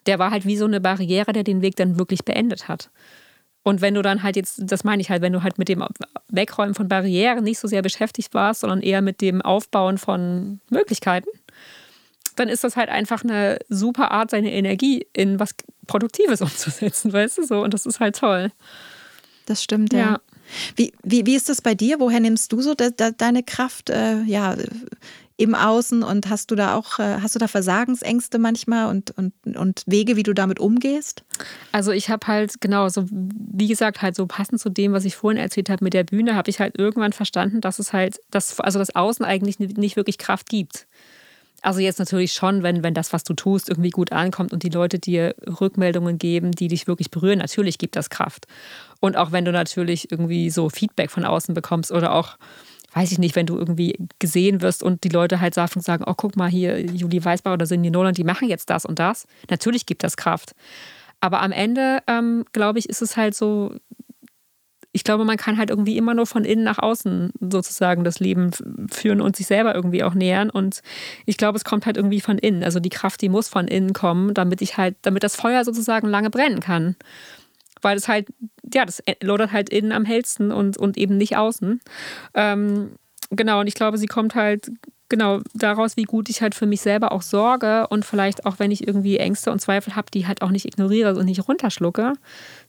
der 0.06 0.18
war 0.18 0.30
halt 0.30 0.46
wie 0.46 0.56
so 0.56 0.66
eine 0.66 0.80
Barriere, 0.80 1.32
der 1.32 1.42
den 1.42 1.62
Weg 1.62 1.76
dann 1.76 1.98
wirklich 1.98 2.24
beendet 2.24 2.68
hat. 2.68 2.90
Und 3.64 3.80
wenn 3.80 3.94
du 3.94 4.02
dann 4.02 4.22
halt 4.22 4.36
jetzt, 4.36 4.60
das 4.62 4.84
meine 4.84 5.00
ich 5.00 5.10
halt, 5.10 5.22
wenn 5.22 5.32
du 5.32 5.42
halt 5.42 5.58
mit 5.58 5.68
dem 5.68 5.82
Wegräumen 6.28 6.74
von 6.74 6.86
Barrieren 6.86 7.42
nicht 7.42 7.58
so 7.58 7.66
sehr 7.66 7.80
beschäftigt 7.82 8.34
warst, 8.34 8.60
sondern 8.60 8.82
eher 8.82 9.00
mit 9.00 9.22
dem 9.22 9.40
Aufbauen 9.40 9.96
von 9.96 10.60
Möglichkeiten, 10.68 11.28
dann 12.36 12.50
ist 12.50 12.62
das 12.62 12.76
halt 12.76 12.90
einfach 12.90 13.24
eine 13.24 13.58
super 13.70 14.10
Art, 14.10 14.30
seine 14.30 14.52
Energie 14.52 15.06
in 15.14 15.40
was 15.40 15.54
Produktives 15.86 16.40
umzusetzen, 16.42 17.12
weißt 17.12 17.38
du 17.38 17.46
so? 17.46 17.62
Und 17.62 17.72
das 17.72 17.86
ist 17.86 18.00
halt 18.00 18.16
toll. 18.16 18.52
Das 19.46 19.62
stimmt, 19.62 19.94
ja. 19.94 19.98
ja. 19.98 20.20
Wie, 20.76 20.92
wie, 21.02 21.24
wie 21.24 21.34
ist 21.34 21.48
das 21.48 21.62
bei 21.62 21.74
dir? 21.74 22.00
Woher 22.00 22.20
nimmst 22.20 22.52
du 22.52 22.60
so 22.60 22.74
de, 22.74 22.90
de, 22.90 23.12
deine 23.16 23.42
Kraft? 23.42 23.88
Äh, 23.88 24.22
ja, 24.24 24.54
im 25.36 25.54
Außen 25.54 26.02
und 26.04 26.30
hast 26.30 26.50
du 26.50 26.54
da 26.54 26.76
auch, 26.76 26.98
äh, 27.00 27.18
hast 27.20 27.34
du 27.34 27.40
da 27.40 27.48
Versagensängste 27.48 28.38
manchmal 28.38 28.88
und, 28.88 29.10
und, 29.16 29.32
und 29.56 29.82
Wege, 29.86 30.14
wie 30.16 30.22
du 30.22 30.32
damit 30.32 30.60
umgehst? 30.60 31.24
Also 31.72 31.90
ich 31.90 32.08
habe 32.08 32.26
halt, 32.28 32.60
genau, 32.60 32.88
so 32.88 33.06
wie 33.10 33.66
gesagt, 33.66 34.00
halt 34.00 34.14
so 34.14 34.26
passend 34.26 34.60
zu 34.60 34.70
dem, 34.70 34.92
was 34.92 35.04
ich 35.04 35.16
vorhin 35.16 35.40
erzählt 35.40 35.70
habe 35.70 35.82
mit 35.82 35.92
der 35.92 36.04
Bühne, 36.04 36.36
habe 36.36 36.50
ich 36.50 36.60
halt 36.60 36.78
irgendwann 36.78 37.12
verstanden, 37.12 37.60
dass 37.60 37.80
es 37.80 37.92
halt, 37.92 38.20
dass, 38.30 38.60
also 38.60 38.78
das 38.78 38.94
Außen 38.94 39.24
eigentlich 39.24 39.58
nicht 39.58 39.96
wirklich 39.96 40.18
Kraft 40.18 40.48
gibt. 40.48 40.86
Also 41.62 41.80
jetzt 41.80 41.98
natürlich 41.98 42.34
schon, 42.34 42.62
wenn, 42.62 42.82
wenn 42.82 42.92
das, 42.92 43.14
was 43.14 43.24
du 43.24 43.32
tust, 43.32 43.70
irgendwie 43.70 43.88
gut 43.88 44.12
ankommt 44.12 44.52
und 44.52 44.62
die 44.62 44.68
Leute 44.68 44.98
dir 44.98 45.34
Rückmeldungen 45.60 46.18
geben, 46.18 46.52
die 46.52 46.68
dich 46.68 46.86
wirklich 46.86 47.10
berühren, 47.10 47.38
natürlich 47.38 47.78
gibt 47.78 47.96
das 47.96 48.10
Kraft. 48.10 48.46
Und 49.00 49.16
auch 49.16 49.32
wenn 49.32 49.46
du 49.46 49.50
natürlich 49.50 50.12
irgendwie 50.12 50.50
so 50.50 50.68
Feedback 50.68 51.10
von 51.10 51.24
außen 51.24 51.54
bekommst 51.54 51.90
oder 51.90 52.12
auch 52.12 52.36
weiß 52.94 53.12
ich 53.12 53.18
nicht, 53.18 53.36
wenn 53.36 53.46
du 53.46 53.58
irgendwie 53.58 53.98
gesehen 54.18 54.62
wirst 54.62 54.82
und 54.82 55.04
die 55.04 55.08
Leute 55.08 55.40
halt 55.40 55.54
sagen, 55.54 56.04
oh, 56.06 56.14
guck 56.16 56.36
mal 56.36 56.48
hier, 56.48 56.80
Julie 56.80 57.24
Weißbach 57.24 57.52
oder 57.52 57.66
Cindy 57.66 57.90
Nolan, 57.90 58.14
die 58.14 58.24
machen 58.24 58.48
jetzt 58.48 58.70
das 58.70 58.84
und 58.86 58.98
das. 58.98 59.26
Natürlich 59.50 59.84
gibt 59.84 60.04
das 60.04 60.16
Kraft. 60.16 60.54
Aber 61.20 61.42
am 61.42 61.52
Ende, 61.52 62.02
ähm, 62.06 62.44
glaube 62.52 62.78
ich, 62.78 62.88
ist 62.88 63.02
es 63.02 63.16
halt 63.16 63.34
so, 63.34 63.74
ich 64.92 65.02
glaube, 65.02 65.24
man 65.24 65.36
kann 65.36 65.58
halt 65.58 65.70
irgendwie 65.70 65.96
immer 65.96 66.14
nur 66.14 66.26
von 66.26 66.44
innen 66.44 66.62
nach 66.62 66.78
außen 66.78 67.32
sozusagen 67.40 68.04
das 68.04 68.20
Leben 68.20 68.52
führen 68.92 69.20
und 69.20 69.34
sich 69.34 69.46
selber 69.46 69.74
irgendwie 69.74 70.04
auch 70.04 70.14
nähern. 70.14 70.48
Und 70.48 70.80
ich 71.26 71.36
glaube, 71.36 71.56
es 71.56 71.64
kommt 71.64 71.86
halt 71.86 71.96
irgendwie 71.96 72.20
von 72.20 72.38
innen. 72.38 72.62
Also 72.62 72.78
die 72.78 72.90
Kraft, 72.90 73.20
die 73.22 73.28
muss 73.28 73.48
von 73.48 73.66
innen 73.66 73.92
kommen, 73.92 74.34
damit 74.34 74.62
ich 74.62 74.76
halt, 74.76 74.94
damit 75.02 75.24
das 75.24 75.34
Feuer 75.34 75.64
sozusagen 75.64 76.06
lange 76.06 76.30
brennen 76.30 76.60
kann 76.60 76.94
weil 77.84 77.96
es 77.96 78.08
halt, 78.08 78.28
ja, 78.72 78.84
das 78.84 79.02
lodert 79.22 79.52
halt 79.52 79.68
innen 79.68 79.92
am 79.92 80.04
hellsten 80.04 80.50
und, 80.50 80.76
und 80.76 80.96
eben 80.96 81.16
nicht 81.16 81.36
außen. 81.36 81.80
Ähm, 82.34 82.92
genau, 83.30 83.60
und 83.60 83.66
ich 83.66 83.74
glaube, 83.74 83.98
sie 83.98 84.06
kommt 84.06 84.34
halt 84.34 84.70
genau 85.08 85.40
daraus, 85.52 85.96
wie 85.96 86.04
gut 86.04 86.28
ich 86.28 86.40
halt 86.42 86.54
für 86.54 86.66
mich 86.66 86.80
selber 86.80 87.12
auch 87.12 87.22
sorge 87.22 87.86
und 87.88 88.04
vielleicht 88.04 88.46
auch, 88.46 88.58
wenn 88.58 88.70
ich 88.70 88.86
irgendwie 88.86 89.18
Ängste 89.18 89.52
und 89.52 89.60
Zweifel 89.60 89.94
habe, 89.94 90.10
die 90.12 90.26
halt 90.26 90.42
auch 90.42 90.50
nicht 90.50 90.64
ignoriere 90.64 91.14
und 91.14 91.26
nicht 91.26 91.46
runterschlucke, 91.46 92.14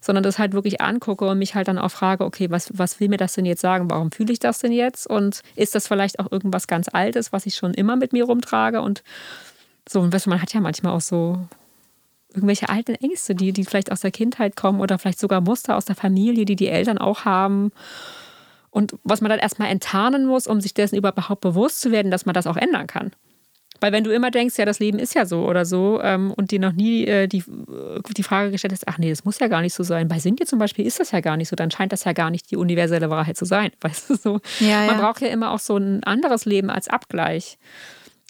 sondern 0.02 0.24
das 0.24 0.38
halt 0.38 0.54
wirklich 0.54 0.82
angucke 0.82 1.26
und 1.26 1.40
mich 1.40 1.56
halt 1.56 1.68
dann 1.68 1.78
auch 1.78 1.90
frage, 1.90 2.26
okay, 2.26 2.52
was, 2.52 2.70
was 2.74 3.00
will 3.00 3.10
mir 3.10 3.18
das 3.18 3.34
denn 3.34 3.46
jetzt 3.46 3.62
sagen? 3.62 3.90
Warum 3.90 4.12
fühle 4.12 4.34
ich 4.34 4.40
das 4.40 4.60
denn 4.60 4.74
jetzt? 4.74 5.08
Und 5.08 5.42
ist 5.56 5.76
das 5.76 5.88
vielleicht 5.88 6.20
auch 6.20 6.32
irgendwas 6.32 6.68
ganz 6.68 6.88
Altes, 6.92 7.32
was 7.32 7.46
ich 7.46 7.56
schon 7.56 7.74
immer 7.74 7.96
mit 7.96 8.12
mir 8.12 8.26
rumtrage? 8.26 8.82
Und 8.82 9.04
so, 9.88 10.02
und 10.02 10.14
weißt 10.14 10.26
du, 10.26 10.30
man 10.30 10.42
hat 10.42 10.54
ja 10.54 10.62
manchmal 10.62 10.94
auch 10.94 11.02
so 11.02 11.40
irgendwelche 12.36 12.70
alten 12.70 12.96
Ängste, 12.96 13.34
die, 13.36 13.54
die 13.54 13.66
vielleicht 13.66 13.92
aus 13.92 14.02
der 14.02 14.12
Kindheit 14.12 14.56
kommen 14.56 14.82
oder 14.82 15.00
vielleicht 15.00 15.20
sogar 15.20 15.42
Muster 15.42 15.76
aus 15.76 15.86
der 15.86 15.96
Familie, 15.96 16.46
die 16.46 16.56
die 16.56 16.68
Eltern 16.68 16.98
auch 16.98 17.26
haben. 17.26 17.72
Und 18.70 18.96
was 19.04 19.22
man 19.22 19.30
dann 19.30 19.40
erstmal 19.40 19.70
enttarnen 19.70 20.26
muss, 20.26 20.48
um 20.48 20.60
sich 20.60 20.74
dessen 20.74 20.98
überhaupt 20.98 21.42
bewusst 21.42 21.82
zu 21.82 21.92
werden, 21.92 22.12
dass 22.12 22.26
man 22.26 22.34
das 22.34 22.46
auch 22.46 22.58
ändern 22.58 22.88
kann. 22.88 23.12
Weil 23.82 23.92
wenn 23.92 24.04
du 24.04 24.12
immer 24.12 24.32
denkst, 24.32 24.58
ja, 24.58 24.66
das 24.66 24.80
Leben 24.80 25.00
ist 25.00 25.16
ja 25.16 25.26
so 25.26 25.46
oder 25.46 25.66
so 25.66 26.00
ähm, 26.02 26.32
und 26.32 26.52
dir 26.52 26.60
noch 26.60 26.72
nie 26.72 27.06
äh, 27.06 27.28
die, 27.28 27.44
die 28.18 28.24
Frage 28.24 28.52
gestellt 28.52 28.74
hast, 28.74 28.88
ach 28.88 28.98
nee, 28.98 29.10
das 29.10 29.26
muss 29.26 29.40
ja 29.40 29.48
gar 29.48 29.62
nicht 29.62 29.74
so 29.74 29.84
sein. 29.84 30.08
Bei 30.08 30.20
Sinje 30.20 30.46
zum 30.46 30.60
Beispiel 30.60 30.86
ist 30.86 31.00
das 31.00 31.12
ja 31.12 31.20
gar 31.20 31.38
nicht 31.38 31.50
so, 31.50 31.56
dann 31.56 31.72
scheint 31.72 31.92
das 31.92 32.04
ja 32.04 32.14
gar 32.14 32.32
nicht 32.32 32.52
die 32.52 32.58
universelle 32.58 33.10
Wahrheit 33.10 33.38
zu 33.38 33.46
sein. 33.46 33.72
Weißt 33.82 34.10
du 34.10 34.16
so? 34.16 34.40
Ja, 34.60 34.86
man 34.86 34.98
ja. 34.98 35.02
braucht 35.02 35.22
ja 35.22 35.28
immer 35.28 35.52
auch 35.52 35.60
so 35.60 35.78
ein 35.78 36.04
anderes 36.04 36.46
Leben 36.46 36.70
als 36.70 36.88
Abgleich. 36.88 37.58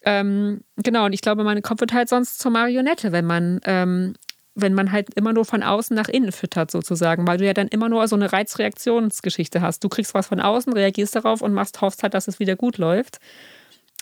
Ähm, 0.05 0.61
genau, 0.77 1.05
und 1.05 1.13
ich 1.13 1.21
glaube, 1.21 1.43
mein 1.43 1.61
Kopf 1.63 1.81
wird 1.81 1.91
halt 1.91 2.09
sonst 2.09 2.37
zur 2.37 2.51
Marionette, 2.51 3.11
wenn 3.11 3.25
man, 3.25 3.59
ähm, 3.65 4.13
wenn 4.53 4.75
man 4.75 4.91
halt 4.91 5.13
immer 5.15 5.33
nur 5.33 5.45
von 5.45 5.63
außen 5.63 5.95
nach 5.95 6.07
innen 6.07 6.31
füttert, 6.31 6.69
sozusagen, 6.69 7.27
weil 7.27 7.39
du 7.39 7.45
ja 7.45 7.53
dann 7.53 7.67
immer 7.67 7.89
nur 7.89 8.07
so 8.07 8.15
eine 8.15 8.31
Reizreaktionsgeschichte 8.31 9.61
hast. 9.61 9.83
Du 9.83 9.89
kriegst 9.89 10.13
was 10.13 10.27
von 10.27 10.39
außen, 10.39 10.71
reagierst 10.71 11.15
darauf 11.15 11.41
und 11.41 11.53
machst, 11.53 11.81
hoffst 11.81 12.03
halt, 12.03 12.13
dass 12.13 12.27
es 12.27 12.39
wieder 12.39 12.55
gut 12.55 12.77
läuft. 12.77 13.17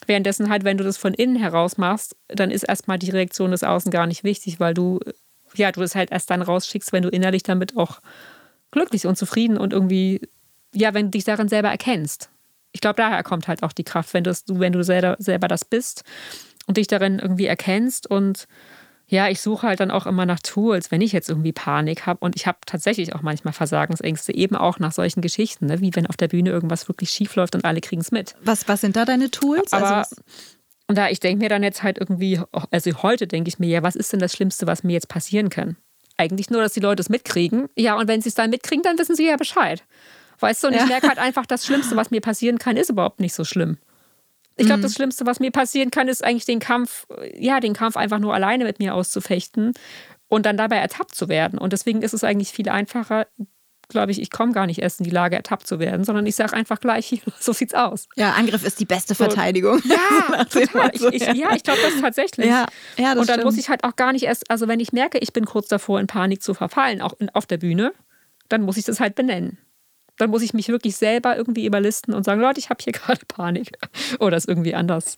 Währenddessen 0.05 0.49
halt, 0.49 0.65
wenn 0.65 0.77
du 0.77 0.83
das 0.83 0.97
von 0.97 1.13
innen 1.13 1.37
heraus 1.37 1.77
machst, 1.77 2.17
dann 2.27 2.51
ist 2.51 2.63
erstmal 2.63 2.99
die 2.99 3.11
Reaktion 3.11 3.51
des 3.51 3.63
Außen 3.63 3.89
gar 3.89 4.05
nicht 4.05 4.25
wichtig, 4.25 4.59
weil 4.59 4.73
du, 4.73 4.99
ja, 5.55 5.71
du 5.71 5.79
das 5.79 5.95
halt 5.95 6.11
erst 6.11 6.29
dann 6.29 6.41
rausschickst, 6.41 6.91
wenn 6.91 7.03
du 7.03 7.09
innerlich 7.09 7.43
damit 7.43 7.77
auch 7.77 8.01
glücklich 8.71 9.07
und 9.07 9.17
zufrieden 9.17 9.57
und 9.57 9.71
irgendwie, 9.71 10.19
ja, 10.75 10.93
wenn 10.93 11.05
du 11.05 11.11
dich 11.11 11.23
darin 11.23 11.47
selber 11.47 11.69
erkennst 11.69 12.32
ich 12.73 12.81
glaube, 12.81 12.95
daher 12.97 13.23
kommt 13.23 13.47
halt 13.47 13.63
auch 13.63 13.71
die 13.71 13.85
Kraft, 13.85 14.13
wenn, 14.13 14.23
das, 14.23 14.43
wenn 14.47 14.73
du 14.73 14.83
selber, 14.83 15.15
selber 15.19 15.47
das 15.47 15.63
bist 15.63 16.03
und 16.67 16.77
dich 16.77 16.87
darin 16.87 17.19
irgendwie 17.19 17.45
erkennst. 17.45 18.09
Und 18.09 18.47
ja, 19.07 19.29
ich 19.29 19.41
suche 19.41 19.67
halt 19.67 19.79
dann 19.79 19.91
auch 19.91 20.07
immer 20.07 20.25
nach 20.25 20.39
Tools, 20.39 20.89
wenn 20.89 21.01
ich 21.01 21.11
jetzt 21.11 21.29
irgendwie 21.29 21.51
Panik 21.53 22.07
habe. 22.07 22.19
Und 22.21 22.35
ich 22.35 22.47
habe 22.47 22.57
tatsächlich 22.65 23.13
auch 23.13 23.21
manchmal 23.21 23.53
Versagensängste, 23.53 24.33
eben 24.33 24.55
auch 24.55 24.79
nach 24.79 24.91
solchen 24.91 25.21
Geschichten, 25.21 25.67
ne? 25.67 25.81
wie 25.81 25.95
wenn 25.95 26.07
auf 26.07 26.17
der 26.17 26.27
Bühne 26.27 26.49
irgendwas 26.49 26.89
wirklich 26.89 27.11
schief 27.11 27.35
läuft 27.35 27.55
und 27.55 27.63
alle 27.63 27.79
kriegen 27.79 28.01
es 28.01 28.11
mit. 28.11 28.35
Was, 28.41 28.67
was 28.67 28.81
sind 28.81 28.95
da 28.95 29.05
deine 29.05 29.29
Tools? 29.29 29.71
Aber, 29.71 29.97
also, 29.97 30.15
und 30.87 30.97
da 30.97 31.09
ich 31.09 31.19
denke 31.19 31.43
mir 31.43 31.49
dann 31.49 31.63
jetzt 31.63 31.83
halt 31.83 31.99
irgendwie, 31.99 32.39
also 32.71 33.03
heute 33.03 33.27
denke 33.27 33.49
ich 33.49 33.59
mir, 33.59 33.67
ja, 33.67 33.83
was 33.83 33.95
ist 33.95 34.11
denn 34.11 34.19
das 34.19 34.33
Schlimmste, 34.33 34.65
was 34.65 34.83
mir 34.83 34.93
jetzt 34.93 35.09
passieren 35.09 35.49
kann? 35.49 35.77
Eigentlich 36.17 36.49
nur, 36.49 36.61
dass 36.61 36.73
die 36.73 36.79
Leute 36.79 37.01
es 37.01 37.09
mitkriegen. 37.09 37.67
Ja, 37.75 37.97
und 37.97 38.07
wenn 38.07 38.21
sie 38.21 38.29
es 38.29 38.35
dann 38.35 38.49
mitkriegen, 38.49 38.83
dann 38.83 38.97
wissen 38.97 39.15
sie 39.15 39.27
ja 39.27 39.35
Bescheid. 39.35 39.83
Weißt 40.43 40.61
du, 40.61 40.67
und 40.67 40.73
ja. 40.73 40.83
ich 40.83 40.89
merke 40.89 41.07
halt 41.07 41.19
einfach, 41.19 41.45
das 41.45 41.65
Schlimmste, 41.65 41.95
was 41.95 42.11
mir 42.11 42.19
passieren 42.19 42.57
kann, 42.57 42.75
ist 42.75 42.89
überhaupt 42.89 43.21
nicht 43.21 43.33
so 43.33 43.45
schlimm. 43.45 43.77
Ich 44.57 44.65
glaube, 44.65 44.79
mhm. 44.79 44.83
das 44.83 44.93
Schlimmste, 44.93 45.25
was 45.25 45.39
mir 45.39 45.51
passieren 45.51 45.89
kann, 45.89 46.09
ist 46.09 46.21
eigentlich 46.21 46.43
den 46.43 46.59
Kampf, 46.59 47.07
ja, 47.33 47.61
den 47.61 47.73
Kampf 47.73 47.95
einfach 47.95 48.19
nur 48.19 48.33
alleine 48.33 48.65
mit 48.65 48.77
mir 48.77 48.93
auszufechten 48.93 49.71
und 50.27 50.45
dann 50.45 50.57
dabei 50.57 50.75
ertappt 50.75 51.15
zu 51.15 51.29
werden. 51.29 51.57
Und 51.57 51.71
deswegen 51.71 52.01
ist 52.01 52.13
es 52.13 52.25
eigentlich 52.25 52.49
viel 52.49 52.67
einfacher, 52.67 53.27
glaube 53.87 54.11
ich, 54.11 54.21
ich 54.21 54.31
komme 54.31 54.51
gar 54.51 54.65
nicht 54.65 54.79
erst 54.79 54.99
in 54.99 55.05
die 55.05 55.11
Lage, 55.11 55.37
ertappt 55.37 55.65
zu 55.65 55.79
werden, 55.79 56.03
sondern 56.03 56.25
ich 56.25 56.35
sage 56.35 56.51
einfach 56.51 56.81
gleich, 56.81 57.21
so 57.39 57.53
sieht's 57.53 57.73
aus. 57.73 58.09
Ja, 58.17 58.33
Angriff 58.33 58.65
ist 58.65 58.81
die 58.81 58.85
beste 58.85 59.15
Verteidigung. 59.15 59.81
So. 59.87 59.93
Ja, 59.93 60.43
total. 60.43 60.91
Ich, 60.91 61.03
ich, 61.03 61.21
ja, 61.37 61.55
ich 61.55 61.63
glaube 61.63 61.79
das 61.81 62.01
tatsächlich. 62.01 62.47
Ja, 62.47 62.65
ja, 62.97 63.13
das 63.13 63.21
und 63.21 63.29
dann 63.29 63.35
stimmt. 63.35 63.45
muss 63.45 63.57
ich 63.57 63.69
halt 63.69 63.85
auch 63.85 63.95
gar 63.95 64.11
nicht 64.11 64.23
erst, 64.23 64.51
also 64.51 64.67
wenn 64.67 64.81
ich 64.81 64.91
merke, 64.91 65.19
ich 65.19 65.31
bin 65.31 65.45
kurz 65.45 65.69
davor, 65.69 66.01
in 66.01 66.07
Panik 66.07 66.43
zu 66.43 66.53
verfallen, 66.53 67.01
auch 67.01 67.13
in, 67.19 67.29
auf 67.29 67.45
der 67.45 67.57
Bühne, 67.57 67.93
dann 68.49 68.63
muss 68.63 68.75
ich 68.75 68.83
das 68.83 68.99
halt 68.99 69.15
benennen 69.15 69.57
dann 70.17 70.29
muss 70.29 70.41
ich 70.41 70.53
mich 70.53 70.67
wirklich 70.67 70.95
selber 70.95 71.35
irgendwie 71.37 71.65
überlisten 71.65 72.13
und 72.13 72.23
sagen, 72.23 72.41
Leute, 72.41 72.59
ich 72.59 72.69
habe 72.69 72.83
hier 72.83 72.93
gerade 72.93 73.25
Panik. 73.27 73.71
Oder 74.19 74.37
ist 74.37 74.47
irgendwie 74.47 74.75
anders. 74.75 75.15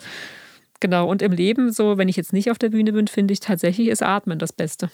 Genau. 0.80 1.08
Und 1.10 1.22
im 1.22 1.32
Leben, 1.32 1.72
so, 1.72 1.98
wenn 1.98 2.10
ich 2.10 2.16
jetzt 2.16 2.34
nicht 2.34 2.52
auf 2.52 2.60
der 2.60 2.70
Bühne 2.70 2.94
bin, 2.94 3.08
finde 3.08 3.34
ich 3.34 3.40
tatsächlich 3.40 3.88
ist 3.88 4.04
Atmen 4.04 4.40
das 4.40 4.54
Beste. 4.54 4.90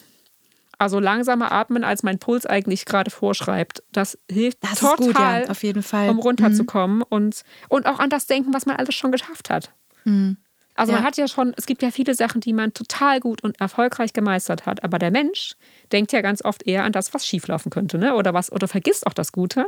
Also 0.78 0.98
langsamer 0.98 1.52
atmen, 1.52 1.84
als 1.84 2.02
mein 2.02 2.18
Puls 2.18 2.44
eigentlich 2.44 2.86
gerade 2.86 3.10
vorschreibt. 3.10 3.84
Das 3.92 4.18
hilft 4.30 4.58
Das 4.64 4.80
total, 4.80 4.96
gut, 4.96 5.18
ja, 5.18 5.44
auf 5.50 5.62
jeden 5.62 5.82
Fall. 5.82 6.08
um 6.08 6.18
runterzukommen 6.18 7.02
und, 7.02 7.42
und 7.68 7.86
auch 7.86 8.00
an 8.00 8.10
das 8.10 8.26
denken, 8.26 8.52
was 8.52 8.66
man 8.66 8.76
alles 8.76 8.94
schon 8.94 9.12
geschafft 9.12 9.50
hat. 9.50 9.72
Mhm. 10.04 10.38
Also 10.82 10.92
man 10.92 11.02
Ja. 11.02 11.06
hat 11.06 11.16
ja 11.16 11.28
schon, 11.28 11.54
es 11.56 11.66
gibt 11.66 11.82
ja 11.82 11.90
viele 11.90 12.14
Sachen, 12.14 12.40
die 12.40 12.52
man 12.52 12.74
total 12.74 13.20
gut 13.20 13.42
und 13.42 13.60
erfolgreich 13.60 14.12
gemeistert 14.12 14.66
hat. 14.66 14.84
Aber 14.84 14.98
der 14.98 15.10
Mensch 15.10 15.54
denkt 15.92 16.12
ja 16.12 16.20
ganz 16.20 16.44
oft 16.44 16.66
eher 16.66 16.84
an 16.84 16.92
das, 16.92 17.14
was 17.14 17.26
schieflaufen 17.26 17.70
könnte, 17.70 17.98
ne? 17.98 18.14
Oder 18.14 18.34
was, 18.34 18.50
oder 18.52 18.68
vergisst 18.68 19.06
auch 19.06 19.14
das 19.14 19.32
Gute. 19.32 19.66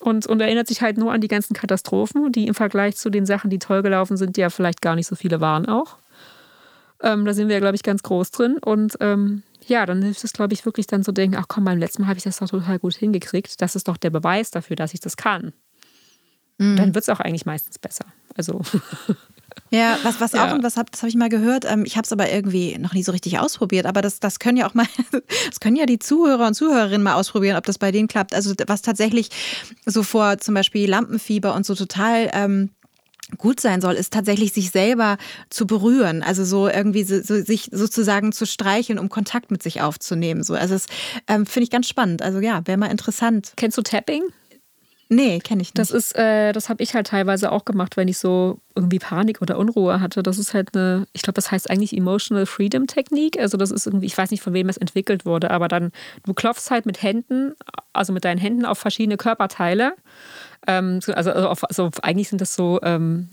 Und, 0.00 0.26
und 0.26 0.40
erinnert 0.40 0.66
sich 0.68 0.82
halt 0.82 0.98
nur 0.98 1.12
an 1.12 1.20
die 1.22 1.28
ganzen 1.28 1.54
Katastrophen, 1.54 2.30
die 2.30 2.46
im 2.48 2.54
Vergleich 2.54 2.96
zu 2.96 3.08
den 3.08 3.24
Sachen, 3.24 3.48
die 3.48 3.58
toll 3.58 3.82
gelaufen 3.82 4.16
sind, 4.18 4.36
die 4.36 4.42
ja 4.42 4.50
vielleicht 4.50 4.82
gar 4.82 4.94
nicht 4.94 5.06
so 5.06 5.16
viele 5.16 5.40
waren 5.40 5.66
auch. 5.66 5.96
Ähm, 7.02 7.24
da 7.24 7.32
sind 7.32 7.48
wir 7.48 7.54
ja, 7.54 7.60
glaube 7.60 7.76
ich, 7.76 7.82
ganz 7.82 8.02
groß 8.02 8.30
drin. 8.30 8.58
Und 8.58 8.96
ähm, 9.00 9.42
ja, 9.66 9.86
dann 9.86 10.02
hilft 10.02 10.22
es, 10.24 10.32
glaube 10.32 10.52
ich, 10.52 10.64
wirklich 10.66 10.86
dann 10.86 11.02
zu 11.02 11.12
denken, 11.12 11.36
ach 11.36 11.46
komm, 11.48 11.64
beim 11.64 11.78
letzten 11.78 12.02
Mal 12.02 12.08
habe 12.08 12.18
ich 12.18 12.24
das 12.24 12.38
doch 12.38 12.48
total 12.48 12.78
gut 12.78 12.94
hingekriegt. 12.94 13.60
Das 13.62 13.74
ist 13.76 13.88
doch 13.88 13.96
der 13.96 14.10
Beweis 14.10 14.50
dafür, 14.50 14.76
dass 14.76 14.92
ich 14.94 15.00
das 15.00 15.16
kann. 15.16 15.52
Mhm. 16.58 16.76
Dann 16.76 16.94
wird 16.94 17.04
es 17.04 17.08
auch 17.08 17.20
eigentlich 17.20 17.46
meistens 17.46 17.78
besser. 17.78 18.04
Also 18.34 18.60
Ja, 19.70 19.98
was, 20.02 20.20
was 20.20 20.32
Ja. 20.32 20.48
auch, 20.48 20.54
und 20.54 20.62
was 20.62 20.76
hab, 20.76 20.90
das 20.92 21.02
habe 21.02 21.08
ich 21.08 21.16
mal 21.16 21.28
gehört, 21.28 21.64
ähm, 21.64 21.84
ich 21.84 21.96
habe 21.96 22.04
es 22.04 22.12
aber 22.12 22.30
irgendwie 22.30 22.78
noch 22.78 22.92
nie 22.94 23.02
so 23.02 23.12
richtig 23.12 23.38
ausprobiert, 23.38 23.86
aber 23.86 24.00
das, 24.00 24.20
das 24.20 24.38
können 24.38 24.56
ja 24.56 24.68
auch 24.68 24.74
mal, 24.74 24.86
das 25.48 25.60
können 25.60 25.76
ja 25.76 25.86
die 25.86 25.98
Zuhörer 25.98 26.46
und 26.46 26.54
Zuhörerinnen 26.54 27.02
mal 27.02 27.14
ausprobieren, 27.14 27.56
ob 27.56 27.64
das 27.64 27.78
bei 27.78 27.90
denen 27.90 28.08
klappt. 28.08 28.34
Also 28.34 28.54
was 28.66 28.82
tatsächlich 28.82 29.30
so 29.84 30.02
vor 30.02 30.38
zum 30.38 30.54
Beispiel 30.54 30.88
Lampenfieber 30.88 31.54
und 31.54 31.66
so 31.66 31.74
total 31.74 32.30
ähm, 32.32 32.70
gut 33.38 33.58
sein 33.58 33.80
soll, 33.80 33.94
ist 33.94 34.12
tatsächlich 34.12 34.52
sich 34.52 34.70
selber 34.70 35.18
zu 35.50 35.66
berühren, 35.66 36.22
also 36.22 36.44
so 36.44 36.68
irgendwie 36.68 37.02
so, 37.02 37.20
so, 37.20 37.42
sich 37.42 37.70
sozusagen 37.72 38.30
zu 38.32 38.46
streicheln, 38.46 39.00
um 39.00 39.08
Kontakt 39.08 39.50
mit 39.50 39.62
sich 39.64 39.80
aufzunehmen. 39.82 40.44
So, 40.44 40.54
also 40.54 40.74
das 40.74 40.86
ähm, 41.26 41.44
finde 41.44 41.64
ich 41.64 41.70
ganz 41.70 41.88
spannend. 41.88 42.22
Also 42.22 42.38
ja, 42.38 42.64
wäre 42.66 42.78
mal 42.78 42.86
interessant. 42.86 43.52
kennst 43.56 43.76
du 43.78 43.82
Tapping? 43.82 44.22
Nee, 45.08 45.38
kenne 45.38 45.62
ich 45.62 45.68
nicht. 45.68 45.78
Das 45.78 45.92
ist, 45.92 46.16
äh, 46.16 46.52
das 46.52 46.68
habe 46.68 46.82
ich 46.82 46.94
halt 46.94 47.06
teilweise 47.06 47.52
auch 47.52 47.64
gemacht, 47.64 47.96
wenn 47.96 48.08
ich 48.08 48.18
so 48.18 48.58
irgendwie 48.74 48.98
Panik 48.98 49.40
oder 49.40 49.56
Unruhe 49.56 50.00
hatte. 50.00 50.22
Das 50.22 50.36
ist 50.36 50.52
halt 50.52 50.74
eine, 50.76 51.06
ich 51.12 51.22
glaube, 51.22 51.34
das 51.36 51.52
heißt 51.52 51.70
eigentlich 51.70 51.96
Emotional 51.96 52.44
Freedom 52.44 52.88
Technik. 52.88 53.38
Also 53.38 53.56
das 53.56 53.70
ist 53.70 53.86
irgendwie, 53.86 54.06
ich 54.06 54.18
weiß 54.18 54.32
nicht, 54.32 54.42
von 54.42 54.52
wem 54.52 54.68
es 54.68 54.76
entwickelt 54.76 55.24
wurde, 55.24 55.52
aber 55.52 55.68
dann, 55.68 55.92
du 56.24 56.34
klopfst 56.34 56.70
halt 56.70 56.86
mit 56.86 57.02
Händen, 57.02 57.54
also 57.92 58.12
mit 58.12 58.24
deinen 58.24 58.38
Händen 58.38 58.64
auf 58.64 58.78
verschiedene 58.78 59.16
Körperteile. 59.16 59.94
Ähm, 60.66 61.00
so- 61.00 61.12
also, 61.14 61.30
also 61.32 61.48
auf, 61.48 61.64
also 61.64 61.90
eigentlich 62.02 62.28
sind 62.28 62.40
das 62.40 62.54
so, 62.54 62.80
ähm, 62.82 63.28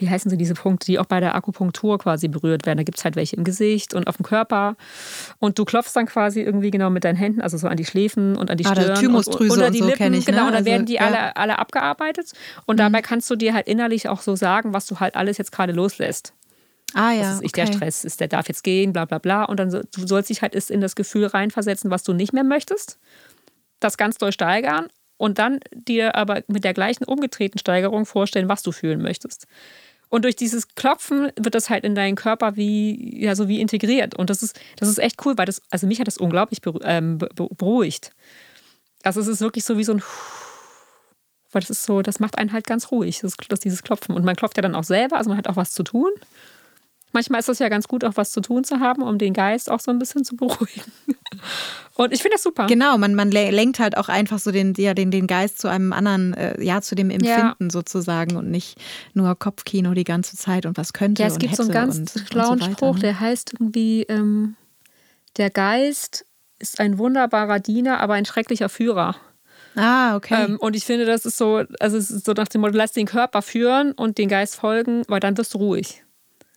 wie 0.00 0.08
heißen 0.08 0.30
sie 0.30 0.36
diese 0.36 0.54
Punkte, 0.54 0.86
die 0.86 0.98
auch 0.98 1.06
bei 1.06 1.20
der 1.20 1.34
Akupunktur 1.34 1.98
quasi 1.98 2.28
berührt 2.28 2.66
werden. 2.66 2.78
Da 2.78 2.82
gibt 2.84 2.98
es 2.98 3.04
halt 3.04 3.16
welche 3.16 3.36
im 3.36 3.44
Gesicht 3.44 3.94
und 3.94 4.06
auf 4.08 4.16
dem 4.16 4.24
Körper. 4.24 4.76
Und 5.38 5.58
du 5.58 5.64
klopfst 5.64 5.92
dann 5.94 6.06
quasi 6.06 6.40
irgendwie 6.40 6.70
genau 6.70 6.90
mit 6.90 7.04
deinen 7.04 7.16
Händen, 7.16 7.40
also 7.40 7.56
so 7.56 7.68
an 7.68 7.76
die 7.76 7.84
Schläfen 7.84 8.36
und 8.36 8.50
an 8.50 8.56
die 8.56 8.66
Ah, 8.66 8.72
Stirn. 8.74 8.94
Thymusdrüse 8.96 9.60
und, 9.60 9.66
und 9.66 9.72
die 9.72 9.78
so 9.80 9.86
Lippen. 9.86 10.14
ich, 10.14 10.26
ne? 10.26 10.32
Genau, 10.32 10.42
und 10.46 10.48
dann 10.48 10.54
Also, 10.56 10.66
werden 10.70 10.86
die 10.86 10.94
ja. 10.94 11.02
Mhm. 11.08 11.14
alle, 11.14 11.36
alle 11.36 11.58
abgearbeitet. 11.58 12.32
Und 12.66 12.78
dabei 12.80 13.02
kannst 13.02 13.28
du 13.30 13.36
dir 13.36 13.54
halt 13.54 13.66
innerlich 13.68 14.08
auch 14.08 14.20
so 14.20 14.36
sagen, 14.36 14.72
was 14.72 14.86
du 14.86 15.00
halt 15.00 15.14
alles 15.16 15.38
jetzt 15.38 15.52
gerade 15.52 15.72
loslässt. 15.72 16.32
ah 16.94 17.12
ja, 17.12 17.22
Das 17.22 17.34
ist 17.36 17.42
nicht 17.42 17.56
der 17.56 17.64
okay. 17.64 17.74
Stress 17.76 18.04
ist, 18.04 18.20
der 18.20 18.28
darf 18.28 18.48
jetzt 18.48 18.62
gehen, 18.64 18.92
bla 18.92 19.04
bla 19.04 19.18
bla. 19.18 19.44
Und 19.44 19.58
dann 19.60 19.70
so, 19.70 19.80
du 19.82 20.06
sollst 20.06 20.30
dich 20.30 20.42
halt 20.42 20.54
in 20.54 20.80
das 20.80 20.94
Gefühl 20.96 21.26
reinversetzen, 21.26 21.90
was 21.90 22.02
du 22.02 22.12
nicht 22.12 22.32
mehr 22.32 22.44
möchtest. 22.44 22.98
Das 23.80 23.96
ganz 23.96 24.16
doll 24.16 24.32
steigern 24.32 24.86
und 25.18 25.38
dann 25.38 25.60
dir 25.74 26.14
aber 26.14 26.42
mit 26.46 26.64
der 26.64 26.74
gleichen 26.74 27.04
umgedrehten 27.04 27.58
Steigerung 27.58 28.06
vorstellen, 28.06 28.48
was 28.48 28.62
du 28.62 28.72
fühlen 28.72 29.02
möchtest. 29.02 29.46
Und 30.08 30.24
durch 30.24 30.36
dieses 30.36 30.68
Klopfen 30.74 31.32
wird 31.36 31.54
das 31.54 31.68
halt 31.68 31.84
in 31.84 31.94
deinen 31.94 32.14
Körper 32.14 32.56
wie, 32.56 33.22
ja, 33.22 33.34
so 33.34 33.48
wie 33.48 33.60
integriert. 33.60 34.14
Und 34.14 34.30
das 34.30 34.42
ist, 34.42 34.58
das 34.76 34.88
ist 34.88 34.98
echt 34.98 35.24
cool, 35.26 35.36
weil 35.36 35.46
das, 35.46 35.60
also 35.70 35.86
mich 35.86 35.98
hat 36.00 36.06
das 36.06 36.18
unglaublich 36.18 36.60
ähm, 36.82 37.18
be- 37.18 37.28
be- 37.34 37.48
beruhigt. 37.56 38.12
Also 39.02 39.20
es 39.20 39.26
ist 39.26 39.40
wirklich 39.40 39.64
so 39.64 39.78
wie 39.78 39.84
so 39.84 39.92
ein 39.92 40.02
weil 41.52 41.60
das 41.60 41.70
ist 41.70 41.84
so, 41.84 42.02
das 42.02 42.20
macht 42.20 42.38
einen 42.38 42.52
halt 42.52 42.66
ganz 42.66 42.90
ruhig, 42.90 43.20
das, 43.20 43.34
das, 43.48 43.60
dieses 43.60 43.82
Klopfen. 43.82 44.14
Und 44.14 44.24
man 44.24 44.36
klopft 44.36 44.58
ja 44.58 44.62
dann 44.62 44.74
auch 44.74 44.84
selber, 44.84 45.16
also 45.16 45.30
man 45.30 45.38
hat 45.38 45.48
auch 45.48 45.56
was 45.56 45.72
zu 45.72 45.82
tun. 45.84 46.10
Manchmal 47.16 47.40
ist 47.40 47.48
das 47.48 47.58
ja 47.60 47.70
ganz 47.70 47.88
gut, 47.88 48.04
auch 48.04 48.12
was 48.16 48.30
zu 48.30 48.42
tun 48.42 48.62
zu 48.62 48.78
haben, 48.80 49.02
um 49.02 49.16
den 49.16 49.32
Geist 49.32 49.70
auch 49.70 49.80
so 49.80 49.90
ein 49.90 49.98
bisschen 49.98 50.22
zu 50.24 50.36
beruhigen. 50.36 50.92
Und 51.94 52.12
ich 52.12 52.20
finde 52.20 52.34
das 52.34 52.42
super. 52.42 52.66
Genau, 52.66 52.98
man, 52.98 53.14
man 53.14 53.30
le- 53.30 53.50
lenkt 53.50 53.78
halt 53.78 53.96
auch 53.96 54.08
einfach 54.10 54.38
so 54.38 54.52
den, 54.52 54.74
ja, 54.76 54.92
den, 54.92 55.10
den 55.10 55.26
Geist 55.26 55.58
zu 55.58 55.68
einem 55.68 55.94
anderen, 55.94 56.34
äh, 56.34 56.62
ja, 56.62 56.82
zu 56.82 56.94
dem 56.94 57.08
Empfinden 57.08 57.70
sozusagen 57.70 58.36
und 58.36 58.50
nicht 58.50 58.78
nur 59.14 59.34
Kopfkino 59.34 59.94
die 59.94 60.04
ganze 60.04 60.36
Zeit 60.36 60.66
und 60.66 60.76
was 60.76 60.92
könnte 60.92 61.22
Ja, 61.22 61.28
es 61.28 61.34
und 61.34 61.38
gibt 61.40 61.56
so 61.56 61.62
einen 61.62 61.72
ganz 61.72 61.96
und, 61.96 62.16
und 62.16 62.28
schlauen 62.28 62.58
so 62.58 62.64
weiter, 62.66 62.72
Spruch, 62.76 62.94
ne? 62.96 63.00
der 63.00 63.20
heißt 63.20 63.54
irgendwie, 63.54 64.02
ähm, 64.02 64.56
der 65.38 65.48
Geist 65.50 66.26
ist 66.58 66.80
ein 66.80 66.98
wunderbarer 66.98 67.60
Diener, 67.60 67.98
aber 68.00 68.12
ein 68.14 68.26
schrecklicher 68.26 68.68
Führer. 68.68 69.16
Ah, 69.74 70.16
okay. 70.16 70.44
Ähm, 70.44 70.56
und 70.58 70.74
ich 70.76 70.84
finde, 70.84 71.04
das 71.06 71.26
ist 71.26 71.36
so, 71.36 71.62
also 71.80 71.96
es 71.96 72.10
ist 72.10 72.24
so 72.26 72.32
nach 72.32 72.48
dem 72.48 72.62
Motto, 72.62 72.76
lass 72.76 72.92
den 72.92 73.06
Körper 73.06 73.42
führen 73.42 73.92
und 73.92 74.16
den 74.18 74.28
Geist 74.28 74.56
folgen, 74.56 75.02
weil 75.08 75.20
dann 75.20 75.36
wirst 75.38 75.54
du 75.54 75.58
ruhig. 75.58 76.02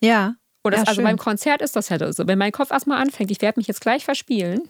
ja. 0.02 0.36
Und 0.62 0.74
das, 0.74 0.82
ja, 0.82 0.88
also 0.88 1.02
beim 1.04 1.18
Konzert 1.18 1.62
ist 1.62 1.76
das 1.76 1.90
ja 1.90 2.12
so. 2.12 2.28
Wenn 2.28 2.38
mein 2.38 2.52
Kopf 2.52 2.72
erstmal 2.72 3.02
anfängt, 3.02 3.32
ich 3.32 3.42
werde 3.42 3.60
mich 3.60 3.68
jetzt 3.68 3.82
gleich 3.82 4.04
verspielen, 4.06 4.62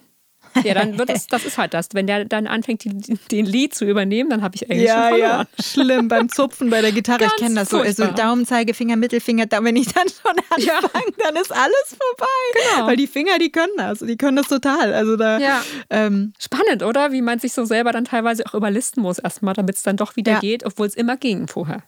ja, 0.64 0.74
dann 0.74 0.98
wird 0.98 1.10
es, 1.10 1.28
das 1.28 1.46
ist 1.46 1.58
halt 1.58 1.74
das. 1.74 1.90
Wenn 1.94 2.08
der 2.08 2.26
dann 2.26 2.48
anfängt, 2.48 2.84
die, 2.84 2.90
den 3.30 3.46
Lied 3.46 3.76
zu 3.76 3.86
übernehmen, 3.86 4.30
dann 4.30 4.42
habe 4.42 4.56
ich 4.56 4.70
eigentlich 4.70 4.90
schon 4.90 4.98
verloren. 5.20 5.48
Schlimm 5.62 6.08
beim 6.08 6.30
Zupfen 6.30 6.70
bei 6.70 6.82
der 6.82 6.92
Gitarre. 6.92 7.20
Ganz 7.20 7.34
ich 7.34 7.40
kenne 7.44 7.56
das 7.56 7.70
so. 7.70 7.80
Also 7.80 8.04
furchtbar. 8.04 8.26
Daumen, 8.26 8.46
Zeigefinger, 8.46 8.96
Mittelfinger. 8.96 9.46
Da, 9.48 9.64
wenn 9.64 9.76
ich 9.76 9.94
dann 9.94 10.08
schon 10.08 10.32
anfange, 10.50 10.66
Ja. 10.66 10.80
dann 11.24 11.36
ist 11.36 11.52
alles 11.52 11.88
vorbei. 11.90 12.74
Genau. 12.76 12.88
Weil 12.88 12.96
die 12.96 13.06
Finger, 13.08 13.38
die 13.38 13.52
können 13.52 13.74
das. 13.78 14.00
Die 14.00 14.18
können 14.18 14.38
das 14.38 14.48
total. 14.48 14.94
Also 14.94 15.18
da. 15.18 15.38
Ja. 15.40 15.62
Ähm, 15.90 16.34
Spannend, 16.40 16.82
oder? 16.84 17.12
Wie 17.12 17.22
man 17.22 17.38
sich 17.40 17.54
so 17.54 17.66
selber 17.66 17.92
dann 17.92 18.06
teilweise 18.06 18.44
auch 18.48 18.54
überlisten 18.56 19.04
muss 19.04 19.20
erstmal, 19.20 19.54
damit 19.54 19.76
es 19.76 19.84
dann 19.84 19.98
doch 19.98 20.16
wieder 20.16 20.34
Ja. 20.34 20.40
geht, 20.40 20.66
obwohl 20.66 20.88
es 20.88 20.96
immer 20.96 21.18
ging 21.18 21.48
vorher. 21.48 21.84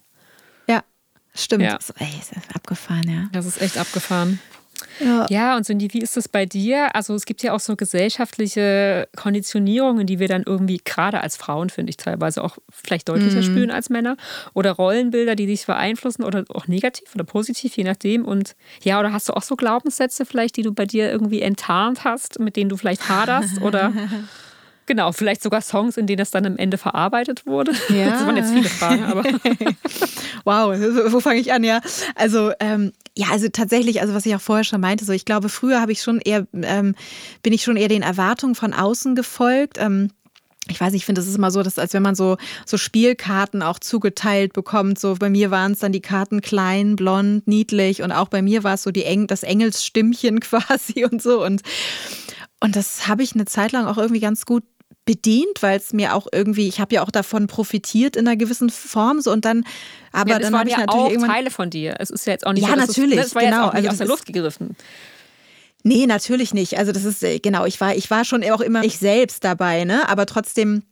Stimmt. 1.34 1.64
Ja. 1.64 1.78
So, 1.80 1.92
ey, 1.98 2.08
ist 2.18 2.34
das 2.34 2.54
abgefahren, 2.54 3.08
ja. 3.08 3.28
Das 3.32 3.46
ist 3.46 3.60
echt 3.60 3.78
abgefahren. 3.78 4.40
Ja. 5.00 5.26
Ja, 5.30 5.56
und 5.56 5.64
Cindy, 5.64 5.92
wie 5.92 6.00
ist 6.00 6.16
das 6.16 6.28
bei 6.28 6.46
dir? 6.46 6.94
Also 6.94 7.14
es 7.14 7.24
gibt 7.24 7.42
ja 7.42 7.52
auch 7.52 7.60
so 7.60 7.76
gesellschaftliche 7.76 9.08
Konditionierungen, 9.16 10.06
die 10.06 10.18
wir 10.18 10.28
dann 10.28 10.42
irgendwie 10.44 10.80
gerade 10.84 11.20
als 11.20 11.36
Frauen, 11.36 11.70
finde 11.70 11.90
ich, 11.90 11.96
teilweise 11.96 12.42
auch 12.42 12.58
vielleicht 12.70 13.08
deutlicher 13.08 13.42
spüren 13.42 13.70
als 13.70 13.90
Männer. 13.90 14.16
Oder 14.54 14.72
Rollenbilder, 14.72 15.34
die 15.34 15.46
dich 15.46 15.66
beeinflussen 15.66 16.24
oder 16.24 16.44
auch 16.48 16.66
negativ 16.66 17.14
oder 17.14 17.24
positiv, 17.24 17.76
je 17.76 17.84
nachdem. 17.84 18.24
Und 18.24 18.54
ja, 18.82 18.98
oder 19.00 19.12
hast 19.12 19.28
du 19.28 19.34
auch 19.34 19.42
so 19.42 19.56
Glaubenssätze 19.56 20.26
vielleicht, 20.26 20.56
die 20.56 20.62
du 20.62 20.72
bei 20.72 20.86
dir 20.86 21.10
irgendwie 21.10 21.42
enttarnt 21.42 22.04
hast, 22.04 22.38
mit 22.38 22.56
denen 22.56 22.70
du 22.70 22.76
vielleicht 22.76 23.08
haderst? 23.08 23.60
Oder 23.60 23.92
genau, 24.92 25.12
vielleicht 25.12 25.42
sogar 25.42 25.62
Songs, 25.62 25.96
in 25.96 26.06
denen 26.06 26.18
das 26.18 26.30
dann 26.30 26.44
am 26.44 26.56
Ende 26.56 26.76
verarbeitet 26.76 27.46
wurde? 27.46 27.72
Ja. 27.92 28.10
Das 28.10 28.26
waren 28.26 28.36
jetzt 28.36 28.52
viele 28.52 28.68
Fragen, 28.68 29.04
aber 29.04 29.22
Wow, 30.44 30.74
wo 31.12 31.20
fange 31.20 31.40
ich 31.40 31.52
an? 31.52 31.62
Ja, 31.62 31.80
also 32.14 32.52
ähm, 32.58 32.92
ja, 33.16 33.28
also 33.30 33.48
tatsächlich, 33.48 34.00
also 34.00 34.14
was 34.14 34.24
ich 34.24 34.34
auch 34.34 34.40
vorher 34.40 34.64
schon 34.64 34.80
meinte, 34.80 35.04
so 35.04 35.12
ich 35.12 35.24
glaube, 35.24 35.48
früher 35.48 35.80
habe 35.80 35.92
ich 35.92 36.02
schon 36.02 36.20
eher, 36.20 36.46
ähm, 36.52 36.94
bin 37.42 37.52
ich 37.52 37.62
schon 37.62 37.76
eher 37.76 37.88
den 37.88 38.02
Erwartungen 38.02 38.54
von 38.54 38.72
außen 38.72 39.14
gefolgt. 39.14 39.78
Ähm, 39.78 40.10
ich 40.68 40.80
weiß, 40.80 40.94
ich 40.94 41.04
finde, 41.04 41.20
das 41.20 41.28
ist 41.28 41.36
immer 41.36 41.50
so, 41.50 41.62
dass 41.62 41.78
als 41.78 41.92
wenn 41.92 42.02
man 42.02 42.14
so, 42.14 42.36
so 42.64 42.76
Spielkarten 42.78 43.62
auch 43.62 43.78
zugeteilt 43.78 44.52
bekommt. 44.52 44.98
So 44.98 45.16
bei 45.16 45.28
mir 45.28 45.50
waren 45.50 45.72
es 45.72 45.80
dann 45.80 45.92
die 45.92 46.00
Karten 46.00 46.40
klein, 46.40 46.96
blond, 46.96 47.46
niedlich 47.48 48.02
und 48.02 48.12
auch 48.12 48.28
bei 48.28 48.42
mir 48.42 48.62
war 48.62 48.74
es 48.74 48.82
so 48.82 48.90
die 48.90 49.04
Eng 49.04 49.26
das 49.26 49.42
Engelsstimmchen 49.42 50.40
quasi 50.40 51.04
und 51.04 51.20
so. 51.20 51.44
Und, 51.44 51.62
und 52.60 52.76
das 52.76 53.08
habe 53.08 53.22
ich 53.22 53.34
eine 53.34 53.44
Zeit 53.44 53.72
lang 53.72 53.86
auch 53.86 53.98
irgendwie 53.98 54.20
ganz 54.20 54.46
gut 54.46 54.62
bedient, 55.04 55.62
weil 55.62 55.78
es 55.78 55.92
mir 55.92 56.14
auch 56.14 56.26
irgendwie, 56.32 56.68
ich 56.68 56.80
habe 56.80 56.94
ja 56.94 57.02
auch 57.02 57.10
davon 57.10 57.48
profitiert 57.48 58.16
in 58.16 58.26
einer 58.26 58.36
gewissen 58.36 58.70
Form 58.70 59.20
so 59.20 59.32
und 59.32 59.44
dann, 59.44 59.64
aber 60.12 60.30
ja, 60.30 60.38
das 60.38 60.50
dann 60.50 60.58
habe 60.58 60.68
ich 60.68 60.76
ja 60.76 60.80
natürlich 60.80 61.02
auch 61.04 61.10
irgendwann 61.10 61.30
Teile 61.30 61.50
von 61.50 61.70
dir. 61.70 61.96
Es 61.98 62.10
ist 62.10 62.26
ja 62.26 62.32
jetzt 62.32 62.46
auch 62.46 62.52
nicht 62.52 62.62
Ja, 62.62 62.70
so, 62.70 62.76
natürlich, 62.76 63.16
das 63.16 63.34
genau. 63.34 63.44
jetzt 63.44 63.54
auch 63.54 63.64
nicht 63.72 63.74
Also 63.74 63.88
aus 63.88 63.96
der 63.98 64.06
das 64.06 64.08
Luft 64.08 64.26
gegriffen. 64.26 64.76
Nee, 65.82 66.06
natürlich 66.06 66.54
nicht. 66.54 66.78
Also 66.78 66.92
das 66.92 67.04
ist 67.04 67.24
äh, 67.24 67.40
genau, 67.40 67.64
ich 67.64 67.80
war 67.80 67.96
ich 67.96 68.10
war 68.10 68.24
schon 68.24 68.44
auch 68.44 68.60
immer 68.60 68.84
ich 68.84 68.98
selbst 68.98 69.42
dabei, 69.42 69.84
ne, 69.84 70.08
aber 70.08 70.26
trotzdem 70.26 70.84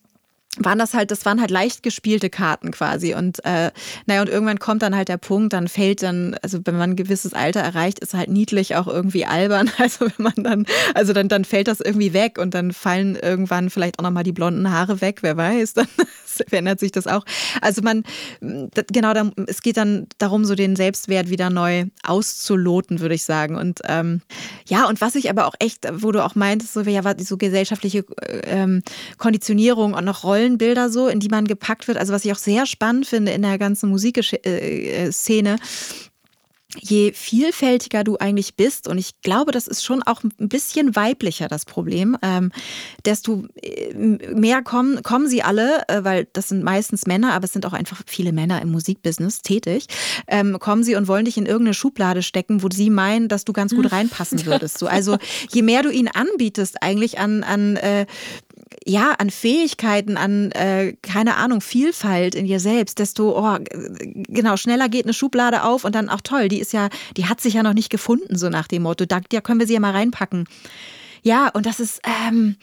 waren 0.59 0.81
das 0.81 0.95
halt, 0.95 1.13
das 1.13 1.25
waren 1.25 1.41
halt 1.41 1.51
leicht 1.51 1.85
gespielte 1.85 2.29
Karten 2.29 2.73
quasi. 2.73 3.15
Und 3.15 3.45
äh, 3.45 3.71
naja, 4.07 4.21
und 4.23 4.29
irgendwann 4.29 4.59
kommt 4.59 4.83
dann 4.83 4.97
halt 4.97 5.09
der 5.09 5.17
Punkt, 5.17 5.53
dann 5.53 5.69
fällt 5.69 6.03
dann, 6.03 6.37
also 6.43 6.59
wenn 6.65 6.77
man 6.77 6.91
ein 6.91 6.97
gewisses 6.97 7.35
Alter 7.35 7.61
erreicht, 7.61 8.01
ist 8.01 8.15
halt 8.15 8.29
niedlich 8.29 8.75
auch 8.77 8.87
irgendwie 8.87 9.27
albern. 9.27 9.71
Also 9.81 10.07
wenn 10.07 10.25
man 10.25 10.35
dann, 10.37 10.67
also 10.95 11.15
dann, 11.15 11.29
dann 11.29 11.45
fällt 11.45 11.67
das 11.67 11.81
irgendwie 11.81 12.13
weg 12.13 12.39
und 12.39 12.53
dann 12.53 12.73
fallen 12.73 13.17
irgendwann 13.17 13.71
vielleicht 13.71 13.99
auch 13.99 14.03
nochmal 14.03 14.25
die 14.25 14.33
blonden 14.33 14.71
Haare 14.71 15.01
weg, 15.01 15.23
wer 15.23 15.37
weiß, 15.39 15.73
dann 15.75 15.89
verändert 16.25 16.81
sich 16.81 16.93
das 16.93 17.07
auch. 17.07 17.25
Also 17.63 17.81
man, 17.81 18.05
genau, 18.41 19.13
es 19.47 19.63
geht 19.63 19.79
dann 19.79 20.07
darum, 20.19 20.45
so 20.45 20.55
den 20.55 20.77
Selbstwert 20.77 21.31
wieder 21.31 21.49
neu 21.49 21.87
auszuloten, 22.03 23.01
würde 23.01 23.15
ich 23.15 23.25
sagen. 23.25 23.57
Und 23.57 23.81
ähm, 23.85 24.21
ja, 24.67 24.87
und 24.87 25.01
was 25.01 25.15
ich 25.15 25.31
aber 25.31 25.47
auch 25.47 25.55
echt, 25.61 25.87
wo 25.93 26.13
du 26.13 26.25
auch 26.25 26.35
meintest, 26.35 26.75
so, 26.75 26.83
ja, 26.83 27.03
so 27.19 27.37
gesellschaftliche 27.37 28.05
äh, 28.21 28.41
ähm, 28.45 28.83
Konditionierung 29.17 29.95
und 29.95 30.05
noch 30.05 30.25
Rollenbilder 30.41 30.91
so, 30.91 31.09
in 31.09 31.21
die 31.21 31.29
man 31.29 31.47
gepackt 31.47 31.89
wird. 31.89 31.99
Also 31.99 32.13
was 32.13 32.25
ich 32.25 32.33
auch 32.33 32.39
sehr 32.39 32.67
spannend 32.67 33.07
finde 33.07 33.33
in 33.33 33.43
der 33.43 33.59
ganzen 33.59 33.91
Musikszene, 33.91 35.57
je 36.79 37.13
vielfältiger 37.13 38.05
du 38.05 38.17
eigentlich 38.19 38.55
bist, 38.55 38.87
und 38.87 38.97
ich 38.97 39.21
glaube, 39.23 39.51
das 39.51 39.67
ist 39.67 39.85
schon 39.85 40.05
auch 40.05 40.23
ein 40.23 40.49
bisschen 40.49 40.95
weiblicher 40.95 41.49
das 41.49 41.65
Problem, 41.65 42.17
ähm, 42.23 42.53
desto 43.05 43.45
äh, 43.61 43.93
mehr 43.93 44.63
kommen, 44.63 45.03
kommen 45.03 45.27
sie 45.27 45.43
alle, 45.43 45.83
äh, 45.89 46.05
weil 46.05 46.29
das 46.33 46.49
sind 46.49 46.63
meistens 46.63 47.07
Männer, 47.07 47.33
aber 47.33 47.45
es 47.45 47.53
sind 47.53 47.67
auch 47.67 47.73
einfach 47.73 48.03
viele 48.07 48.33
Männer 48.33 48.63
im 48.63 48.71
Musikbusiness 48.71 49.43
tätig, 49.43 49.87
ähm, 50.29 50.61
kommen 50.61 50.85
sie 50.85 50.95
und 50.95 51.09
wollen 51.09 51.25
dich 51.25 51.39
in 51.39 51.47
irgendeine 51.47 51.75
Schublade 51.75 52.23
stecken, 52.23 52.63
wo 52.63 52.69
sie 52.73 52.89
meinen, 52.89 53.29
dass 53.29 53.45
du 53.45 53.53
ganz 53.53 53.75
gut 53.75 53.87
hm. 53.87 53.91
reinpassen 53.91 54.45
würdest. 54.47 54.79
So, 54.79 54.87
also 54.87 55.19
je 55.51 55.63
mehr 55.63 55.83
du 55.83 55.91
ihnen 55.91 56.09
anbietest, 56.09 56.83
eigentlich 56.83 57.19
an, 57.19 57.43
an 57.43 57.77
äh, 57.77 58.07
ja, 58.87 59.13
an 59.19 59.31
Fähigkeiten, 59.31 60.17
an, 60.17 60.53
äh, 60.53 60.95
keine 61.03 61.37
Ahnung, 61.37 61.61
Vielfalt 61.61 62.35
in 62.35 62.47
dir 62.47 62.61
selbst, 62.61 62.99
desto, 62.99 63.39
oh, 63.39 63.59
genau, 64.29 64.57
schneller 64.57 64.89
geht 64.89 65.05
eine 65.05 65.13
Schublade 65.13 65.65
auf 65.65 65.85
und 65.85 65.95
dann 65.95 66.09
auch 66.09 66.23
toll, 66.23 66.49
die 66.49 66.61
ist 66.61 66.73
ja, 66.73 66.89
die 67.17 67.27
hat 67.27 67.41
sich 67.41 67.55
ja 67.55 67.63
noch 67.63 67.75
nicht 67.75 67.91
gefunden, 67.91 68.39
so 68.39 68.49
nach 68.49 68.69
dem 68.69 68.83
Motto. 68.83 69.05
Da, 69.05 69.21
da 69.21 69.41
können 69.41 69.61
wir 69.61 69.67
sie 69.67 69.75
ja 69.75 69.81
mal 69.81 69.93
reinpacken. 69.93 70.49
Ja, 71.23 71.49
und 71.49 71.67
das 71.67 71.79
ist, 71.79 72.01
ähm, 72.05 72.57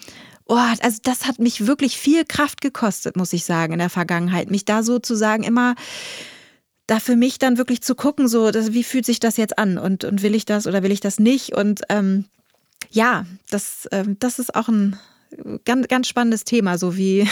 oh, 0.48 0.56
also 0.56 0.98
das 1.04 1.28
hat 1.28 1.38
mich 1.38 1.68
wirklich 1.68 1.98
viel 1.98 2.26
Kraft 2.26 2.62
gekostet, 2.62 3.16
muss 3.16 3.34
ich 3.34 3.46
sagen, 3.46 3.74
in 3.74 3.80
der 3.80 3.92
Vergangenheit. 3.92 4.50
Mich 4.50 4.66
da 4.66 4.82
sozusagen 4.82 5.44
immer 5.44 5.76
da 6.88 7.00
für 7.00 7.18
mich 7.18 7.38
dann 7.38 7.58
wirklich 7.58 7.82
zu 7.82 7.96
gucken, 7.96 8.28
so, 8.28 8.50
das, 8.50 8.74
wie 8.74 8.84
fühlt 8.84 9.06
sich 9.06 9.20
das 9.20 9.38
jetzt 9.38 9.60
an 9.60 9.78
und, 9.78 10.06
und 10.06 10.24
will 10.24 10.34
ich 10.34 10.46
das 10.46 10.66
oder 10.66 10.84
will 10.84 10.92
ich 10.92 11.02
das 11.02 11.20
nicht? 11.20 11.54
Und 11.54 11.82
ähm, 11.90 12.26
ja, 12.90 13.26
das, 13.50 13.88
ähm, 13.92 14.16
das 14.20 14.40
ist 14.40 14.56
auch 14.56 14.70
ein, 14.70 14.98
ganz, 15.66 15.88
ganz 15.88 16.08
spannendes 16.08 16.44
Thema, 16.44 16.78
so 16.78 16.98
wie, 16.98 17.28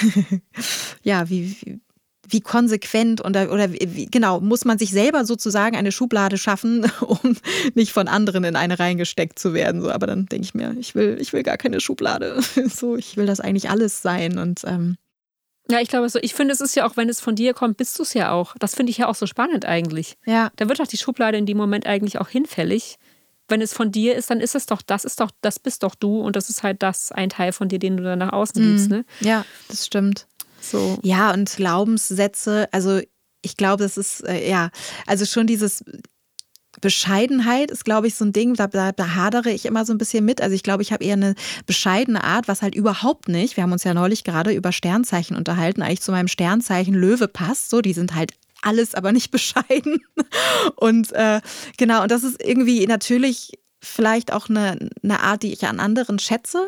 ja, 1.03 1.29
wie, 1.29 1.79
wie 2.27 2.41
konsequent 2.41 3.21
und 3.21 3.35
oder 3.35 3.71
wie, 3.71 4.07
genau, 4.07 4.39
muss 4.39 4.65
man 4.65 4.77
sich 4.77 4.91
selber 4.91 5.25
sozusagen 5.25 5.75
eine 5.75 5.91
Schublade 5.91 6.37
schaffen, 6.37 6.89
um 7.01 7.37
nicht 7.73 7.91
von 7.91 8.07
anderen 8.07 8.43
in 8.43 8.55
eine 8.55 8.79
reingesteckt 8.79 9.39
zu 9.39 9.53
werden. 9.53 9.81
So, 9.81 9.91
aber 9.91 10.07
dann 10.07 10.25
denke 10.25 10.45
ich 10.45 10.53
mir, 10.53 10.75
ich 10.79 10.95
will, 10.95 11.17
ich 11.19 11.33
will 11.33 11.43
gar 11.43 11.57
keine 11.57 11.79
Schublade. 11.79 12.39
So, 12.67 12.95
ich 12.95 13.15
will 13.15 13.25
das 13.25 13.39
eigentlich 13.39 13.69
alles 13.69 14.01
sein. 14.01 14.37
Und 14.37 14.61
ähm 14.65 14.97
ja, 15.69 15.79
ich 15.79 15.87
glaube 15.87 16.09
so, 16.09 16.19
ich 16.21 16.33
finde, 16.33 16.53
es 16.53 16.61
ist 16.61 16.75
ja 16.75 16.85
auch, 16.85 16.97
wenn 16.97 17.09
es 17.09 17.21
von 17.21 17.35
dir 17.35 17.53
kommt, 17.53 17.77
bist 17.77 17.97
du 17.97 18.03
es 18.03 18.13
ja 18.13 18.31
auch. 18.31 18.55
Das 18.59 18.75
finde 18.75 18.91
ich 18.91 18.97
ja 18.97 19.07
auch 19.07 19.15
so 19.15 19.27
spannend 19.27 19.65
eigentlich. 19.65 20.17
Ja. 20.25 20.51
Da 20.57 20.67
wird 20.67 20.79
doch 20.79 20.87
die 20.87 20.97
Schublade 20.97 21.37
in 21.37 21.45
dem 21.45 21.57
Moment 21.57 21.85
eigentlich 21.85 22.19
auch 22.19 22.27
hinfällig 22.27 22.97
wenn 23.47 23.61
es 23.61 23.73
von 23.73 23.91
dir 23.91 24.15
ist, 24.15 24.29
dann 24.29 24.39
ist 24.39 24.55
es 24.55 24.65
doch, 24.65 24.81
das 24.81 25.05
ist 25.05 25.19
doch, 25.19 25.31
das 25.41 25.59
bist 25.59 25.83
doch 25.83 25.95
du 25.95 26.21
und 26.21 26.35
das 26.35 26.49
ist 26.49 26.63
halt 26.63 26.81
das, 26.81 27.11
ein 27.11 27.29
Teil 27.29 27.51
von 27.51 27.69
dir, 27.69 27.79
den 27.79 27.97
du 27.97 28.03
dann 28.03 28.19
nach 28.19 28.33
außen 28.33 28.63
mhm. 28.63 28.71
gibst, 28.71 28.89
ne? 28.89 29.05
Ja, 29.21 29.45
das 29.67 29.85
stimmt. 29.85 30.27
So. 30.61 30.97
Ja, 31.03 31.31
und 31.31 31.55
Glaubenssätze, 31.55 32.67
also 32.71 32.99
ich 33.41 33.57
glaube, 33.57 33.83
das 33.83 33.97
ist, 33.97 34.25
äh, 34.25 34.49
ja, 34.49 34.71
also 35.05 35.25
schon 35.25 35.45
dieses 35.45 35.83
Bescheidenheit 36.81 37.71
ist, 37.71 37.85
glaube 37.85 38.07
ich, 38.07 38.15
so 38.15 38.25
ein 38.25 38.33
Ding, 38.33 38.55
da, 38.55 38.67
da, 38.67 38.91
da, 38.91 39.15
hadere 39.15 39.51
ich 39.51 39.65
immer 39.65 39.85
so 39.85 39.93
ein 39.93 39.97
bisschen 39.97 40.25
mit. 40.25 40.41
Also 40.41 40.55
ich 40.55 40.63
glaube, 40.63 40.83
ich 40.83 40.91
habe 40.91 41.03
eher 41.03 41.13
eine 41.13 41.35
bescheidene 41.65 42.23
Art, 42.23 42.47
was 42.47 42.61
halt 42.61 42.75
überhaupt 42.75 43.29
nicht, 43.29 43.55
wir 43.55 43.63
haben 43.63 43.71
uns 43.71 43.83
ja 43.83 43.93
neulich 43.93 44.23
gerade 44.23 44.51
über 44.51 44.71
Sternzeichen 44.71 45.37
unterhalten, 45.37 45.81
eigentlich 45.81 46.01
zu 46.01 46.11
meinem 46.11 46.27
Sternzeichen 46.27 46.93
Löwe 46.93 47.27
passt. 47.27 47.69
So, 47.69 47.81
die 47.81 47.93
sind 47.93 48.15
halt 48.15 48.33
alles, 48.65 48.95
aber 48.95 49.11
nicht 49.11 49.31
bescheiden. 49.31 49.99
Und 50.75 51.11
äh, 51.13 51.41
genau, 51.77 52.03
und 52.03 52.11
das 52.11 52.23
ist 52.23 52.43
irgendwie 52.43 52.85
natürlich 52.87 53.51
vielleicht 53.81 54.33
auch 54.33 54.49
eine, 54.49 54.89
eine 55.03 55.19
Art, 55.21 55.43
die 55.43 55.53
ich 55.53 55.65
an 55.65 55.79
anderen 55.79 56.17
schätze. 56.19 56.67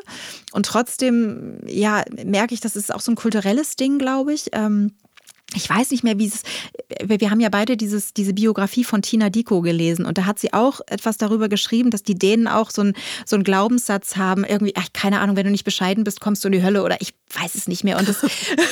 Und 0.51 0.65
trotzdem, 0.65 1.59
ja, 1.65 2.03
merke 2.25 2.53
ich, 2.53 2.59
das 2.59 2.75
ist 2.75 2.93
auch 2.93 3.01
so 3.01 3.11
ein 3.11 3.15
kulturelles 3.15 3.75
Ding, 3.75 3.97
glaube 3.97 4.33
ich. 4.33 4.49
Ähm, 4.53 4.93
ich 5.55 5.69
weiß 5.69 5.91
nicht 5.91 6.03
mehr, 6.03 6.19
wie 6.19 6.27
es. 6.27 6.43
Wir 7.01 7.31
haben 7.31 7.39
ja 7.39 7.49
beide 7.49 7.77
dieses, 7.77 8.13
diese 8.13 8.33
Biografie 8.33 8.83
von 8.83 9.01
Tina 9.01 9.29
Diko 9.29 9.61
gelesen 9.61 10.05
und 10.05 10.17
da 10.17 10.25
hat 10.25 10.39
sie 10.39 10.51
auch 10.51 10.81
etwas 10.87 11.17
darüber 11.17 11.47
geschrieben, 11.47 11.89
dass 11.89 12.03
die 12.03 12.15
Dänen 12.15 12.47
auch 12.47 12.69
so, 12.69 12.81
ein, 12.83 12.93
so 13.25 13.35
einen 13.35 13.43
Glaubenssatz 13.43 14.17
haben, 14.17 14.43
irgendwie, 14.43 14.73
ach, 14.75 14.87
keine 14.93 15.19
Ahnung, 15.19 15.35
wenn 15.37 15.45
du 15.45 15.51
nicht 15.51 15.63
bescheiden 15.63 16.03
bist, 16.03 16.19
kommst 16.19 16.43
du 16.43 16.49
in 16.49 16.51
die 16.53 16.63
Hölle 16.63 16.83
oder 16.83 16.99
ich 17.01 17.13
weiß 17.33 17.55
es 17.55 17.67
nicht 17.67 17.85
mehr. 17.85 17.97
Und 17.97 18.09
das, 18.09 18.25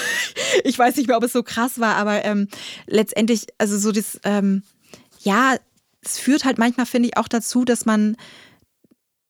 ich 0.63 0.77
weiß 0.77 0.97
nicht 0.97 1.07
mehr, 1.07 1.17
ob 1.17 1.23
es 1.23 1.33
so 1.33 1.43
krass 1.43 1.79
war, 1.79 1.95
aber 1.95 2.25
ähm, 2.25 2.49
letztendlich, 2.87 3.47
also 3.57 3.77
so 3.77 3.93
das, 3.93 4.19
ähm, 4.23 4.63
ja, 5.21 5.55
es 6.01 6.19
führt 6.19 6.43
halt 6.43 6.57
manchmal, 6.57 6.85
finde 6.85 7.09
ich, 7.09 7.17
auch 7.17 7.27
dazu, 7.27 7.63
dass 7.63 7.85
man 7.85 8.17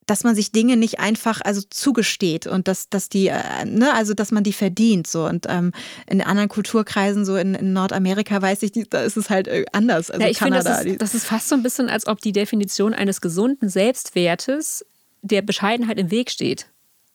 dass 0.05 0.23
man 0.23 0.35
sich 0.35 0.51
Dinge 0.51 0.77
nicht 0.77 0.99
einfach 0.99 1.41
also 1.43 1.61
zugesteht 1.69 2.45
und 2.45 2.67
dass, 2.67 2.89
dass 2.89 3.09
die, 3.09 3.27
äh, 3.27 3.65
ne, 3.65 3.93
also 3.93 4.13
dass 4.13 4.31
man 4.31 4.43
die 4.43 4.53
verdient. 4.53 5.07
So. 5.07 5.25
Und 5.25 5.47
ähm, 5.49 5.71
in 6.07 6.21
anderen 6.21 6.49
Kulturkreisen, 6.49 7.25
so 7.25 7.35
in, 7.35 7.55
in 7.55 7.73
Nordamerika, 7.73 8.41
weiß 8.41 8.63
ich, 8.63 8.71
da 8.89 9.01
ist 9.01 9.17
es 9.17 9.29
halt 9.29 9.47
äh, 9.47 9.65
anders. 9.71 10.11
Also 10.11 10.23
ja, 10.23 10.29
ich 10.29 10.37
finde, 10.37 10.61
das 10.61 10.85
ist, 10.85 11.01
das 11.01 11.15
ist 11.15 11.25
fast 11.25 11.49
so 11.49 11.55
ein 11.55 11.63
bisschen, 11.63 11.89
als 11.89 12.07
ob 12.07 12.21
die 12.21 12.31
Definition 12.31 12.93
eines 12.93 13.19
gesunden 13.19 13.69
Selbstwertes 13.69 14.85
der 15.21 15.41
Bescheidenheit 15.41 15.97
im 15.97 16.11
Weg 16.11 16.29
steht. 16.29 16.67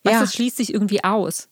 Was 0.02 0.14
ja. 0.14 0.20
das 0.20 0.34
schließt 0.34 0.56
sich 0.56 0.74
irgendwie 0.74 1.04
aus. 1.04 1.48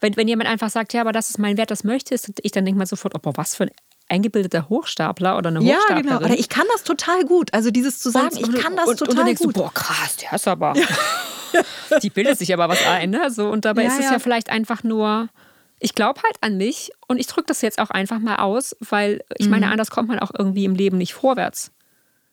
Wenn, 0.00 0.16
wenn 0.16 0.28
jemand 0.28 0.50
einfach 0.50 0.68
sagt, 0.68 0.92
ja, 0.92 1.00
aber 1.00 1.12
das 1.12 1.30
ist 1.30 1.38
mein 1.38 1.56
Wert, 1.56 1.70
das 1.70 1.84
möchte 1.84 2.14
ich, 2.14 2.52
dann 2.52 2.64
denke 2.66 2.78
mal 2.78 2.86
sofort, 2.86 3.14
oh, 3.14 3.18
boah, 3.18 3.36
was 3.36 3.54
für 3.54 3.64
ein 3.64 3.70
eingebildeter 4.08 4.68
Hochstapler 4.68 5.36
oder 5.36 5.48
eine 5.48 5.60
Hochstaplerin. 5.60 6.04
Ja, 6.06 6.16
genau. 6.18 6.24
Oder 6.24 6.38
ich 6.38 6.48
kann 6.48 6.66
das 6.72 6.84
total 6.84 7.24
gut. 7.24 7.52
Also 7.52 7.70
dieses 7.70 7.98
zu 7.98 8.10
sagen, 8.10 8.36
und, 8.36 8.54
ich 8.54 8.62
kann 8.62 8.76
das 8.76 8.88
und, 8.88 8.98
total 8.98 9.12
und, 9.12 9.18
und 9.20 9.26
denkst 9.26 9.42
gut. 9.42 9.56
Du, 9.56 9.60
boah, 9.60 9.72
krass, 9.72 10.16
der 10.16 10.32
ist 10.32 10.48
aber. 10.48 10.74
Ja. 10.76 10.86
die 12.02 12.10
bildet 12.10 12.38
sich 12.38 12.52
aber 12.52 12.68
was 12.68 12.84
ein, 12.86 13.10
ne? 13.10 13.30
So, 13.30 13.48
und 13.48 13.64
dabei 13.64 13.82
ja, 13.82 13.88
ist 13.88 13.98
es 13.98 14.10
ja. 14.10 14.18
vielleicht 14.18 14.50
einfach 14.50 14.82
nur. 14.82 15.28
Ich 15.78 15.94
glaube 15.94 16.22
halt 16.22 16.36
an 16.40 16.56
mich 16.56 16.90
und 17.06 17.18
ich 17.18 17.26
drücke 17.26 17.48
das 17.48 17.60
jetzt 17.60 17.78
auch 17.78 17.90
einfach 17.90 18.18
mal 18.18 18.36
aus, 18.36 18.74
weil 18.80 19.22
ich 19.36 19.50
meine, 19.50 19.66
mhm. 19.66 19.72
anders 19.72 19.90
kommt 19.90 20.08
man 20.08 20.18
auch 20.18 20.30
irgendwie 20.36 20.64
im 20.64 20.74
Leben 20.74 20.96
nicht 20.96 21.12
vorwärts. 21.12 21.70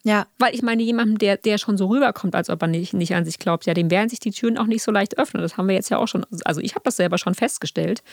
Ja. 0.04 0.28
Weil 0.38 0.54
ich 0.54 0.62
meine, 0.62 0.84
jemandem, 0.84 1.18
der, 1.18 1.38
der 1.38 1.58
schon 1.58 1.78
so 1.78 1.88
rüberkommt, 1.88 2.36
als 2.36 2.50
ob 2.50 2.62
er 2.62 2.68
nicht, 2.68 2.94
nicht 2.94 3.16
an 3.16 3.24
sich 3.24 3.40
glaubt, 3.40 3.66
ja, 3.66 3.74
dem 3.74 3.90
werden 3.90 4.10
sich 4.10 4.20
die 4.20 4.32
Türen 4.32 4.58
auch 4.58 4.68
nicht 4.68 4.84
so 4.84 4.92
leicht 4.92 5.18
öffnen. 5.18 5.42
Das 5.42 5.58
haben 5.58 5.68
wir 5.68 5.76
jetzt 5.76 5.90
ja 5.90 5.98
auch 5.98 6.08
schon. 6.08 6.26
Also 6.44 6.60
ich 6.60 6.76
habe 6.76 6.84
das 6.84 6.98
selber 6.98 7.18
schon 7.18 7.36
festgestellt. 7.36 8.04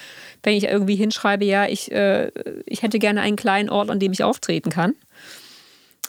Wenn 0.42 0.56
ich 0.56 0.64
irgendwie 0.64 0.94
hinschreibe, 0.94 1.44
ja, 1.44 1.66
ich, 1.66 1.90
äh, 1.90 2.30
ich 2.64 2.82
hätte 2.82 2.98
gerne 3.00 3.20
einen 3.22 3.36
kleinen 3.36 3.68
Ort, 3.68 3.90
an 3.90 3.98
dem 3.98 4.12
ich 4.12 4.22
auftreten 4.22 4.70
kann. 4.70 4.94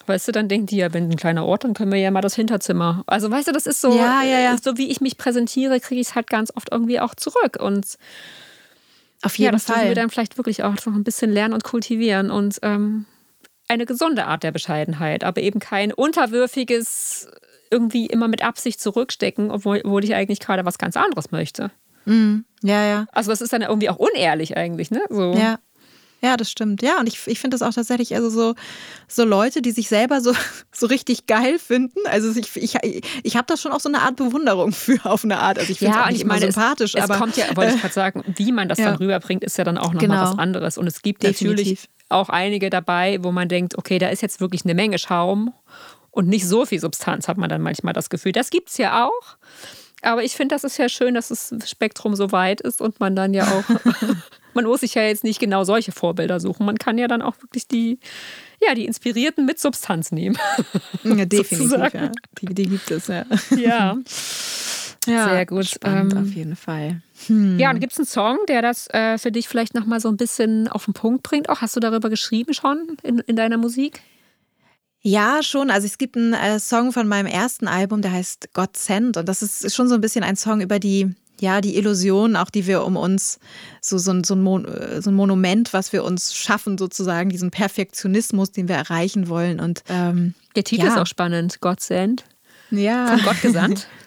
Weißt 0.05 0.27
du, 0.27 0.31
dann 0.31 0.47
denkt 0.47 0.71
die 0.71 0.77
ja, 0.77 0.93
wenn 0.93 1.09
ein 1.09 1.15
kleiner 1.15 1.45
Ort, 1.45 1.63
dann 1.63 1.73
können 1.73 1.91
wir 1.91 1.99
ja 1.99 2.11
mal 2.11 2.21
das 2.21 2.35
Hinterzimmer. 2.35 3.03
Also 3.07 3.29
weißt 3.29 3.47
du, 3.47 3.51
das 3.51 3.65
ist 3.65 3.81
so, 3.81 3.95
ja, 3.95 4.23
ja, 4.23 4.39
ja. 4.39 4.57
so 4.57 4.77
wie 4.77 4.89
ich 4.89 5.01
mich 5.01 5.17
präsentiere, 5.17 5.79
kriege 5.79 6.01
ich 6.01 6.09
es 6.09 6.15
halt 6.15 6.29
ganz 6.29 6.51
oft 6.55 6.69
irgendwie 6.71 6.99
auch 6.99 7.15
zurück. 7.15 7.57
Und 7.59 7.97
auf 9.21 9.37
jeden 9.37 9.45
ja, 9.47 9.51
das 9.51 9.65
Fall. 9.65 9.77
müssen 9.77 9.87
wir 9.89 9.95
dann 9.95 10.09
vielleicht 10.09 10.37
wirklich 10.37 10.63
auch 10.63 10.73
noch 10.85 10.95
ein 10.95 11.03
bisschen 11.03 11.31
lernen 11.31 11.53
und 11.53 11.63
kultivieren. 11.63 12.31
Und 12.31 12.59
ähm, 12.63 13.05
eine 13.71 13.85
gesunde 13.85 14.25
Art 14.25 14.43
der 14.43 14.51
Bescheidenheit, 14.51 15.23
aber 15.23 15.41
eben 15.41 15.59
kein 15.59 15.93
unterwürfiges 15.93 17.27
irgendwie 17.71 18.05
immer 18.05 18.27
mit 18.27 18.43
Absicht 18.43 18.81
zurückstecken, 18.81 19.49
obwohl, 19.49 20.03
ich 20.03 20.13
eigentlich 20.13 20.41
gerade 20.41 20.65
was 20.65 20.77
ganz 20.77 20.97
anderes 20.97 21.31
möchte. 21.31 21.71
Mm, 22.05 22.39
ja, 22.63 22.85
ja. 22.85 23.05
Also 23.13 23.31
das 23.31 23.39
ist 23.39 23.53
dann 23.53 23.61
irgendwie 23.61 23.89
auch 23.89 23.95
unehrlich 23.95 24.57
eigentlich, 24.57 24.91
ne? 24.91 25.01
So. 25.09 25.33
Ja. 25.33 25.57
Ja, 26.23 26.37
das 26.37 26.51
stimmt. 26.51 26.83
Ja, 26.83 26.99
und 26.99 27.07
ich, 27.07 27.25
ich 27.25 27.39
finde 27.39 27.55
das 27.55 27.67
auch 27.67 27.73
tatsächlich, 27.73 28.13
also 28.13 28.29
so, 28.29 28.53
so 29.07 29.23
Leute, 29.23 29.63
die 29.63 29.71
sich 29.71 29.87
selber 29.87 30.21
so, 30.21 30.33
so 30.71 30.85
richtig 30.85 31.25
geil 31.25 31.57
finden. 31.57 31.99
Also 32.05 32.31
ich, 32.39 32.55
ich, 32.57 32.77
ich 33.23 33.35
habe 33.35 33.47
da 33.47 33.57
schon 33.57 33.71
auch 33.71 33.79
so 33.79 33.89
eine 33.89 34.01
Art 34.01 34.17
Bewunderung 34.17 34.71
für 34.71 35.03
auf 35.03 35.23
eine 35.23 35.39
Art. 35.39 35.57
Also 35.57 35.71
ich 35.71 35.79
finde 35.79 35.95
ja, 35.95 36.01
es 36.01 36.05
auch 36.05 36.11
nicht 36.11 36.21
immer 36.21 36.37
sympathisch. 36.37 36.93
Es, 36.93 37.01
aber, 37.01 37.15
es 37.15 37.19
kommt 37.19 37.37
ja, 37.37 37.55
wollte 37.55 37.73
ich 37.73 37.81
gerade 37.81 37.93
sagen, 37.93 38.23
wie 38.35 38.51
man 38.51 38.69
das 38.69 38.77
ja. 38.77 38.85
dann 38.85 38.97
rüberbringt, 38.97 39.43
ist 39.43 39.57
ja 39.57 39.63
dann 39.63 39.79
auch 39.79 39.93
nochmal 39.93 40.09
genau. 40.09 40.21
was 40.21 40.37
anderes. 40.37 40.77
Und 40.77 40.85
es 40.85 41.01
gibt 41.01 41.23
Definitiv. 41.23 41.49
natürlich 41.49 41.89
auch 42.11 42.29
einige 42.29 42.69
dabei, 42.69 43.19
wo 43.21 43.31
man 43.31 43.49
denkt, 43.49 43.77
okay, 43.77 43.99
da 43.99 44.09
ist 44.09 44.21
jetzt 44.21 44.39
wirklich 44.39 44.63
eine 44.65 44.75
Menge 44.75 44.99
Schaum 44.99 45.53
und 46.11 46.27
nicht 46.27 46.47
so 46.47 46.65
viel 46.65 46.79
Substanz, 46.79 47.27
hat 47.27 47.37
man 47.37 47.49
dann 47.49 47.61
manchmal 47.61 47.93
das 47.93 48.09
Gefühl. 48.09 48.31
Das 48.31 48.49
gibt 48.49 48.69
es 48.69 48.77
ja 48.77 49.05
auch. 49.05 49.37
Aber 50.01 50.23
ich 50.23 50.35
finde, 50.35 50.55
das 50.55 50.63
ist 50.63 50.77
ja 50.77 50.89
schön, 50.89 51.13
dass 51.13 51.27
das 51.27 51.53
Spektrum 51.65 52.15
so 52.15 52.31
weit 52.31 52.61
ist 52.61 52.81
und 52.81 52.99
man 52.99 53.15
dann 53.15 53.33
ja 53.33 53.45
auch, 53.45 53.63
man 54.53 54.65
muss 54.65 54.81
sich 54.81 54.95
ja 54.95 55.03
jetzt 55.03 55.23
nicht 55.23 55.39
genau 55.39 55.63
solche 55.63 55.91
Vorbilder 55.91 56.39
suchen. 56.39 56.65
Man 56.65 56.77
kann 56.77 56.97
ja 56.97 57.07
dann 57.07 57.21
auch 57.21 57.35
wirklich 57.41 57.67
die, 57.67 57.99
ja, 58.65 58.73
die 58.73 58.85
Inspirierten 58.85 59.45
mit 59.45 59.59
Substanz 59.59 60.11
nehmen. 60.11 60.37
Ja, 61.03 61.25
definitiv, 61.25 61.93
ja. 61.93 62.11
Die, 62.41 62.45
die, 62.47 62.67
gibt 62.67 62.91
es, 62.91 63.07
ja. 63.07 63.25
Ja. 63.55 63.97
Ja 65.05 65.29
Sehr 65.29 65.45
gut. 65.45 65.65
Spannend, 65.65 66.13
ähm, 66.13 66.23
auf 66.23 66.29
jeden 66.29 66.55
Fall. 66.55 67.01
Hm. 67.27 67.57
Ja, 67.59 67.71
und 67.71 67.79
gibt 67.79 67.93
es 67.93 67.99
einen 67.99 68.07
Song, 68.07 68.37
der 68.47 68.61
das 68.61 68.87
äh, 68.91 69.17
für 69.17 69.31
dich 69.31 69.47
vielleicht 69.47 69.73
nochmal 69.73 69.99
so 69.99 70.09
ein 70.09 70.17
bisschen 70.17 70.67
auf 70.67 70.85
den 70.85 70.93
Punkt 70.93 71.23
bringt? 71.23 71.49
Auch 71.49 71.61
hast 71.61 71.75
du 71.75 71.79
darüber 71.79 72.09
geschrieben 72.09 72.53
schon 72.53 72.97
in, 73.03 73.19
in 73.19 73.35
deiner 73.35 73.57
Musik? 73.57 74.01
Ja, 75.01 75.41
schon. 75.41 75.71
Also 75.71 75.87
es 75.87 75.97
gibt 75.97 76.15
einen 76.15 76.33
äh, 76.33 76.59
Song 76.59 76.91
von 76.93 77.07
meinem 77.07 77.25
ersten 77.25 77.67
Album, 77.67 78.03
der 78.03 78.11
heißt 78.11 78.53
God 78.53 78.77
Sent. 78.77 79.17
Und 79.17 79.27
das 79.27 79.41
ist, 79.41 79.65
ist 79.65 79.75
schon 79.75 79.87
so 79.87 79.95
ein 79.95 80.01
bisschen 80.01 80.23
ein 80.23 80.35
Song 80.35 80.61
über 80.61 80.77
die, 80.77 81.15
ja, 81.39 81.59
die 81.59 81.75
Illusion, 81.75 82.35
auch 82.35 82.51
die 82.51 82.67
wir 82.67 82.85
um 82.85 82.95
uns, 82.95 83.39
so, 83.81 83.97
so, 83.97 84.13
so, 84.23 84.35
ein, 84.35 84.43
Mon 84.43 84.67
so 85.01 85.09
ein 85.09 85.15
Monument, 85.15 85.73
was 85.73 85.91
wir 85.91 86.03
uns 86.03 86.35
schaffen, 86.35 86.77
sozusagen, 86.77 87.31
diesen 87.31 87.49
Perfektionismus, 87.49 88.51
den 88.51 88.67
wir 88.67 88.75
erreichen 88.75 89.27
wollen. 89.27 89.59
Und 89.59 89.83
ähm, 89.89 90.35
der 90.55 90.63
Titel 90.63 90.85
ja. 90.85 90.89
ist 90.89 90.99
auch 90.99 91.07
spannend, 91.07 91.61
God 91.61 91.79
Sent. 91.79 92.23
Ja. 92.69 93.07
Von 93.07 93.25
Gott 93.25 93.41
gesandt. 93.41 93.87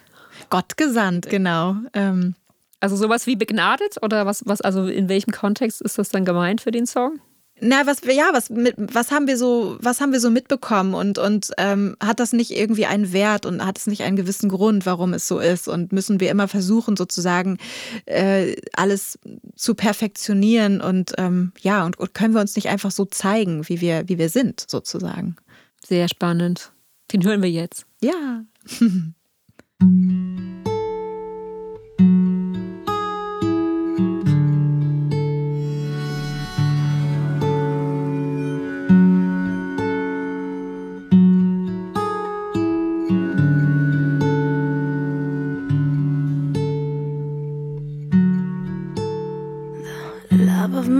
Gott 0.54 0.76
gesandt, 0.76 1.28
genau. 1.28 1.74
Ähm, 1.94 2.36
also 2.78 2.94
sowas 2.94 3.26
wie 3.26 3.34
begnadet 3.34 3.96
oder 4.02 4.24
was, 4.24 4.46
was, 4.46 4.60
also 4.60 4.86
in 4.86 5.08
welchem 5.08 5.32
Kontext 5.32 5.82
ist 5.82 5.98
das 5.98 6.10
dann 6.10 6.24
gemeint 6.24 6.60
für 6.60 6.70
den 6.70 6.86
Song? 6.86 7.18
Na, 7.60 7.86
was 7.86 8.02
ja, 8.04 8.28
was 8.32 8.50
mit, 8.50 8.76
was 8.78 9.10
haben 9.10 9.26
wir 9.26 9.36
so, 9.36 9.76
was 9.80 10.00
haben 10.00 10.12
wir 10.12 10.20
so 10.20 10.30
mitbekommen 10.30 10.94
und 10.94 11.18
und 11.18 11.50
ähm, 11.58 11.96
hat 12.00 12.20
das 12.20 12.32
nicht 12.32 12.52
irgendwie 12.52 12.86
einen 12.86 13.12
Wert 13.12 13.46
und 13.46 13.66
hat 13.66 13.78
es 13.78 13.88
nicht 13.88 14.04
einen 14.04 14.14
gewissen 14.14 14.48
Grund, 14.48 14.86
warum 14.86 15.12
es 15.12 15.26
so 15.26 15.40
ist 15.40 15.66
und 15.66 15.92
müssen 15.92 16.20
wir 16.20 16.30
immer 16.30 16.46
versuchen 16.46 16.96
sozusagen 16.96 17.58
äh, 18.06 18.54
alles 18.74 19.18
zu 19.56 19.74
perfektionieren 19.74 20.80
und 20.80 21.14
ähm, 21.18 21.50
ja 21.62 21.84
und, 21.84 21.98
und 21.98 22.14
können 22.14 22.34
wir 22.34 22.40
uns 22.40 22.54
nicht 22.54 22.68
einfach 22.68 22.92
so 22.92 23.06
zeigen, 23.06 23.68
wie 23.68 23.80
wir 23.80 24.08
wie 24.08 24.18
wir 24.18 24.28
sind 24.28 24.64
sozusagen. 24.70 25.34
Sehr 25.84 26.08
spannend. 26.08 26.70
Den 27.12 27.24
hören 27.24 27.42
wir 27.42 27.50
jetzt. 27.50 27.86
Ja. 28.00 28.44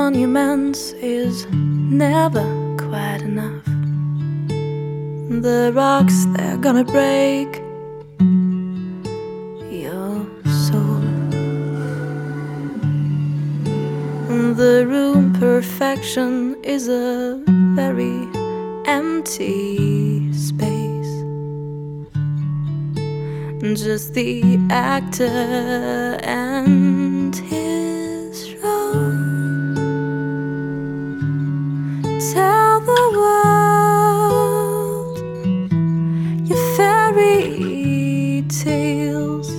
monuments 0.05 0.93
is 1.01 1.47
never 1.53 2.45
quite 2.77 3.23
enough. 3.23 3.65
The 5.43 5.73
rocks 5.75 6.27
they're 6.35 6.59
gonna 6.59 6.85
break 6.85 7.64
The 14.57 14.87
room 14.87 15.33
perfection 15.33 16.57
is 16.63 16.87
a 16.87 17.43
very 17.75 18.29
empty 18.87 20.33
space. 20.33 21.25
Just 23.75 24.15
the 24.15 24.61
actor 24.71 26.21
and 26.23 27.35
his 27.35 28.55
role. 28.63 29.11
tell 32.33 32.79
the 32.79 33.03
world 33.19 35.19
your 36.49 36.63
fairy 36.77 38.45
tales. 38.49 39.51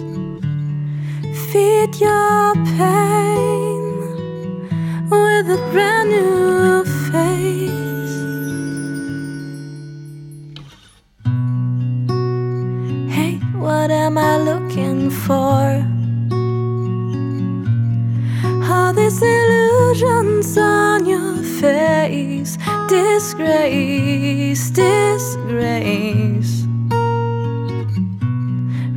Feed 1.52 2.00
your 2.00 2.54
pain 2.78 3.35
brand 5.76 6.10
new 6.10 6.86
face. 7.12 8.16
Hey, 13.14 13.34
what 13.66 13.92
am 13.92 14.18
I 14.18 14.38
looking 14.38 15.10
for? 15.10 15.64
All 18.72 18.94
these 18.94 19.22
illusions 19.22 20.58
on 20.58 21.06
your 21.06 21.44
face 21.60 22.58
disgrace, 22.88 24.70
disgrace. 24.70 26.54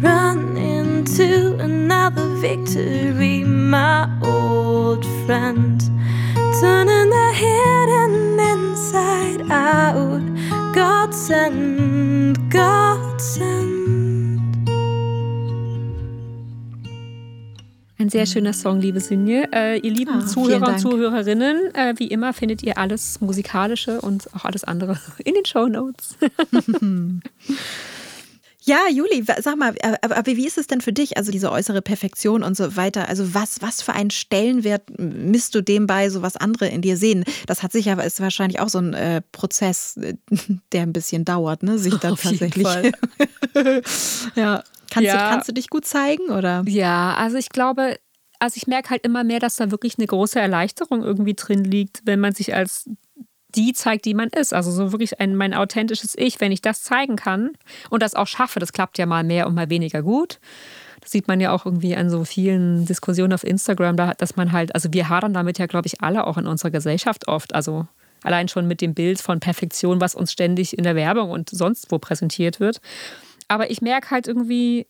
Run 0.06 0.56
into 0.56 1.56
another 1.58 2.28
victory, 2.36 3.42
my 3.42 4.08
old 4.22 5.04
friend. 5.26 5.97
Hidden 7.38 8.38
inside 8.40 9.42
out. 9.48 10.22
God 10.74 11.14
send, 11.14 12.36
God 12.50 13.20
send. 13.20 14.40
Ein 18.00 18.08
sehr 18.08 18.26
schöner 18.26 18.52
Song, 18.52 18.80
liebe 18.80 18.98
Sinje. 18.98 19.48
Äh, 19.52 19.78
ihr 19.78 19.92
lieben 19.92 20.22
Ah, 20.22 20.26
Zuhörer 20.26 20.68
und. 20.68 20.80
Zuhörerinnen, 20.80 21.74
äh, 21.74 21.94
wie 21.98 22.08
immer 22.08 22.32
findet 22.32 22.62
ihr 22.64 22.76
alles 22.76 23.20
Musikalische 23.20 24.00
und 24.00 24.34
auch 24.34 24.44
alles 24.44 24.64
andere 24.64 24.98
in 25.24 25.34
den 25.34 25.44
Show 25.44 25.68
Notes. 25.68 26.16
Ja, 28.68 28.80
Juli, 28.90 29.24
sag 29.40 29.56
mal, 29.56 29.74
äh, 29.78 29.96
aber, 30.02 30.18
aber 30.18 30.26
wie 30.36 30.46
ist 30.46 30.58
es 30.58 30.66
denn 30.66 30.82
für 30.82 30.92
dich? 30.92 31.16
Also 31.16 31.32
diese 31.32 31.50
äußere 31.50 31.80
Perfektion 31.80 32.42
und 32.42 32.54
so 32.54 32.76
weiter. 32.76 33.08
Also 33.08 33.32
was, 33.32 33.62
was 33.62 33.80
für 33.80 33.94
einen 33.94 34.10
Stellenwert 34.10 34.82
misst 34.98 35.54
du 35.54 35.62
dem 35.62 35.86
bei, 35.86 36.10
so 36.10 36.20
was 36.20 36.36
andere 36.36 36.68
in 36.68 36.82
dir 36.82 36.98
sehen? 36.98 37.24
Das 37.46 37.62
hat 37.62 37.72
sicher, 37.72 38.02
ist 38.04 38.20
wahrscheinlich 38.20 38.60
auch 38.60 38.68
so 38.68 38.78
ein 38.78 38.92
äh, 38.92 39.22
Prozess, 39.32 39.96
äh, 39.96 40.16
der 40.72 40.82
ein 40.82 40.92
bisschen 40.92 41.24
dauert, 41.24 41.62
ne? 41.62 41.78
Sich 41.78 41.94
dann 41.94 42.12
Auf 42.12 42.24
jeden 42.24 42.38
tatsächlich. 42.38 42.66
Fall. 42.66 42.92
ja. 44.34 44.62
Kannst, 44.90 45.06
Ja. 45.06 45.12
Du, 45.14 45.30
kannst 45.30 45.48
du 45.48 45.52
dich 45.52 45.70
gut 45.70 45.86
zeigen 45.86 46.28
oder? 46.30 46.62
Ja, 46.66 47.14
also 47.14 47.38
ich 47.38 47.48
glaube, 47.48 47.96
also 48.38 48.56
ich 48.56 48.66
merke 48.66 48.90
halt 48.90 49.04
immer 49.04 49.24
mehr, 49.24 49.38
dass 49.40 49.56
da 49.56 49.70
wirklich 49.70 49.98
eine 49.98 50.06
große 50.06 50.38
Erleichterung 50.38 51.02
irgendwie 51.02 51.34
drin 51.34 51.64
liegt, 51.64 52.02
wenn 52.04 52.20
man 52.20 52.34
sich 52.34 52.54
als 52.54 52.88
die 53.54 53.72
zeigt, 53.72 54.04
die 54.04 54.14
man 54.14 54.28
ist. 54.28 54.52
Also 54.52 54.70
so 54.70 54.92
wirklich 54.92 55.20
ein, 55.20 55.34
mein 55.34 55.54
authentisches 55.54 56.14
Ich, 56.16 56.40
wenn 56.40 56.52
ich 56.52 56.60
das 56.60 56.82
zeigen 56.82 57.16
kann 57.16 57.52
und 57.90 58.02
das 58.02 58.14
auch 58.14 58.26
schaffe, 58.26 58.60
das 58.60 58.72
klappt 58.72 58.98
ja 58.98 59.06
mal 59.06 59.24
mehr 59.24 59.46
und 59.46 59.54
mal 59.54 59.70
weniger 59.70 60.02
gut. 60.02 60.38
Das 61.00 61.12
sieht 61.12 61.28
man 61.28 61.40
ja 61.40 61.52
auch 61.52 61.64
irgendwie 61.64 61.96
an 61.96 62.10
so 62.10 62.24
vielen 62.24 62.84
Diskussionen 62.84 63.32
auf 63.32 63.44
Instagram, 63.44 63.96
da- 63.96 64.14
dass 64.14 64.36
man 64.36 64.52
halt, 64.52 64.74
also 64.74 64.92
wir 64.92 65.08
hadern 65.08 65.32
damit 65.32 65.58
ja, 65.58 65.66
glaube 65.66 65.86
ich, 65.86 66.02
alle 66.02 66.26
auch 66.26 66.36
in 66.36 66.46
unserer 66.46 66.70
Gesellschaft 66.70 67.28
oft. 67.28 67.54
Also 67.54 67.86
allein 68.22 68.48
schon 68.48 68.66
mit 68.66 68.80
dem 68.80 68.94
Bild 68.94 69.20
von 69.20 69.40
Perfektion, 69.40 70.00
was 70.00 70.14
uns 70.14 70.32
ständig 70.32 70.76
in 70.76 70.84
der 70.84 70.96
Werbung 70.96 71.30
und 71.30 71.48
sonst 71.50 71.90
wo 71.90 71.98
präsentiert 71.98 72.60
wird. 72.60 72.80
Aber 73.46 73.70
ich 73.70 73.80
merke 73.80 74.10
halt 74.10 74.26
irgendwie 74.26 74.86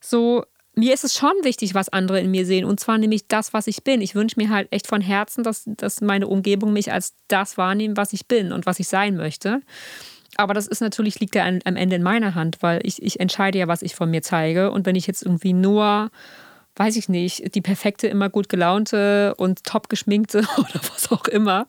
so, 0.00 0.44
mir 0.80 0.94
ist 0.94 1.04
es 1.04 1.14
schon 1.14 1.34
wichtig, 1.42 1.74
was 1.74 1.90
andere 1.90 2.20
in 2.20 2.30
mir 2.30 2.46
sehen. 2.46 2.64
Und 2.64 2.80
zwar 2.80 2.98
nämlich 2.98 3.28
das, 3.28 3.52
was 3.52 3.66
ich 3.66 3.84
bin. 3.84 4.00
Ich 4.00 4.14
wünsche 4.14 4.36
mir 4.38 4.48
halt 4.48 4.66
echt 4.72 4.86
von 4.86 5.02
Herzen, 5.02 5.44
dass, 5.44 5.64
dass 5.66 6.00
meine 6.00 6.26
Umgebung 6.26 6.72
mich 6.72 6.90
als 6.90 7.14
das 7.28 7.58
wahrnimmt, 7.58 7.96
was 7.96 8.12
ich 8.14 8.26
bin 8.26 8.50
und 8.50 8.66
was 8.66 8.80
ich 8.80 8.88
sein 8.88 9.16
möchte. 9.16 9.60
Aber 10.36 10.54
das 10.54 10.66
ist 10.66 10.80
natürlich, 10.80 11.20
liegt 11.20 11.34
ja 11.34 11.44
am 11.44 11.76
Ende 11.76 11.96
in 11.96 12.02
meiner 12.02 12.34
Hand, 12.34 12.58
weil 12.62 12.80
ich, 12.82 13.02
ich 13.02 13.20
entscheide 13.20 13.58
ja, 13.58 13.68
was 13.68 13.82
ich 13.82 13.94
von 13.94 14.10
mir 14.10 14.22
zeige. 14.22 14.70
Und 14.70 14.86
wenn 14.86 14.96
ich 14.96 15.06
jetzt 15.06 15.22
irgendwie 15.22 15.52
nur, 15.52 16.10
weiß 16.76 16.96
ich 16.96 17.10
nicht, 17.10 17.54
die 17.54 17.60
perfekte, 17.60 18.06
immer 18.06 18.30
gut 18.30 18.48
gelaunte 18.48 19.34
und 19.36 19.64
top 19.64 19.90
geschminkte 19.90 20.38
oder 20.56 20.80
was 20.94 21.12
auch 21.12 21.26
immer 21.26 21.66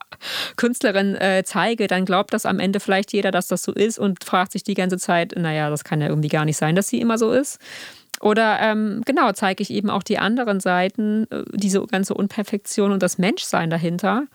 Künstlerin 0.55 1.16
äh, 1.16 1.43
zeige, 1.43 1.88
dann 1.88 2.05
glaubt 2.05 2.34
das 2.34 2.45
am 2.45 2.59
Ende 2.59 2.80
vielleicht 2.80 3.12
jeder, 3.12 3.32
dass 3.32 3.47
das 3.47 3.64
so 3.64 3.74
ist 3.74 3.99
und 3.99 4.24
fragt 4.24 4.53
sich 4.53 4.64
die 4.64 4.76
ganze 4.76 4.97
Zeit, 4.97 5.34
naja, 5.36 5.70
das 5.70 5.84
kann 5.84 5.99
ja 5.99 6.07
irgendwie 6.07 6.30
gar 6.30 6.45
nicht 6.45 6.57
sein, 6.57 6.76
dass 6.76 6.88
sie 6.88 7.01
immer 7.01 7.18
so 7.18 7.34
ist. 7.34 7.59
Oder 8.22 8.59
ähm, 8.61 9.01
genau, 9.05 9.32
zeige 9.32 9.63
ich 9.63 9.72
eben 9.72 9.89
auch 9.89 10.03
die 10.03 10.19
anderen 10.19 10.59
Seiten, 10.59 11.28
äh, 11.32 11.43
diese 11.53 11.86
ganze 11.88 12.13
Unperfektion 12.13 12.91
und 12.91 13.01
das 13.01 13.17
Menschsein 13.17 13.69
dahinter. 13.69 14.28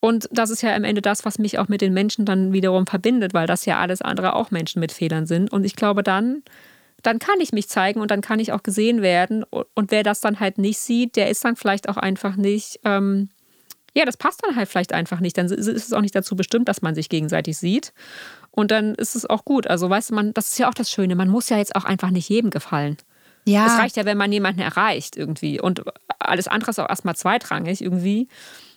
Und 0.00 0.28
das 0.30 0.50
ist 0.50 0.62
ja 0.62 0.74
am 0.74 0.84
Ende 0.84 1.02
das, 1.02 1.24
was 1.24 1.38
mich 1.38 1.58
auch 1.58 1.68
mit 1.68 1.80
den 1.80 1.94
Menschen 1.94 2.24
dann 2.26 2.52
wiederum 2.52 2.86
verbindet, 2.86 3.34
weil 3.34 3.46
das 3.46 3.64
ja 3.64 3.78
alles 3.78 4.02
andere 4.02 4.34
auch 4.34 4.50
Menschen 4.50 4.80
mit 4.80 4.92
Fehlern 4.92 5.26
sind. 5.26 5.52
Und 5.52 5.64
ich 5.64 5.76
glaube, 5.76 6.02
dann, 6.02 6.42
dann 7.02 7.18
kann 7.18 7.40
ich 7.40 7.52
mich 7.52 7.68
zeigen 7.68 8.00
und 8.00 8.10
dann 8.10 8.20
kann 8.20 8.40
ich 8.40 8.52
auch 8.52 8.62
gesehen 8.62 9.02
werden. 9.02 9.44
Und 9.44 9.90
wer 9.90 10.02
das 10.02 10.20
dann 10.20 10.38
halt 10.38 10.58
nicht 10.58 10.78
sieht, 10.78 11.16
der 11.16 11.30
ist 11.30 11.44
dann 11.44 11.56
vielleicht 11.56 11.88
auch 11.88 11.96
einfach 11.96 12.36
nicht, 12.36 12.80
ähm, 12.84 13.30
ja, 13.96 14.04
das 14.04 14.18
passt 14.18 14.44
dann 14.44 14.54
halt 14.56 14.68
vielleicht 14.68 14.92
einfach 14.92 15.20
nicht. 15.20 15.38
Dann 15.38 15.46
ist 15.46 15.66
es 15.66 15.92
auch 15.94 16.02
nicht 16.02 16.14
dazu 16.14 16.36
bestimmt, 16.36 16.68
dass 16.68 16.82
man 16.82 16.94
sich 16.94 17.08
gegenseitig 17.08 17.56
sieht. 17.56 17.94
Und 18.50 18.70
dann 18.70 18.94
ist 18.94 19.16
es 19.16 19.24
auch 19.24 19.42
gut. 19.46 19.66
Also, 19.66 19.88
weißt 19.88 20.10
du, 20.10 20.14
man, 20.14 20.34
das 20.34 20.52
ist 20.52 20.58
ja 20.58 20.68
auch 20.68 20.74
das 20.74 20.90
Schöne. 20.90 21.16
Man 21.16 21.28
muss 21.30 21.48
ja 21.48 21.56
jetzt 21.56 21.74
auch 21.74 21.84
einfach 21.84 22.10
nicht 22.10 22.28
jedem 22.28 22.50
gefallen. 22.50 22.98
Ja. 23.46 23.66
Es 23.66 23.78
reicht 23.78 23.96
ja, 23.96 24.04
wenn 24.04 24.18
man 24.18 24.30
jemanden 24.32 24.60
erreicht 24.60 25.16
irgendwie. 25.16 25.58
Und 25.62 25.82
alles 26.18 26.46
andere 26.46 26.72
ist 26.72 26.78
auch 26.78 26.90
erstmal 26.90 27.16
zweitrangig 27.16 27.80
irgendwie. 27.80 28.28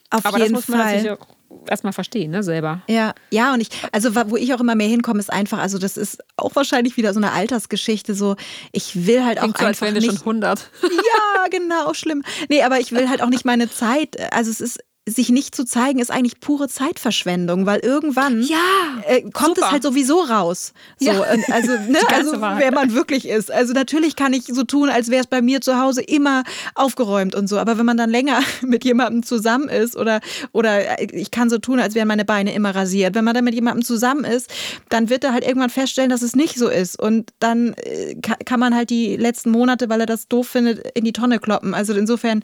Auf 0.09 0.26
Aber 0.26 0.38
jeden 0.38 0.53
das 0.53 0.67
muss 0.67 0.67
man 0.70 0.80
Fall. 0.80 0.95
natürlich 0.95 1.20
auch 1.20 1.28
erstmal 1.70 1.93
verstehen, 1.93 2.32
ne, 2.32 2.41
selber. 2.41 2.82
Ja, 2.88 3.13
ja, 3.32 3.53
und 3.53 3.59
ich, 3.59 3.70
also 3.91 4.15
wo 4.30 4.38
ich 4.38 4.53
auch 4.53 4.59
immer 4.59 4.76
mehr 4.76 4.88
hinkomme, 4.88 5.20
ist 5.20 5.34
einfach, 5.34 5.57
also 5.59 5.80
das 5.80 5.97
ist 5.97 6.24
auch 6.38 6.55
wahrscheinlich 6.55 6.95
wieder 6.95 7.13
so 7.13 7.20
eine 7.20 7.32
Altersgeschichte, 7.32 8.13
so 8.15 8.36
ich 8.72 9.05
will 9.07 9.26
halt 9.26 9.39
auch 9.39 9.43
Klingt 9.43 9.57
so, 9.57 9.65
als 9.65 9.82
einfach 9.82 9.93
wären 9.93 9.95
wir 9.95 10.01
nicht. 10.01 10.20
schon 10.20 10.28
100. 10.41 10.72
Ja, 10.84 11.47
genau, 11.49 11.88
auch 11.88 11.95
schlimm. 11.95 12.24
Nee, 12.49 12.61
aber 12.63 12.80
ich 12.80 12.91
will 12.91 13.09
halt 13.09 13.22
auch 13.22 13.30
nicht 13.30 13.45
meine 13.45 13.70
Zeit, 13.70 14.17
also 14.32 14.49
es 14.51 14.61
ist, 14.61 14.80
sich 15.10 15.30
nicht 15.30 15.55
zu 15.55 15.66
zeigen, 15.66 15.99
ist 15.99 16.12
eigentlich 16.12 16.39
pure 16.39 16.68
Zeitverschwendung, 16.68 17.66
weil 17.66 17.80
irgendwann 17.80 18.41
Ja, 18.43 18.57
äh, 19.05 19.22
kommt 19.32 19.55
super. 19.55 19.62
es 19.68 19.72
halt 19.72 19.84
sowieso 19.84 20.22
raus. 20.22 20.74
So, 20.99 21.07
Ja. 21.12 21.22
also, 21.22 21.72
ne, 21.88 21.97
also 22.14 22.41
Wahrheit. 22.41 22.62
wer 22.64 22.72
man 22.74 22.93
wirklich 22.93 23.28
ist. 23.28 23.51
Also 23.51 23.74
natürlich 23.74 24.16
kann 24.16 24.34
ich 24.34 24.45
so 24.45 24.64
tun, 24.64 24.89
als 24.89 25.10
wäre 25.10 25.22
es 25.22 25.28
bei 25.28 25.41
mir 25.41 25.62
zu 25.62 25.80
Hause 25.80 26.01
immer 26.01 26.43
aufgeräumt 26.76 27.36
und 27.36 27.47
so. 27.47 27.57
Aber 27.57 27.78
wenn 27.78 27.86
man 27.86 27.97
dann 27.97 28.10
länger 28.10 28.39
mit 28.62 28.84
jemandem 28.86 29.24
zusammen 29.24 29.70
ist 29.70 29.95
oder, 29.95 30.20
oder 30.51 31.01
ich 31.14 31.32
kann 31.32 31.49
so 31.49 31.57
tun, 31.57 31.80
als 31.80 31.95
wären 31.95 32.07
meine 32.07 32.26
Beine 32.26 32.53
immer 32.53 32.76
rasiert. 32.76 33.16
Wenn 33.16 33.24
man 33.26 33.34
dann 33.34 33.43
mit 33.43 33.53
jemandem 33.55 33.84
zusammen 33.86 34.24
ist, 34.26 34.49
dann 34.89 35.10
wird 35.10 35.24
er 35.24 35.34
halt 35.34 35.45
irgendwann 35.45 35.70
feststellen, 35.70 36.10
dass 36.10 36.22
es 36.22 36.36
nicht 36.36 36.57
so 36.57 36.68
ist. 36.70 36.99
Und 36.99 37.32
dann 37.39 37.74
äh, 37.74 38.16
ka- 38.22 38.38
kann 38.45 38.60
man 38.60 38.76
halt 38.76 38.89
die 38.89 39.16
letzten 39.18 39.51
Monate, 39.51 39.89
weil 39.89 40.01
er 40.01 40.05
das 40.05 40.28
doof 40.28 40.47
findet, 40.47 40.86
in 40.97 41.03
die 41.05 41.14
Tonne 41.14 41.39
kloppen. 41.39 41.74
Also 41.74 41.93
insofern 41.93 42.43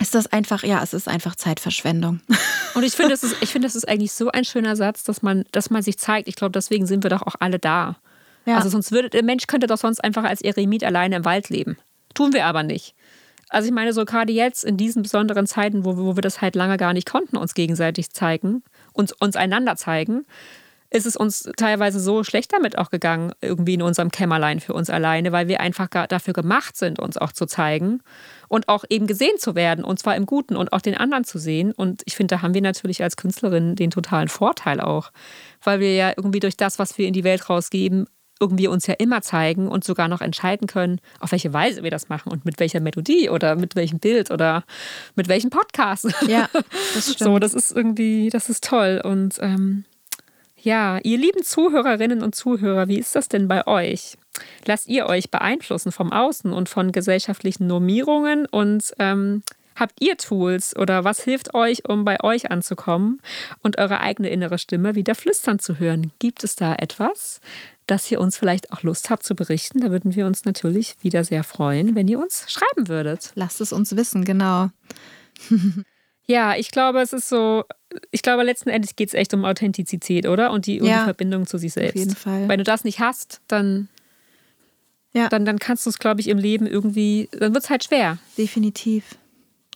ist 0.00 0.14
das 0.14 0.26
einfach, 0.32 0.62
ja, 0.62 0.82
es 0.82 0.94
ist 0.94 1.08
einfach 1.08 1.36
Zeitverschwendung. 1.36 2.20
Und 2.74 2.82
ich 2.82 2.94
finde, 2.94 3.10
das 3.10 3.22
ist, 3.22 3.36
ich 3.42 3.50
finde, 3.50 3.66
das 3.66 3.76
ist 3.76 3.88
eigentlich 3.88 4.12
so 4.12 4.30
ein 4.30 4.44
schöner 4.44 4.74
Satz, 4.74 5.04
dass 5.04 5.22
man, 5.22 5.44
dass 5.52 5.70
man 5.70 5.82
sich 5.82 5.98
zeigt. 5.98 6.26
Ich 6.26 6.36
glaube, 6.36 6.52
deswegen 6.52 6.86
sind 6.86 7.04
wir 7.04 7.10
doch 7.10 7.22
auch 7.22 7.36
alle 7.38 7.58
da. 7.58 7.96
Ja. 8.46 8.56
Also 8.56 8.70
sonst 8.70 8.92
würde, 8.92 9.10
der 9.10 9.22
Mensch 9.22 9.46
könnte 9.46 9.66
doch 9.66 9.76
sonst 9.76 10.02
einfach 10.02 10.24
als 10.24 10.40
Eremit 10.40 10.82
alleine 10.84 11.16
im 11.16 11.24
Wald 11.24 11.50
leben. 11.50 11.76
Tun 12.14 12.32
wir 12.32 12.46
aber 12.46 12.62
nicht. 12.62 12.94
Also 13.50 13.68
ich 13.68 13.74
meine, 13.74 13.92
so 13.92 14.04
gerade 14.04 14.32
jetzt 14.32 14.64
in 14.64 14.76
diesen 14.76 15.02
besonderen 15.02 15.46
Zeiten, 15.46 15.84
wo, 15.84 15.96
wo 15.96 16.16
wir 16.16 16.22
das 16.22 16.40
halt 16.40 16.54
lange 16.54 16.76
gar 16.76 16.92
nicht 16.92 17.08
konnten, 17.08 17.36
uns 17.36 17.54
gegenseitig 17.54 18.10
zeigen, 18.10 18.62
uns, 18.92 19.12
uns 19.12 19.36
einander 19.36 19.76
zeigen, 19.76 20.24
ist 20.88 21.06
es 21.06 21.16
uns 21.16 21.48
teilweise 21.56 22.00
so 22.00 22.24
schlecht 22.24 22.52
damit 22.52 22.78
auch 22.78 22.90
gegangen, 22.90 23.32
irgendwie 23.40 23.74
in 23.74 23.82
unserem 23.82 24.10
Kämmerlein 24.10 24.60
für 24.60 24.72
uns 24.72 24.90
alleine, 24.90 25.30
weil 25.30 25.46
wir 25.46 25.60
einfach 25.60 25.88
dafür 25.88 26.32
gemacht 26.32 26.76
sind, 26.76 26.98
uns 26.98 27.16
auch 27.16 27.32
zu 27.32 27.46
zeigen 27.46 28.02
und 28.50 28.68
auch 28.68 28.84
eben 28.90 29.06
gesehen 29.06 29.38
zu 29.38 29.54
werden, 29.54 29.84
und 29.84 30.00
zwar 30.00 30.16
im 30.16 30.26
Guten 30.26 30.56
und 30.56 30.72
auch 30.72 30.80
den 30.80 30.96
anderen 30.96 31.22
zu 31.22 31.38
sehen. 31.38 31.70
Und 31.70 32.02
ich 32.04 32.16
finde, 32.16 32.34
da 32.34 32.42
haben 32.42 32.52
wir 32.52 32.60
natürlich 32.60 33.00
als 33.00 33.16
Künstlerin 33.16 33.76
den 33.76 33.90
totalen 33.90 34.26
Vorteil 34.26 34.80
auch, 34.80 35.12
weil 35.62 35.78
wir 35.78 35.94
ja 35.94 36.12
irgendwie 36.16 36.40
durch 36.40 36.56
das, 36.56 36.80
was 36.80 36.98
wir 36.98 37.06
in 37.06 37.12
die 37.12 37.22
Welt 37.22 37.48
rausgeben, 37.48 38.06
irgendwie 38.40 38.66
uns 38.66 38.88
ja 38.88 38.94
immer 38.98 39.22
zeigen 39.22 39.68
und 39.68 39.84
sogar 39.84 40.08
noch 40.08 40.20
entscheiden 40.20 40.66
können, 40.66 41.00
auf 41.20 41.30
welche 41.30 41.52
Weise 41.52 41.84
wir 41.84 41.92
das 41.92 42.08
machen 42.08 42.32
und 42.32 42.44
mit 42.44 42.58
welcher 42.58 42.80
Melodie 42.80 43.30
oder 43.30 43.54
mit 43.54 43.76
welchem 43.76 44.00
Bild 44.00 44.32
oder 44.32 44.64
mit 45.14 45.28
welchem 45.28 45.50
Podcast. 45.50 46.12
Ja, 46.26 46.48
das 46.94 47.12
stimmt. 47.12 47.18
So, 47.18 47.38
das 47.38 47.54
ist 47.54 47.70
irgendwie, 47.70 48.30
das 48.30 48.48
ist 48.48 48.64
toll. 48.64 49.00
Und 49.04 49.36
ähm, 49.40 49.84
ja, 50.62 50.98
ihr 51.02 51.18
lieben 51.18 51.42
Zuhörerinnen 51.42 52.22
und 52.22 52.34
Zuhörer, 52.34 52.88
wie 52.88 52.98
ist 52.98 53.16
das 53.16 53.28
denn 53.28 53.48
bei 53.48 53.66
euch? 53.66 54.16
Lasst 54.64 54.88
ihr 54.88 55.06
euch 55.06 55.30
beeinflussen 55.30 55.92
vom 55.92 56.12
Außen 56.12 56.52
und 56.52 56.68
von 56.68 56.92
gesellschaftlichen 56.92 57.66
Normierungen 57.66 58.46
und 58.46 58.92
ähm, 58.98 59.42
Habt 59.80 60.02
ihr 60.02 60.18
Tools 60.18 60.76
oder 60.76 61.04
was 61.04 61.24
hilft 61.24 61.54
euch, 61.54 61.88
um 61.88 62.04
bei 62.04 62.22
euch 62.22 62.50
anzukommen 62.50 63.22
und 63.62 63.78
eure 63.78 64.00
eigene 64.00 64.28
innere 64.28 64.58
Stimme 64.58 64.94
wieder 64.94 65.14
flüstern 65.14 65.58
zu 65.58 65.78
hören? 65.78 66.12
Gibt 66.18 66.44
es 66.44 66.54
da 66.54 66.74
etwas, 66.74 67.40
das 67.86 68.10
ihr 68.10 68.20
uns 68.20 68.36
vielleicht 68.36 68.72
auch 68.72 68.82
Lust 68.82 69.08
habt 69.08 69.22
zu 69.22 69.34
berichten? 69.34 69.80
Da 69.80 69.90
würden 69.90 70.14
wir 70.14 70.26
uns 70.26 70.44
natürlich 70.44 70.96
wieder 71.00 71.24
sehr 71.24 71.44
freuen, 71.44 71.94
wenn 71.94 72.08
ihr 72.08 72.18
uns 72.18 72.44
schreiben 72.50 72.88
würdet. 72.88 73.32
Lasst 73.36 73.62
es 73.62 73.72
uns 73.72 73.96
wissen, 73.96 74.26
genau. 74.26 74.68
ja, 76.26 76.56
ich 76.56 76.70
glaube, 76.72 77.00
es 77.00 77.14
ist 77.14 77.30
so, 77.30 77.64
ich 78.10 78.22
glaube, 78.22 78.42
letzten 78.42 78.70
Endes 78.70 78.96
geht 78.96 79.08
es 79.08 79.14
echt 79.14 79.34
um 79.34 79.44
Authentizität, 79.44 80.26
oder? 80.26 80.52
Und 80.52 80.66
die, 80.66 80.80
um 80.80 80.86
ja, 80.86 81.00
die 81.00 81.04
Verbindung 81.04 81.46
zu 81.46 81.58
sich 81.58 81.72
selbst. 81.72 81.96
Auf 81.96 81.98
jeden 81.98 82.16
Fall. 82.16 82.48
Wenn 82.48 82.58
du 82.58 82.64
das 82.64 82.84
nicht 82.84 83.00
hast, 83.00 83.40
dann, 83.48 83.88
ja. 85.12 85.28
dann, 85.28 85.44
dann 85.44 85.58
kannst 85.58 85.86
du 85.86 85.90
es, 85.90 85.98
glaube 85.98 86.20
ich, 86.20 86.28
im 86.28 86.38
Leben 86.38 86.66
irgendwie, 86.66 87.28
dann 87.32 87.54
wird 87.54 87.64
es 87.64 87.70
halt 87.70 87.84
schwer. 87.84 88.18
Definitiv. 88.38 89.04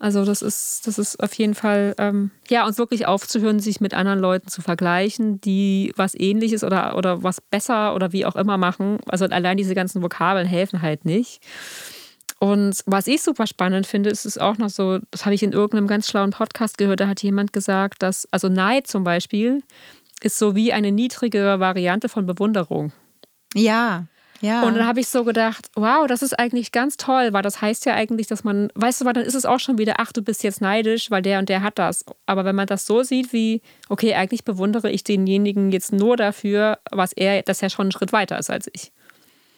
Also 0.01 0.25
das 0.25 0.43
ist, 0.43 0.87
das 0.87 0.99
ist 0.99 1.23
auf 1.23 1.33
jeden 1.35 1.55
Fall, 1.55 1.95
ähm, 1.99 2.31
ja, 2.49 2.67
uns 2.67 2.79
wirklich 2.79 3.07
aufzuhören, 3.07 3.61
sich 3.61 3.81
mit 3.81 3.95
anderen 3.95 4.19
Leuten 4.19 4.49
zu 4.49 4.61
vergleichen, 4.61 5.41
die 5.41 5.93
was 5.97 6.15
ähnliches 6.15 6.65
oder, 6.65 6.97
oder 6.97 7.23
was 7.23 7.41
besser 7.41 7.95
oder 7.95 8.13
wie 8.13 8.27
auch 8.27 8.37
immer 8.37 8.59
machen. 8.59 8.99
Also 9.07 9.25
allein 9.27 9.57
diese 9.57 9.75
ganzen 9.75 10.03
Vokabeln 10.03 10.47
helfen 10.47 10.83
halt 10.83 11.05
nicht. 11.05 11.41
Und 12.45 12.83
was 12.85 13.07
ich 13.07 13.23
super 13.23 13.47
spannend 13.47 13.87
finde, 13.87 14.11
ist 14.11 14.27
es 14.27 14.37
auch 14.37 14.59
noch 14.59 14.69
so, 14.69 14.99
das 15.11 15.25
habe 15.25 15.35
ich 15.35 15.43
in 15.43 15.53
irgendeinem 15.53 15.87
ganz 15.87 16.11
schlauen 16.11 16.31
Podcast 16.31 16.77
gehört, 16.77 17.01
da 17.01 17.09
hat 17.09 17.23
jemand 17.23 17.55
gesagt, 17.55 18.03
dass, 18.03 18.29
also 18.33 18.51
Neid 18.51 18.87
zum 18.87 19.03
Beispiel, 19.03 19.63
ist 20.21 20.39
so 20.39 20.55
wie 20.55 20.71
eine 20.71 20.93
niedrigere 20.93 21.59
Variante 21.59 22.11
von 22.11 22.27
Bewunderung. 22.27 22.93
Ja. 23.55 24.05
Ja. 24.43 24.65
Und 24.65 24.75
dann 24.75 24.87
habe 24.87 25.01
ich 25.01 25.09
so 25.09 25.25
gedacht, 25.25 25.71
wow, 25.75 26.07
das 26.07 26.21
ist 26.21 26.39
eigentlich 26.39 26.71
ganz 26.71 26.99
toll, 26.99 27.33
weil 27.33 27.41
das 27.41 27.63
heißt 27.63 27.87
ja 27.87 27.95
eigentlich, 27.95 28.27
dass 28.27 28.45
man, 28.45 28.71
weißt 28.75 29.01
du, 29.01 29.05
weil 29.07 29.15
dann 29.15 29.25
ist 29.25 29.37
es 29.37 29.47
auch 29.47 29.59
schon 29.59 29.79
wieder, 29.79 29.95
ach, 29.97 30.13
du 30.13 30.21
bist 30.21 30.45
jetzt 30.45 30.61
neidisch, 30.61 31.11
weil 31.11 31.23
der 31.23 31.39
und 31.39 31.49
der 31.49 31.63
hat 31.63 31.79
das. 31.79 32.05
Aber 32.27 32.45
wenn 32.45 32.55
man 32.55 32.67
das 32.67 32.85
so 32.85 33.03
sieht, 33.03 33.33
wie, 33.33 33.63
okay, 33.89 34.13
eigentlich 34.17 34.45
bewundere 34.45 34.91
ich 34.91 35.03
denjenigen 35.03 35.73
jetzt 35.73 35.95
nur 35.95 36.19
dafür, 36.19 36.79
was 36.91 37.15
er, 37.15 37.41
dass 37.41 37.63
er 37.63 37.71
schon 37.71 37.85
einen 37.85 37.93
Schritt 37.93 38.13
weiter 38.13 38.39
ist 38.39 38.51
als 38.51 38.69
ich. 38.71 38.93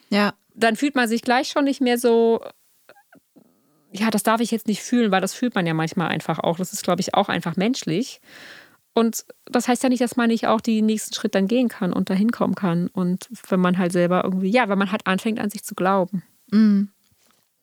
Ja. 0.09 0.35
Dann 0.55 0.77
fühlt 0.77 0.95
man 0.95 1.09
sich 1.09 1.23
gleich 1.23 1.49
schon 1.49 1.65
nicht 1.65 1.81
mehr 1.81 1.99
so, 1.99 2.41
ja, 3.99 4.11
das 4.11 4.23
darf 4.23 4.41
ich 4.41 4.51
jetzt 4.51 4.67
nicht 4.67 4.83
fühlen, 4.83 5.11
weil 5.11 5.21
das 5.21 5.35
fühlt 5.35 5.55
man 5.55 5.67
ja 5.67 5.75
manchmal 5.75 6.09
einfach 6.09 6.39
auch. 6.39 6.59
Das 6.59 6.73
ist, 6.73 6.83
glaube 6.83 7.01
ich, 7.01 7.15
auch 7.15 7.29
einfach 7.29 7.57
menschlich. 7.57 8.21
Und 8.95 9.27
das 9.45 9.69
heißt 9.69 9.83
ja 9.83 9.89
nicht, 9.89 10.01
dass 10.01 10.17
man 10.17 10.29
nicht 10.29 10.47
auch 10.47 10.61
den 10.61 10.87
nächsten 10.87 11.15
Schritt 11.15 11.35
dann 11.35 11.49
gehen 11.49 11.69
kann 11.69 11.93
und 11.93 12.09
dahin 12.09 12.33
kommen 12.33 12.55
kann. 12.55 12.89
Und 12.89 13.29
wenn 13.49 13.61
man 13.61 13.77
halt 13.77 13.93
selber 13.93 14.25
irgendwie, 14.25 14.49
ja, 14.49 14.69
wenn 14.69 14.79
man 14.79 14.91
halt 14.91 15.07
anfängt 15.07 15.39
an 15.39 15.51
sich 15.51 15.65
zu 15.65 15.75
glauben. 15.75 16.23
Mhm. 16.51 16.89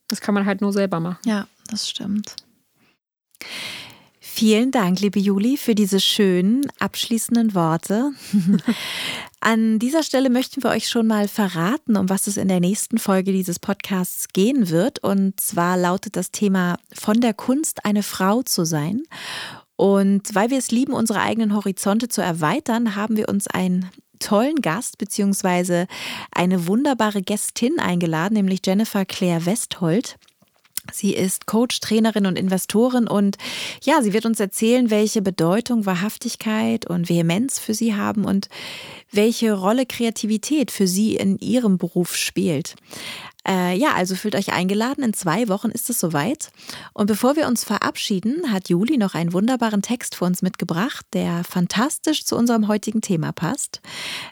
Das 0.07 0.21
kann 0.21 0.35
man 0.35 0.45
halt 0.45 0.61
nur 0.61 0.73
selber 0.73 0.99
machen. 0.99 1.17
Ja, 1.25 1.47
das 1.69 1.89
stimmt. 1.89 2.35
Vielen 4.35 4.71
Dank, 4.71 4.99
liebe 4.99 5.19
Juli, 5.19 5.57
für 5.57 5.75
diese 5.75 5.99
schönen 5.99 6.63
abschließenden 6.79 7.53
Worte. 7.53 8.13
An 9.41 9.77
dieser 9.77 10.01
Stelle 10.01 10.31
möchten 10.31 10.63
wir 10.63 10.71
euch 10.71 10.89
schon 10.89 11.05
mal 11.05 11.27
verraten, 11.27 11.95
um 11.95 12.09
was 12.09 12.25
es 12.25 12.37
in 12.37 12.47
der 12.47 12.59
nächsten 12.59 12.97
Folge 12.97 13.31
dieses 13.31 13.59
Podcasts 13.59 14.29
gehen 14.33 14.71
wird. 14.71 14.97
Und 14.97 15.39
zwar 15.39 15.77
lautet 15.77 16.15
das 16.15 16.31
Thema 16.31 16.79
von 16.91 17.21
der 17.21 17.35
Kunst, 17.35 17.85
eine 17.85 18.01
Frau 18.01 18.41
zu 18.41 18.65
sein. 18.65 19.03
Und 19.75 20.33
weil 20.33 20.49
wir 20.49 20.57
es 20.57 20.71
lieben, 20.71 20.93
unsere 20.93 21.21
eigenen 21.21 21.53
Horizonte 21.55 22.07
zu 22.07 22.21
erweitern, 22.21 22.95
haben 22.95 23.17
wir 23.17 23.29
uns 23.29 23.45
einen 23.45 23.91
tollen 24.17 24.63
Gast 24.63 24.97
bzw. 24.97 25.85
eine 26.31 26.65
wunderbare 26.65 27.21
Gästin 27.21 27.79
eingeladen, 27.79 28.33
nämlich 28.33 28.61
Jennifer 28.65 29.05
Claire 29.05 29.45
Westhold. 29.45 30.17
Sie 30.91 31.13
ist 31.13 31.45
Coach, 31.45 31.79
Trainerin 31.79 32.25
und 32.25 32.37
Investorin 32.37 33.07
und 33.07 33.37
ja, 33.83 34.01
sie 34.01 34.11
wird 34.13 34.25
uns 34.25 34.39
erzählen, 34.39 34.89
welche 34.89 35.21
Bedeutung 35.21 35.85
Wahrhaftigkeit 35.85 36.85
und 36.85 37.09
Vehemenz 37.09 37.57
für 37.57 37.73
sie 37.73 37.95
haben 37.95 38.25
und 38.25 38.49
welche 39.11 39.53
Rolle 39.53 39.85
Kreativität 39.85 40.71
für 40.71 40.87
sie 40.87 41.15
in 41.15 41.37
ihrem 41.39 41.77
Beruf 41.77 42.15
spielt. 42.15 42.75
Äh, 43.47 43.77
ja, 43.77 43.93
also 43.93 44.15
fühlt 44.15 44.35
euch 44.35 44.53
eingeladen. 44.53 45.03
In 45.03 45.13
zwei 45.13 45.49
Wochen 45.49 45.69
ist 45.69 45.89
es 45.89 45.99
soweit. 45.99 46.51
Und 46.93 47.07
bevor 47.07 47.35
wir 47.35 47.47
uns 47.47 47.63
verabschieden, 47.63 48.51
hat 48.51 48.69
Juli 48.69 48.97
noch 48.97 49.15
einen 49.15 49.33
wunderbaren 49.33 49.81
Text 49.81 50.15
für 50.15 50.25
uns 50.25 50.41
mitgebracht, 50.41 51.05
der 51.13 51.43
fantastisch 51.43 52.23
zu 52.25 52.37
unserem 52.37 52.67
heutigen 52.67 53.01
Thema 53.01 53.33
passt. 53.33 53.81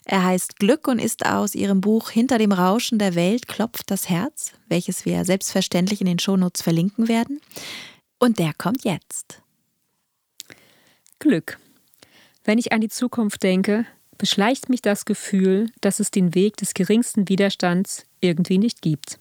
Er 0.05 0.23
heißt 0.23 0.57
Glück 0.57 0.87
und 0.87 0.99
ist 0.99 1.25
aus 1.25 1.55
ihrem 1.55 1.81
Buch 1.81 2.09
Hinter 2.09 2.37
dem 2.37 2.53
Rauschen 2.53 2.99
der 2.99 3.15
Welt 3.15 3.47
klopft 3.47 3.91
das 3.91 4.09
Herz, 4.09 4.53
welches 4.69 5.05
wir 5.05 5.25
selbstverständlich 5.25 5.99
in 5.99 6.07
den 6.07 6.19
Shownotes 6.19 6.61
verlinken 6.61 7.09
werden. 7.09 7.41
Und 8.17 8.39
der 8.39 8.53
kommt 8.53 8.85
jetzt. 8.85 9.41
Glück. 11.19 11.59
Wenn 12.43 12.57
ich 12.57 12.71
an 12.71 12.81
die 12.81 12.89
Zukunft 12.89 13.43
denke, 13.43 13.85
beschleicht 14.17 14.69
mich 14.69 14.81
das 14.81 15.05
Gefühl, 15.05 15.69
dass 15.81 15.99
es 15.99 16.11
den 16.11 16.33
Weg 16.33 16.57
des 16.57 16.73
geringsten 16.73 17.27
Widerstands 17.27 18.05
irgendwie 18.21 18.57
nicht 18.57 18.81
gibt. 18.81 19.19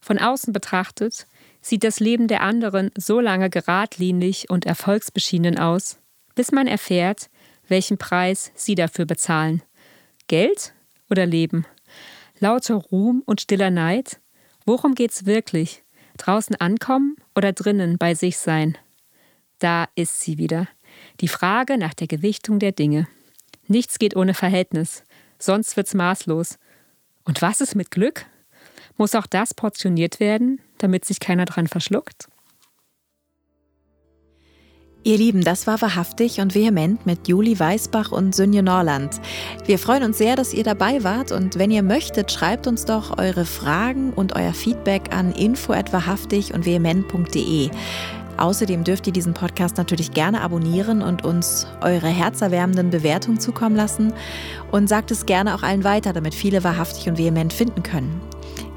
Von 0.00 0.18
außen 0.18 0.52
betrachtet 0.52 1.26
sieht 1.60 1.84
das 1.84 2.00
Leben 2.00 2.28
der 2.28 2.42
anderen 2.42 2.90
so 2.96 3.20
lange 3.20 3.50
geradlinig 3.50 4.48
und 4.48 4.64
erfolgsbeschienen 4.64 5.58
aus, 5.58 5.98
bis 6.34 6.52
man 6.52 6.66
erfährt, 6.66 7.28
welchen 7.68 7.98
Preis 7.98 8.50
sie 8.54 8.74
dafür 8.74 9.04
bezahlen. 9.04 9.62
Geld 10.26 10.74
oder 11.10 11.26
Leben? 11.26 11.66
Lauter 12.38 12.76
Ruhm 12.76 13.22
und 13.26 13.40
stiller 13.40 13.70
Neid? 13.70 14.20
Worum 14.64 14.94
geht's 14.94 15.26
wirklich? 15.26 15.82
Draußen 16.16 16.56
ankommen 16.56 17.16
oder 17.34 17.52
drinnen 17.52 17.98
bei 17.98 18.14
sich 18.14 18.38
sein? 18.38 18.78
Da 19.58 19.88
ist 19.94 20.20
sie 20.20 20.38
wieder. 20.38 20.68
Die 21.20 21.28
Frage 21.28 21.76
nach 21.78 21.94
der 21.94 22.06
Gewichtung 22.06 22.58
der 22.58 22.72
Dinge. 22.72 23.06
Nichts 23.66 23.98
geht 23.98 24.16
ohne 24.16 24.34
Verhältnis, 24.34 25.04
sonst 25.38 25.76
wird's 25.76 25.94
maßlos. 25.94 26.58
Und 27.30 27.42
was 27.42 27.60
ist 27.60 27.76
mit 27.76 27.92
Glück? 27.92 28.26
Muss 28.96 29.14
auch 29.14 29.24
das 29.28 29.54
portioniert 29.54 30.18
werden, 30.18 30.60
damit 30.78 31.04
sich 31.04 31.20
keiner 31.20 31.44
dran 31.44 31.68
verschluckt? 31.68 32.26
Ihr 35.04 35.16
Lieben, 35.16 35.44
das 35.44 35.68
war 35.68 35.80
wahrhaftig 35.80 36.40
und 36.40 36.56
vehement 36.56 37.06
mit 37.06 37.28
Juli 37.28 37.56
Weißbach 37.56 38.10
und 38.10 38.34
Sünje 38.34 38.64
Norland. 38.64 39.20
Wir 39.64 39.78
freuen 39.78 40.02
uns 40.02 40.18
sehr, 40.18 40.34
dass 40.34 40.52
ihr 40.52 40.64
dabei 40.64 41.04
wart 41.04 41.30
und 41.30 41.56
wenn 41.56 41.70
ihr 41.70 41.84
möchtet, 41.84 42.32
schreibt 42.32 42.66
uns 42.66 42.84
doch 42.84 43.16
eure 43.16 43.44
Fragen 43.44 44.12
und 44.12 44.34
euer 44.34 44.52
Feedback 44.52 45.14
an 45.14 45.30
info@wahrhaftig 45.30 46.52
und 46.52 46.66
vehement.de. 46.66 47.70
Außerdem 48.40 48.84
dürft 48.84 49.06
ihr 49.06 49.12
diesen 49.12 49.34
Podcast 49.34 49.76
natürlich 49.76 50.12
gerne 50.12 50.40
abonnieren 50.40 51.02
und 51.02 51.24
uns 51.24 51.66
eure 51.82 52.08
herzerwärmenden 52.08 52.88
Bewertungen 52.88 53.38
zukommen 53.38 53.76
lassen 53.76 54.14
und 54.70 54.88
sagt 54.88 55.10
es 55.10 55.26
gerne 55.26 55.54
auch 55.54 55.62
allen 55.62 55.84
weiter, 55.84 56.14
damit 56.14 56.34
viele 56.34 56.64
wahrhaftig 56.64 57.06
und 57.06 57.18
vehement 57.18 57.52
finden 57.52 57.82
können. 57.82 58.22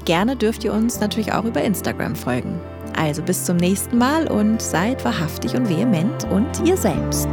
Gerne 0.04 0.36
dürft 0.36 0.64
ihr 0.64 0.74
uns 0.74 1.00
natürlich 1.00 1.32
auch 1.32 1.46
über 1.46 1.62
Instagram 1.62 2.14
folgen. 2.14 2.60
Also 2.94 3.22
bis 3.22 3.44
zum 3.44 3.56
nächsten 3.56 3.96
Mal 3.96 4.30
und 4.30 4.60
seid 4.60 5.02
wahrhaftig 5.02 5.54
und 5.56 5.66
vehement 5.70 6.30
und 6.30 6.46
ihr 6.66 6.76
selbst. 6.76 7.28